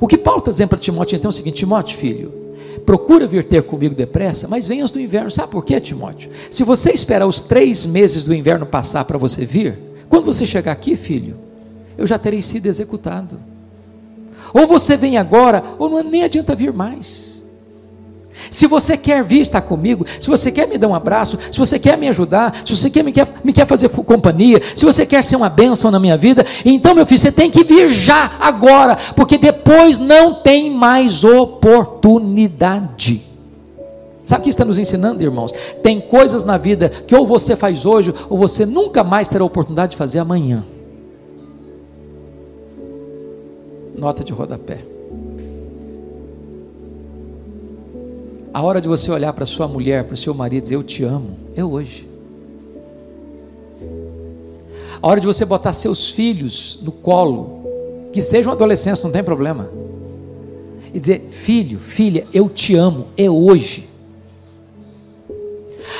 O 0.00 0.08
que 0.08 0.18
Paulo 0.18 0.40
está 0.40 0.50
dizendo 0.50 0.70
para 0.70 0.78
Timóteo 0.78 1.16
então 1.16 1.28
é 1.28 1.30
o 1.30 1.32
seguinte: 1.32 1.58
Timóteo, 1.58 1.96
filho, 1.96 2.43
procura 2.84 3.26
vir 3.26 3.44
ter 3.44 3.62
comigo 3.62 3.94
depressa, 3.94 4.46
mas 4.46 4.66
venhas 4.66 4.90
do 4.90 5.00
inverno. 5.00 5.30
Sabe 5.30 5.50
por 5.50 5.64
quê, 5.64 5.80
Timóteo? 5.80 6.30
Se 6.50 6.62
você 6.62 6.92
esperar 6.92 7.26
os 7.26 7.40
três 7.40 7.86
meses 7.86 8.24
do 8.24 8.34
inverno 8.34 8.66
passar 8.66 9.04
para 9.04 9.18
você 9.18 9.44
vir, 9.44 9.78
quando 10.08 10.24
você 10.24 10.46
chegar 10.46 10.72
aqui, 10.72 10.94
filho, 10.94 11.36
eu 11.96 12.06
já 12.06 12.18
terei 12.18 12.42
sido 12.42 12.66
executado. 12.66 13.40
Ou 14.52 14.66
você 14.66 14.96
vem 14.96 15.16
agora, 15.16 15.62
ou 15.78 15.88
não, 15.88 16.02
nem 16.02 16.22
adianta 16.22 16.54
vir 16.54 16.72
mais. 16.72 17.33
Se 18.50 18.66
você 18.66 18.96
quer 18.96 19.22
vir 19.22 19.40
estar 19.40 19.60
comigo, 19.60 20.04
se 20.20 20.28
você 20.28 20.50
quer 20.50 20.66
me 20.66 20.76
dar 20.76 20.88
um 20.88 20.94
abraço, 20.94 21.38
se 21.50 21.58
você 21.58 21.78
quer 21.78 21.96
me 21.96 22.08
ajudar, 22.08 22.62
se 22.64 22.76
você 22.76 22.90
quer 22.90 23.02
me, 23.04 23.12
quer, 23.12 23.28
me 23.42 23.52
quer 23.52 23.66
fazer 23.66 23.88
companhia, 23.88 24.60
se 24.74 24.84
você 24.84 25.06
quer 25.06 25.22
ser 25.22 25.36
uma 25.36 25.48
bênção 25.48 25.90
na 25.90 26.00
minha 26.00 26.16
vida, 26.16 26.44
então, 26.64 26.94
meu 26.94 27.06
filho, 27.06 27.20
você 27.20 27.32
tem 27.32 27.50
que 27.50 27.62
vir 27.64 27.88
já, 27.88 28.32
agora, 28.40 28.96
porque 29.14 29.38
depois 29.38 29.98
não 29.98 30.42
tem 30.42 30.70
mais 30.70 31.24
oportunidade. 31.24 33.22
Sabe 34.24 34.40
o 34.40 34.44
que 34.44 34.50
está 34.50 34.64
nos 34.64 34.78
ensinando, 34.78 35.22
irmãos? 35.22 35.52
Tem 35.82 36.00
coisas 36.00 36.44
na 36.44 36.56
vida 36.56 36.88
que 36.88 37.14
ou 37.14 37.26
você 37.26 37.54
faz 37.54 37.84
hoje, 37.84 38.14
ou 38.30 38.38
você 38.38 38.64
nunca 38.64 39.04
mais 39.04 39.28
terá 39.28 39.44
a 39.44 39.46
oportunidade 39.46 39.92
de 39.92 39.98
fazer 39.98 40.18
amanhã. 40.18 40.64
Nota 43.96 44.24
de 44.24 44.32
rodapé. 44.32 44.93
A 48.54 48.62
hora 48.62 48.80
de 48.80 48.86
você 48.86 49.10
olhar 49.10 49.32
para 49.32 49.44
sua 49.44 49.66
mulher, 49.66 50.04
para 50.04 50.14
o 50.14 50.16
seu 50.16 50.32
marido 50.32 50.58
e 50.58 50.62
dizer 50.62 50.76
eu 50.76 50.84
te 50.84 51.02
amo, 51.02 51.36
é 51.56 51.64
hoje. 51.64 52.08
A 55.02 55.08
hora 55.08 55.20
de 55.20 55.26
você 55.26 55.44
botar 55.44 55.72
seus 55.72 56.10
filhos 56.10 56.78
no 56.80 56.92
colo, 56.92 57.64
que 58.12 58.22
sejam 58.22 58.52
adolescentes, 58.52 59.02
não 59.02 59.10
tem 59.10 59.24
problema. 59.24 59.72
E 60.94 61.00
dizer, 61.00 61.30
filho, 61.32 61.80
filha, 61.80 62.28
eu 62.32 62.48
te 62.48 62.76
amo, 62.76 63.08
é 63.16 63.28
hoje. 63.28 63.88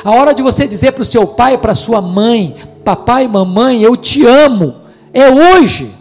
A 0.04 0.12
hora 0.12 0.32
de 0.32 0.40
você 0.40 0.64
dizer 0.64 0.92
para 0.92 1.02
o 1.02 1.04
seu 1.04 1.26
pai, 1.26 1.58
para 1.58 1.74
sua 1.74 2.00
mãe, 2.00 2.54
papai, 2.84 3.26
mamãe, 3.26 3.82
eu 3.82 3.96
te 3.96 4.24
amo, 4.24 4.76
é 5.12 5.28
hoje. 5.28 5.92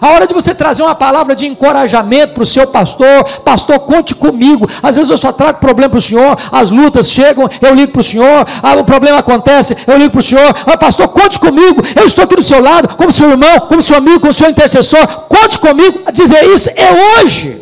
A 0.00 0.10
hora 0.10 0.26
de 0.26 0.34
você 0.34 0.54
trazer 0.54 0.82
uma 0.82 0.94
palavra 0.94 1.34
de 1.34 1.46
encorajamento 1.46 2.34
para 2.34 2.42
o 2.42 2.46
seu 2.46 2.66
pastor, 2.66 3.24
pastor, 3.44 3.78
conte 3.80 4.14
comigo. 4.14 4.68
Às 4.82 4.96
vezes 4.96 5.10
eu 5.10 5.18
só 5.18 5.32
trago 5.32 5.60
problema 5.60 5.90
para 5.90 5.98
o 5.98 6.02
senhor, 6.02 6.36
as 6.50 6.70
lutas 6.70 7.10
chegam, 7.10 7.48
eu 7.60 7.74
ligo 7.74 7.92
para 7.92 8.00
o 8.00 8.04
senhor, 8.04 8.46
ah, 8.62 8.74
o 8.74 8.84
problema 8.84 9.18
acontece, 9.18 9.76
eu 9.86 9.96
ligo 9.96 10.10
para 10.10 10.20
o 10.20 10.22
senhor, 10.22 10.54
mas 10.66 10.76
pastor, 10.76 11.08
conte 11.08 11.38
comigo, 11.38 11.82
eu 11.94 12.06
estou 12.06 12.24
aqui 12.24 12.36
do 12.36 12.42
seu 12.42 12.60
lado, 12.60 12.96
como 12.96 13.12
seu 13.12 13.30
irmão, 13.30 13.60
como 13.68 13.82
seu 13.82 13.96
amigo, 13.96 14.20
como 14.20 14.32
seu 14.32 14.48
intercessor, 14.48 15.06
conte 15.28 15.58
comigo. 15.58 16.00
A 16.06 16.10
dizer 16.10 16.44
isso 16.44 16.70
é 16.70 17.20
hoje. 17.20 17.60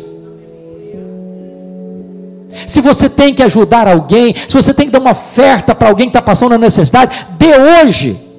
Se 2.67 2.81
você 2.81 3.09
tem 3.09 3.33
que 3.33 3.43
ajudar 3.43 3.87
alguém, 3.87 4.35
se 4.35 4.53
você 4.53 4.73
tem 4.73 4.85
que 4.85 4.91
dar 4.91 4.99
uma 4.99 5.11
oferta 5.11 5.73
para 5.73 5.89
alguém 5.89 6.07
que 6.07 6.11
está 6.11 6.21
passando 6.21 6.51
na 6.51 6.57
necessidade, 6.57 7.27
dê 7.37 7.53
hoje. 7.57 8.30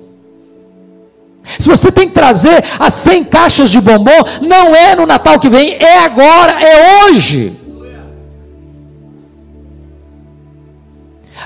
Se 1.59 1.68
você 1.68 1.90
tem 1.90 2.09
que 2.09 2.14
trazer 2.14 2.64
as 2.78 2.95
100 2.95 3.24
caixas 3.24 3.70
de 3.70 3.80
bombom, 3.80 4.22
não 4.40 4.74
é 4.74 4.95
no 4.95 5.07
Natal 5.07 5.38
que 5.40 5.49
vem, 5.49 5.74
é 5.74 6.05
agora, 6.05 6.62
é 6.62 7.05
hoje. 7.05 7.62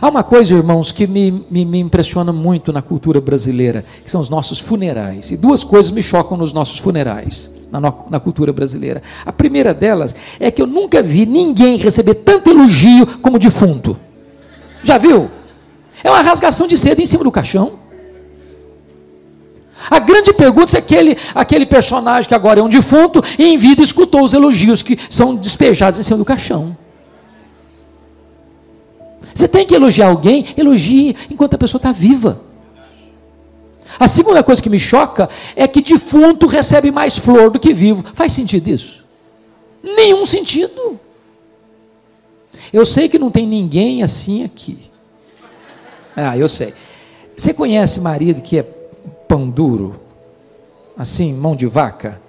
Há 0.01 0.09
uma 0.09 0.23
coisa, 0.23 0.55
irmãos, 0.55 0.93
que 0.93 1.07
me, 1.07 1.47
me, 1.51 1.65
me, 1.65 1.79
impressiona 1.79 2.31
muito 2.31 2.73
na 2.73 2.83
cultura 2.83 3.21
brasileira, 3.21 3.85
que 4.05 4.11
são 4.11 4.21
os 4.21 4.29
nossos 4.29 4.59
funerais. 4.59 5.31
E 5.31 5.37
duas 5.37 5.65
coisas 5.65 5.91
me 5.91 6.03
chocam 6.03 6.37
nos 6.37 6.53
nossos 6.53 6.79
funerais, 6.79 7.51
na, 7.73 7.81
na 8.11 8.21
cultura 8.21 8.53
brasileira. 8.53 9.03
A 9.25 9.33
primeira 9.33 9.73
delas 9.73 10.15
é 10.39 10.51
que 10.51 10.61
eu 10.61 10.67
nunca 10.67 11.03
vi 11.03 11.25
ninguém 11.25 11.79
receber 11.79 12.15
tanto 12.17 12.51
elogio 12.51 13.07
como 13.23 13.39
defunto. 13.39 13.99
Já 14.83 14.99
viu? 14.99 15.31
É 16.05 16.11
uma 16.11 16.21
rasgação 16.21 16.67
de 16.67 16.77
seda 16.77 17.01
em 17.01 17.07
cima 17.07 17.25
do 17.25 17.33
caixão. 17.33 17.86
A 19.91 19.99
grande 19.99 20.33
pergunta 20.33 20.65
é 20.65 20.71
se 20.71 20.77
aquele, 20.77 21.17
aquele 21.35 21.67
personagem 21.67 22.29
que 22.29 22.35
agora 22.35 22.61
é 22.61 22.63
um 22.63 22.69
defunto, 22.69 23.23
em 23.39 23.57
vida 23.59 23.83
escutou 23.83 24.25
os 24.25 24.33
elogios 24.33 24.83
que 24.83 24.99
são 25.11 25.37
despejados 25.37 26.01
em 26.01 26.03
cima 26.03 26.19
do 26.19 26.25
caixão. 26.25 26.77
Você 29.35 29.47
tem 29.47 29.67
que 29.67 29.75
elogiar 29.75 30.09
alguém, 30.09 30.47
elogie 30.57 31.15
enquanto 31.31 31.55
a 31.55 31.59
pessoa 31.59 31.79
está 31.79 31.93
viva. 31.93 32.41
A 33.99 34.09
segunda 34.09 34.43
coisa 34.43 34.63
que 34.63 34.71
me 34.71 34.81
choca 34.81 35.29
é 35.55 35.69
que 35.69 35.83
defunto 35.83 36.47
recebe 36.47 36.91
mais 36.91 37.17
flor 37.19 37.51
do 37.51 37.61
que 37.61 37.73
vivo. 37.73 38.03
Faz 38.15 38.33
sentido 38.33 38.69
isso? 38.69 39.05
Nenhum 39.83 40.25
sentido. 40.27 40.99
Eu 42.73 42.85
sei 42.85 43.09
que 43.09 43.19
não 43.19 43.31
tem 43.31 43.47
ninguém 43.47 44.03
assim 44.03 44.43
aqui. 44.43 44.91
Ah, 46.17 46.37
eu 46.37 46.49
sei. 46.49 46.75
Você 47.37 47.53
conhece 47.53 48.01
marido 48.01 48.41
que 48.41 48.59
é 48.59 48.63
pão 49.29 49.49
duro, 49.49 50.01
assim, 50.97 51.33
mão 51.33 51.55
de 51.55 51.67
vaca, 51.67 52.21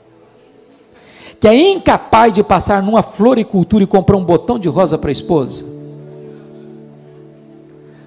que 1.39 1.48
é 1.48 1.56
incapaz 1.56 2.34
de 2.34 2.43
passar 2.43 2.82
numa 2.82 3.04
floricultura 3.04 3.84
e 3.84 3.88
comprar 3.88 4.18
um 4.18 4.24
botão 4.24 4.58
de 4.58 4.68
rosa 4.68 4.98
para 4.98 5.10
a 5.10 5.12
esposa, 5.12 5.66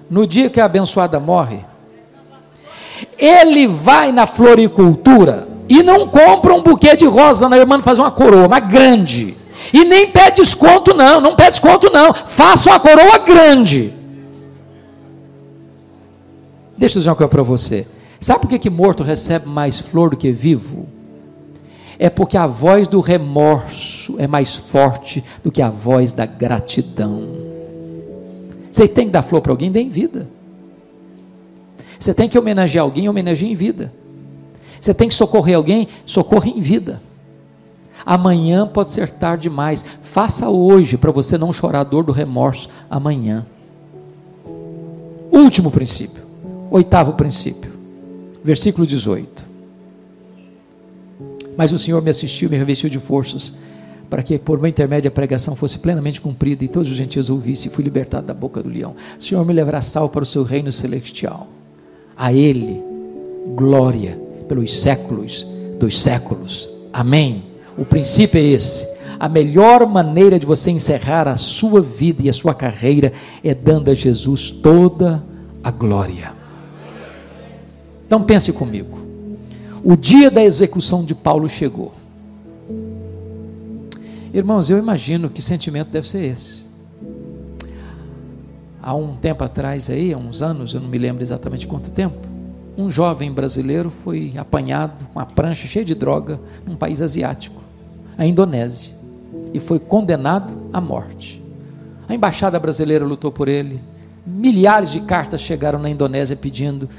no 0.09 0.27
dia 0.27 0.49
que 0.49 0.59
a 0.59 0.65
abençoada 0.65 1.19
morre, 1.19 1.59
ele 3.17 3.67
vai 3.67 4.11
na 4.11 4.27
floricultura 4.27 5.47
e 5.69 5.81
não 5.81 6.07
compra 6.07 6.53
um 6.53 6.61
buquê 6.61 6.95
de 6.95 7.05
rosa 7.05 7.47
na 7.47 7.57
irmã 7.57 7.79
fazer 7.81 8.01
uma 8.01 8.11
coroa, 8.11 8.45
uma 8.45 8.59
grande. 8.59 9.37
E 9.73 9.85
nem 9.85 10.07
pede 10.07 10.41
desconto, 10.41 10.93
não, 10.93 11.21
não 11.21 11.35
pede 11.35 11.51
desconto, 11.51 11.89
não. 11.89 12.13
Faça 12.13 12.71
uma 12.71 12.79
coroa 12.79 13.19
grande. 13.19 13.93
Deixa 16.77 16.97
eu 16.97 16.99
dizer 16.99 17.09
uma 17.09 17.15
coisa 17.15 17.29
para 17.29 17.43
você. 17.43 17.87
Sabe 18.21 18.41
por 18.41 18.49
que, 18.49 18.59
que 18.59 18.69
morto 18.69 19.01
recebe 19.01 19.49
mais 19.49 19.79
flor 19.79 20.11
do 20.11 20.15
que 20.15 20.31
vivo? 20.31 20.87
É 21.97 22.07
porque 22.07 22.37
a 22.37 22.45
voz 22.45 22.87
do 22.87 23.01
remorso 23.01 24.15
é 24.19 24.27
mais 24.27 24.55
forte 24.55 25.23
do 25.43 25.51
que 25.51 25.59
a 25.59 25.71
voz 25.71 26.13
da 26.13 26.27
gratidão. 26.27 27.23
Você 28.69 28.87
tem 28.87 29.07
que 29.07 29.11
dar 29.11 29.23
flor 29.23 29.41
para 29.41 29.51
alguém, 29.51 29.71
dê 29.71 29.81
em 29.81 29.89
vida. 29.89 30.29
Você 31.99 32.13
tem 32.13 32.29
que 32.29 32.37
homenagear 32.37 32.85
alguém, 32.85 33.09
homenageie 33.09 33.51
em 33.51 33.55
vida. 33.55 33.91
Você 34.79 34.93
tem 34.93 35.07
que 35.07 35.15
socorrer 35.15 35.57
alguém, 35.57 35.87
socorre 36.05 36.51
em 36.51 36.61
vida. 36.61 37.01
Amanhã 38.05 38.67
pode 38.67 38.91
ser 38.91 39.09
tarde 39.09 39.43
demais. 39.43 39.83
Faça 40.03 40.47
hoje 40.47 40.95
para 40.95 41.11
você 41.11 41.39
não 41.39 41.51
chorar 41.51 41.81
a 41.81 41.83
dor 41.83 42.03
do 42.03 42.11
remorso 42.11 42.69
amanhã. 42.87 43.47
Último 45.31 45.71
princípio. 45.71 46.21
Oitavo 46.69 47.13
princípio 47.13 47.70
versículo 48.43 48.85
18. 48.85 49.51
Mas 51.57 51.71
o 51.71 51.79
Senhor 51.79 52.01
me 52.01 52.09
assistiu, 52.09 52.49
me 52.49 52.57
revestiu 52.57 52.89
de 52.89 52.99
forças, 52.99 53.53
para 54.09 54.23
que 54.23 54.37
por 54.37 54.59
meu 54.59 54.67
intermédio 54.67 55.09
a 55.09 55.11
pregação 55.11 55.55
fosse 55.55 55.79
plenamente 55.79 56.19
cumprida 56.19 56.63
e 56.63 56.67
todos 56.67 56.89
os 56.89 56.97
gentios 56.97 57.29
ouvissem, 57.29 57.71
e 57.71 57.73
fui 57.73 57.83
libertado 57.83 58.27
da 58.27 58.33
boca 58.33 58.61
do 58.61 58.69
leão. 58.69 58.95
O 59.17 59.23
Senhor 59.23 59.45
me 59.45 59.53
levará 59.53 59.81
sal 59.81 60.09
para 60.09 60.23
o 60.23 60.25
seu 60.25 60.43
reino 60.43 60.71
celestial. 60.71 61.47
A 62.17 62.33
Ele, 62.33 62.81
glória 63.55 64.19
pelos 64.47 64.81
séculos 64.81 65.47
dos 65.79 66.01
séculos. 66.01 66.69
Amém. 66.91 67.43
O 67.77 67.85
princípio 67.85 68.39
é 68.39 68.43
esse. 68.43 68.87
A 69.19 69.29
melhor 69.29 69.85
maneira 69.87 70.39
de 70.39 70.45
você 70.45 70.71
encerrar 70.71 71.27
a 71.27 71.37
sua 71.37 71.79
vida 71.79 72.23
e 72.23 72.29
a 72.29 72.33
sua 72.33 72.53
carreira 72.53 73.13
é 73.43 73.53
dando 73.53 73.91
a 73.91 73.93
Jesus 73.93 74.49
toda 74.49 75.23
a 75.63 75.71
glória. 75.71 76.40
Então 78.11 78.21
pense 78.21 78.51
comigo. 78.51 78.99
O 79.81 79.95
dia 79.95 80.29
da 80.29 80.43
execução 80.43 81.05
de 81.05 81.15
Paulo 81.15 81.47
chegou. 81.47 81.93
Irmãos, 84.33 84.69
eu 84.69 84.77
imagino 84.77 85.29
que 85.29 85.41
sentimento 85.41 85.91
deve 85.91 86.09
ser 86.09 86.25
esse. 86.25 86.65
Há 88.83 88.93
um 88.93 89.15
tempo 89.15 89.45
atrás 89.45 89.89
aí, 89.89 90.11
há 90.11 90.17
uns 90.17 90.41
anos, 90.41 90.73
eu 90.73 90.81
não 90.81 90.89
me 90.89 90.97
lembro 90.97 91.23
exatamente 91.23 91.65
quanto 91.65 91.89
tempo, 91.89 92.17
um 92.77 92.91
jovem 92.91 93.31
brasileiro 93.31 93.93
foi 94.03 94.33
apanhado 94.35 95.05
com 95.05 95.17
uma 95.17 95.25
prancha 95.25 95.65
cheia 95.65 95.85
de 95.85 95.95
droga 95.95 96.37
num 96.67 96.75
país 96.75 97.01
asiático, 97.01 97.61
a 98.17 98.25
Indonésia, 98.25 98.93
e 99.53 99.59
foi 99.61 99.79
condenado 99.79 100.51
à 100.73 100.81
morte. 100.81 101.41
A 102.09 102.13
embaixada 102.13 102.59
brasileira 102.59 103.05
lutou 103.05 103.31
por 103.31 103.47
ele. 103.47 103.79
Milhares 104.27 104.91
de 104.91 104.99
cartas 104.99 105.39
chegaram 105.39 105.79
na 105.79 105.89
Indonésia 105.89 106.35
pedindo 106.35 106.89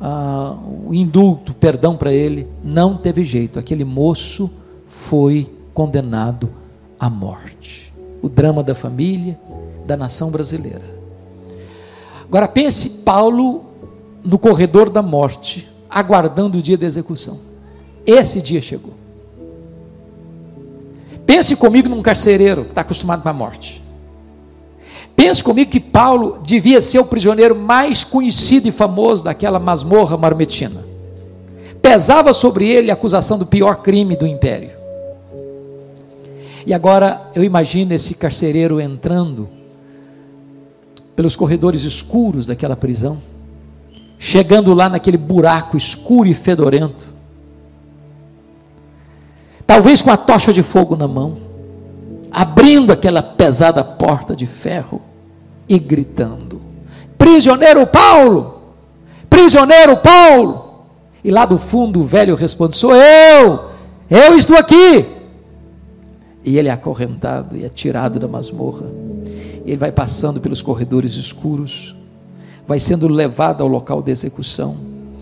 ah, 0.00 0.56
o 0.86 0.94
indulto, 0.94 1.52
perdão 1.52 1.96
para 1.96 2.12
ele, 2.12 2.48
não 2.64 2.96
teve 2.96 3.22
jeito. 3.22 3.58
Aquele 3.58 3.84
moço 3.84 4.50
foi 4.86 5.52
condenado 5.74 6.50
à 6.98 7.10
morte. 7.10 7.92
O 8.22 8.28
drama 8.28 8.62
da 8.62 8.74
família, 8.74 9.38
da 9.86 9.96
nação 9.96 10.30
brasileira. 10.30 10.82
Agora 12.24 12.48
pense 12.48 12.88
Paulo 12.88 13.64
no 14.24 14.38
corredor 14.38 14.88
da 14.88 15.02
morte, 15.02 15.68
aguardando 15.88 16.58
o 16.58 16.62
dia 16.62 16.78
da 16.78 16.86
execução. 16.86 17.40
Esse 18.06 18.40
dia 18.40 18.60
chegou. 18.60 18.94
Pense 21.26 21.54
comigo 21.56 21.88
num 21.88 22.02
carcereiro 22.02 22.64
que 22.64 22.70
está 22.70 22.80
acostumado 22.80 23.22
com 23.22 23.28
a 23.28 23.32
morte. 23.32 23.82
Pense 25.20 25.44
comigo 25.44 25.70
que 25.70 25.78
Paulo 25.78 26.38
devia 26.42 26.80
ser 26.80 26.98
o 26.98 27.04
prisioneiro 27.04 27.54
mais 27.54 28.02
conhecido 28.02 28.66
e 28.68 28.72
famoso 28.72 29.22
daquela 29.22 29.58
masmorra 29.58 30.16
marmetina. 30.16 30.82
Pesava 31.82 32.32
sobre 32.32 32.66
ele 32.66 32.90
a 32.90 32.94
acusação 32.94 33.36
do 33.36 33.44
pior 33.44 33.82
crime 33.82 34.16
do 34.16 34.26
império. 34.26 34.70
E 36.64 36.72
agora 36.72 37.30
eu 37.34 37.44
imagino 37.44 37.92
esse 37.92 38.14
carcereiro 38.14 38.80
entrando 38.80 39.46
pelos 41.14 41.36
corredores 41.36 41.82
escuros 41.82 42.46
daquela 42.46 42.74
prisão, 42.74 43.18
chegando 44.18 44.72
lá 44.72 44.88
naquele 44.88 45.18
buraco 45.18 45.76
escuro 45.76 46.30
e 46.30 46.34
fedorento, 46.34 47.04
talvez 49.66 50.00
com 50.00 50.10
a 50.10 50.16
tocha 50.16 50.50
de 50.50 50.62
fogo 50.62 50.96
na 50.96 51.06
mão, 51.06 51.36
abrindo 52.30 52.90
aquela 52.90 53.22
pesada 53.22 53.84
porta 53.84 54.34
de 54.34 54.46
ferro 54.46 55.09
e 55.70 55.78
gritando: 55.78 56.60
Prisioneiro 57.16 57.86
Paulo! 57.86 58.74
Prisioneiro 59.30 59.96
Paulo! 59.98 60.68
E 61.22 61.30
lá 61.30 61.46
do 61.46 61.58
fundo 61.58 62.00
o 62.00 62.04
velho 62.04 62.34
responde: 62.34 62.76
Sou 62.76 62.92
eu! 62.92 63.70
Eu 64.10 64.36
estou 64.36 64.56
aqui! 64.56 65.06
E 66.44 66.58
ele 66.58 66.68
é 66.68 66.72
acorrentado 66.72 67.56
e 67.56 67.64
atirado 67.64 68.18
da 68.18 68.26
masmorra. 68.26 68.86
Ele 69.64 69.76
vai 69.76 69.92
passando 69.92 70.40
pelos 70.40 70.60
corredores 70.60 71.14
escuros, 71.14 71.94
vai 72.66 72.80
sendo 72.80 73.06
levado 73.06 73.62
ao 73.62 73.68
local 73.68 74.02
de 74.02 74.10
execução. 74.10 74.76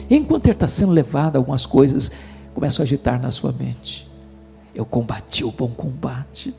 Enquanto 0.09 0.46
ele 0.46 0.55
está 0.55 0.68
sendo 0.68 0.92
levado, 0.92 1.36
algumas 1.36 1.66
coisas 1.66 2.11
começam 2.55 2.82
a 2.82 2.84
agitar 2.84 3.20
na 3.20 3.30
sua 3.30 3.53
mente. 3.53 4.09
Eu 4.74 4.86
combati 4.86 5.44
o 5.44 5.51
bom 5.51 5.68
combate 5.68 6.55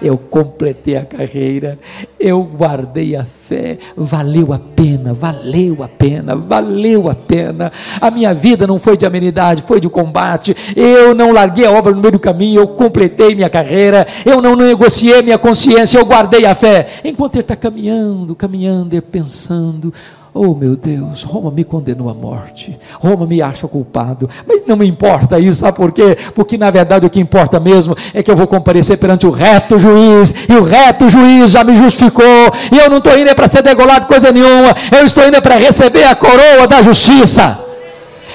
eu 0.00 0.16
completei 0.16 0.96
a 0.96 1.04
carreira, 1.04 1.78
eu 2.18 2.42
guardei 2.42 3.16
a 3.16 3.24
fé, 3.24 3.78
valeu 3.96 4.52
a 4.52 4.58
pena, 4.58 5.12
valeu 5.12 5.82
a 5.82 5.88
pena, 5.88 6.34
valeu 6.34 7.08
a 7.08 7.14
pena. 7.14 7.72
A 8.00 8.10
minha 8.10 8.34
vida 8.34 8.66
não 8.66 8.78
foi 8.78 8.96
de 8.96 9.04
amenidade, 9.04 9.62
foi 9.62 9.80
de 9.80 9.88
combate. 9.88 10.56
Eu 10.74 11.14
não 11.14 11.32
larguei 11.32 11.66
a 11.66 11.72
obra 11.72 11.92
no 11.92 12.00
meio 12.00 12.12
do 12.12 12.18
caminho, 12.18 12.60
eu 12.60 12.68
completei 12.68 13.34
minha 13.34 13.50
carreira, 13.50 14.06
eu 14.24 14.40
não 14.40 14.56
negociei 14.56 15.22
minha 15.22 15.38
consciência, 15.38 15.98
eu 15.98 16.04
guardei 16.04 16.46
a 16.46 16.54
fé. 16.54 16.86
Enquanto 17.04 17.36
ele 17.36 17.42
está 17.42 17.56
caminhando, 17.56 18.34
caminhando, 18.34 18.94
e 18.94 19.00
pensando, 19.00 19.92
Oh 20.34 20.54
meu 20.54 20.76
Deus, 20.76 21.24
Roma 21.24 21.50
me 21.50 21.62
condenou 21.62 22.08
à 22.08 22.14
morte, 22.14 22.78
Roma 22.98 23.26
me 23.26 23.42
acha 23.42 23.68
culpado, 23.68 24.30
mas 24.48 24.62
não 24.66 24.78
me 24.78 24.86
importa 24.86 25.38
isso, 25.38 25.60
sabe 25.60 25.76
por 25.76 25.92
quê? 25.92 26.16
Porque 26.34 26.56
na 26.56 26.70
verdade 26.70 27.04
o 27.04 27.10
que 27.10 27.20
importa 27.20 27.60
mesmo 27.60 27.94
é 28.14 28.22
que 28.22 28.30
eu 28.30 28.36
vou 28.36 28.46
comparecer 28.46 28.96
perante 28.96 29.26
o 29.26 29.30
reto 29.30 29.78
juiz, 29.78 30.34
e 30.48 30.54
o 30.54 30.62
reto 30.62 31.10
juiz 31.10 31.50
já 31.50 31.62
me 31.62 31.74
justificou, 31.74 32.24
e 32.72 32.78
eu 32.78 32.88
não 32.88 32.96
estou 32.96 33.18
indo 33.18 33.34
para 33.34 33.46
ser 33.46 33.60
degolado 33.60 34.06
coisa 34.06 34.32
nenhuma, 34.32 34.74
eu 34.98 35.04
estou 35.04 35.28
indo 35.28 35.40
para 35.42 35.56
receber 35.56 36.04
a 36.04 36.14
coroa 36.14 36.66
da 36.66 36.80
justiça. 36.80 37.58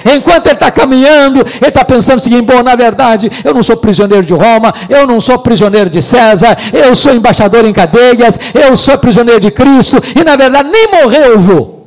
Enquanto 0.04 0.46
ele 0.46 0.54
está 0.54 0.70
caminhando, 0.70 1.40
ele 1.40 1.66
está 1.66 1.84
pensando 1.84 2.18
o 2.18 2.22
seguinte: 2.22 2.42
bom, 2.42 2.62
na 2.62 2.76
verdade, 2.76 3.28
eu 3.42 3.52
não 3.52 3.64
sou 3.64 3.76
prisioneiro 3.76 4.24
de 4.24 4.32
Roma, 4.32 4.72
eu 4.88 5.04
não 5.04 5.20
sou 5.20 5.40
prisioneiro 5.40 5.90
de 5.90 6.00
César, 6.00 6.56
eu 6.72 6.94
sou 6.94 7.12
embaixador 7.12 7.64
em 7.64 7.72
cadeias, 7.72 8.38
eu 8.54 8.76
sou 8.76 8.96
prisioneiro 8.96 9.40
de 9.40 9.50
Cristo, 9.50 10.00
e 10.14 10.22
na 10.22 10.36
verdade 10.36 10.70
nem 10.70 10.88
morrer 10.92 11.26
eu 11.26 11.40
vou 11.40 11.77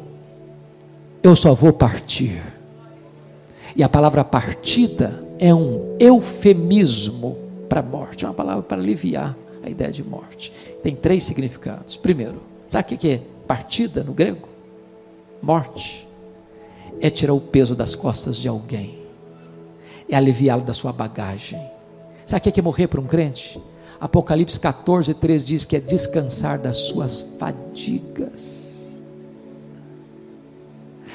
eu 1.24 1.36
só 1.36 1.54
vou 1.54 1.72
partir. 1.72 2.42
E 3.76 3.84
a 3.84 3.90
palavra 3.90 4.24
partida 4.24 5.24
é 5.40 5.54
um 5.54 5.96
eufemismo 6.00 7.38
para 7.70 7.82
morte, 7.82 8.26
é 8.26 8.28
uma 8.28 8.34
palavra 8.34 8.64
para 8.64 8.78
aliviar 8.78 9.36
a 9.64 9.70
ideia 9.70 9.92
de 9.92 10.04
morte. 10.04 10.52
Tem 10.84 10.96
três 10.96 11.24
significados. 11.24 11.96
Primeiro, 11.96 12.42
sabe 12.68 12.96
o 12.96 12.98
que 12.98 13.10
é 13.10 13.22
partida 13.48 14.04
no 14.04 14.14
grego? 14.14 14.50
Morte. 15.42 16.08
É 17.00 17.10
tirar 17.10 17.34
o 17.34 17.40
peso 17.40 17.76
das 17.76 17.96
costas 17.96 18.38
de 18.38 18.48
alguém, 18.48 19.00
é 20.08 20.16
aliviá-lo 20.16 20.62
da 20.62 20.74
sua 20.74 20.92
bagagem. 20.92 21.60
Sabe 22.26 22.48
o 22.48 22.52
que 22.52 22.60
é 22.60 22.64
morrer 22.64 22.88
para 22.88 23.02
um 23.02 23.06
crente? 23.06 23.60
Apocalipse 24.00 24.60
14, 24.60 25.14
3 25.14 25.46
diz 25.46 25.66
que 25.66 25.76
é 25.76 25.80
descansar 25.80 26.60
das 26.60 26.78
suas 26.78 27.36
fadigas. 27.40 28.61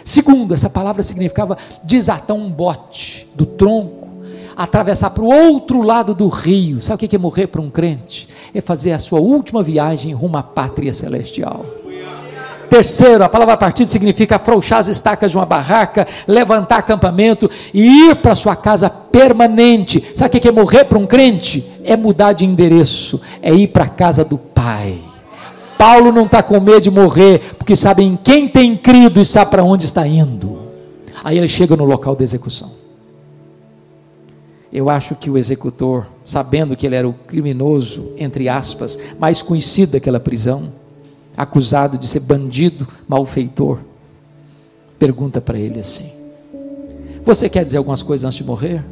Segundo, 0.06 0.54
essa 0.54 0.70
palavra 0.70 1.02
significava 1.02 1.58
desatar 1.82 2.36
um 2.36 2.48
bote 2.48 3.26
do 3.34 3.44
tronco, 3.44 4.06
atravessar 4.56 5.10
para 5.10 5.24
o 5.24 5.26
outro 5.26 5.82
lado 5.82 6.14
do 6.14 6.28
rio. 6.28 6.80
Sabe 6.80 7.04
o 7.04 7.08
que 7.08 7.16
é 7.16 7.18
morrer 7.18 7.48
para 7.48 7.60
um 7.60 7.68
crente? 7.68 8.28
É 8.54 8.60
fazer 8.60 8.92
a 8.92 9.00
sua 9.00 9.18
última 9.18 9.64
viagem 9.64 10.12
rumo 10.12 10.36
à 10.36 10.44
pátria 10.44 10.94
celestial. 10.94 11.66
Terceiro, 12.70 13.24
a 13.24 13.28
palavra 13.28 13.56
partido 13.56 13.90
significa 13.90 14.36
afrouxar 14.36 14.78
as 14.78 14.86
estacas 14.86 15.32
de 15.32 15.36
uma 15.36 15.44
barraca, 15.44 16.06
levantar 16.28 16.78
acampamento 16.78 17.50
e 17.74 18.08
ir 18.08 18.14
para 18.14 18.36
sua 18.36 18.54
casa 18.54 18.88
permanente. 18.88 20.12
Sabe 20.14 20.38
o 20.38 20.40
que 20.40 20.46
é 20.46 20.52
morrer 20.52 20.84
para 20.84 20.98
um 20.98 21.06
crente? 21.06 21.66
É 21.82 21.96
mudar 21.96 22.32
de 22.32 22.44
endereço, 22.44 23.20
é 23.42 23.52
ir 23.52 23.66
para 23.66 23.86
a 23.86 23.88
casa 23.88 24.24
do 24.24 24.38
Pai. 24.38 25.00
Paulo 25.78 26.12
não 26.12 26.24
está 26.24 26.42
com 26.42 26.60
medo 26.60 26.80
de 26.80 26.90
morrer, 26.90 27.54
porque 27.58 27.76
sabe 27.76 28.02
em 28.02 28.16
quem 28.16 28.48
tem 28.48 28.76
crido 28.76 29.20
e 29.20 29.24
sabe 29.24 29.50
para 29.50 29.64
onde 29.64 29.84
está 29.84 30.06
indo. 30.06 30.66
Aí 31.22 31.38
ele 31.38 31.48
chega 31.48 31.76
no 31.76 31.84
local 31.84 32.14
da 32.14 32.24
execução. 32.24 32.72
Eu 34.72 34.90
acho 34.90 35.14
que 35.14 35.30
o 35.30 35.38
executor, 35.38 36.06
sabendo 36.24 36.76
que 36.76 36.86
ele 36.86 36.96
era 36.96 37.08
o 37.08 37.12
criminoso, 37.12 38.12
entre 38.16 38.48
aspas, 38.48 38.98
mais 39.18 39.40
conhecido 39.40 39.92
daquela 39.92 40.20
prisão, 40.20 40.72
acusado 41.36 41.96
de 41.96 42.06
ser 42.06 42.20
bandido, 42.20 42.86
malfeitor, 43.08 43.78
pergunta 44.98 45.40
para 45.40 45.58
ele 45.58 45.80
assim: 45.80 46.12
Você 47.24 47.48
quer 47.48 47.64
dizer 47.64 47.78
algumas 47.78 48.02
coisas 48.02 48.24
antes 48.24 48.38
de 48.38 48.44
morrer? 48.44 48.84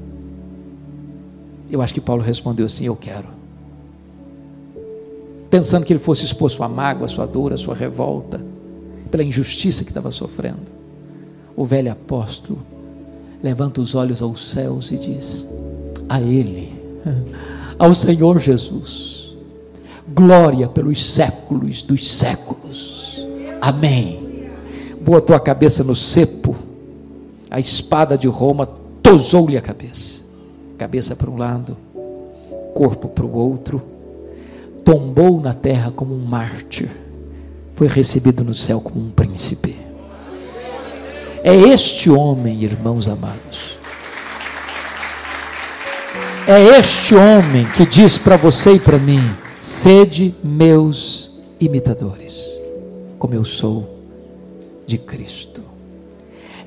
Eu 1.70 1.82
acho 1.82 1.92
que 1.92 2.00
Paulo 2.00 2.22
respondeu 2.22 2.66
assim: 2.66 2.86
Eu 2.86 2.96
quero 2.96 3.43
pensando 5.54 5.86
que 5.86 5.92
ele 5.92 6.00
fosse 6.00 6.24
expor 6.24 6.50
sua 6.50 6.68
mágoa, 6.68 7.06
sua 7.06 7.26
dor, 7.26 7.52
a 7.52 7.56
sua 7.56 7.76
revolta, 7.76 8.44
pela 9.08 9.22
injustiça 9.22 9.84
que 9.84 9.90
estava 9.90 10.10
sofrendo. 10.10 10.66
O 11.54 11.64
velho 11.64 11.92
apóstolo 11.92 12.58
levanta 13.40 13.80
os 13.80 13.94
olhos 13.94 14.20
aos 14.20 14.50
céus 14.50 14.90
e 14.90 14.98
diz: 14.98 15.48
A 16.08 16.20
Ele, 16.20 16.74
ao 17.78 17.94
Senhor 17.94 18.40
Jesus, 18.40 19.36
glória 20.12 20.66
pelos 20.66 21.04
séculos 21.04 21.84
dos 21.84 22.10
séculos. 22.10 23.24
Amém. 23.60 24.50
Botou 25.00 25.36
a 25.36 25.40
cabeça 25.40 25.84
no 25.84 25.94
cepo, 25.94 26.56
a 27.48 27.60
espada 27.60 28.18
de 28.18 28.26
Roma 28.26 28.68
tosou-lhe 29.00 29.56
a 29.56 29.60
cabeça, 29.60 30.20
cabeça 30.76 31.14
para 31.14 31.30
um 31.30 31.36
lado, 31.36 31.76
corpo 32.74 33.08
para 33.08 33.24
o 33.24 33.36
outro 33.36 33.93
tombou 34.84 35.40
na 35.40 35.54
terra 35.54 35.90
como 35.90 36.14
um 36.14 36.24
mártir, 36.24 36.90
foi 37.74 37.88
recebido 37.88 38.44
no 38.44 38.54
céu 38.54 38.80
como 38.80 39.00
um 39.00 39.10
príncipe. 39.10 39.76
É 41.42 41.54
este 41.54 42.10
homem, 42.10 42.62
irmãos 42.62 43.08
amados. 43.08 43.78
É 46.46 46.78
este 46.78 47.14
homem 47.14 47.66
que 47.74 47.86
diz 47.86 48.18
para 48.18 48.36
você 48.36 48.74
e 48.74 48.80
para 48.80 48.98
mim: 48.98 49.20
sede 49.62 50.34
meus 50.44 51.32
imitadores, 51.58 52.58
como 53.18 53.34
eu 53.34 53.44
sou 53.44 53.98
de 54.86 54.98
Cristo. 54.98 55.62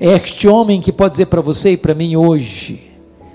É 0.00 0.12
este 0.12 0.46
homem 0.48 0.80
que 0.80 0.92
pode 0.92 1.12
dizer 1.12 1.26
para 1.26 1.40
você 1.40 1.72
e 1.72 1.76
para 1.76 1.94
mim 1.94 2.16
hoje, 2.16 2.90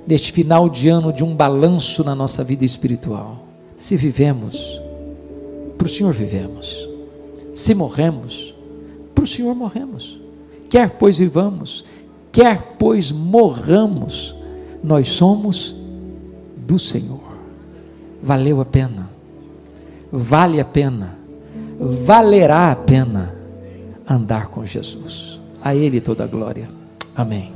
neste 0.06 0.32
final 0.32 0.70
de 0.70 0.90
ano 0.90 1.12
de 1.12 1.24
um 1.24 1.36
balanço 1.36 2.04
na 2.04 2.16
nossa 2.16 2.44
vida 2.44 2.64
espiritual 2.64 3.43
se 3.84 3.98
vivemos, 3.98 4.82
para 5.78 5.88
o 5.88 5.90
Senhor 5.90 6.14
vivemos. 6.14 6.88
Se 7.54 7.76
morremos, 7.76 8.56
para 9.14 9.26
o 9.26 9.28
Senhor 9.28 9.54
morremos. 9.54 10.22
Quer 10.70 10.92
pois 10.92 11.18
vivamos, 11.18 11.84
quer 12.32 12.78
pois 12.80 13.12
morramos, 13.12 14.34
nós 14.82 15.10
somos 15.10 15.76
do 16.56 16.80
Senhor. 16.80 17.20
Valeu 18.22 18.62
a 18.62 18.66
pena, 18.66 19.10
vale 20.10 20.62
a 20.62 20.66
pena, 20.66 21.20
valerá 21.78 22.72
a 22.72 22.78
pena 22.78 23.36
andar 24.10 24.48
com 24.48 24.66
Jesus. 24.66 25.42
A 25.62 25.76
Ele 25.76 26.00
toda 26.00 26.24
a 26.24 26.28
glória. 26.28 26.70
Amém. 27.14 27.52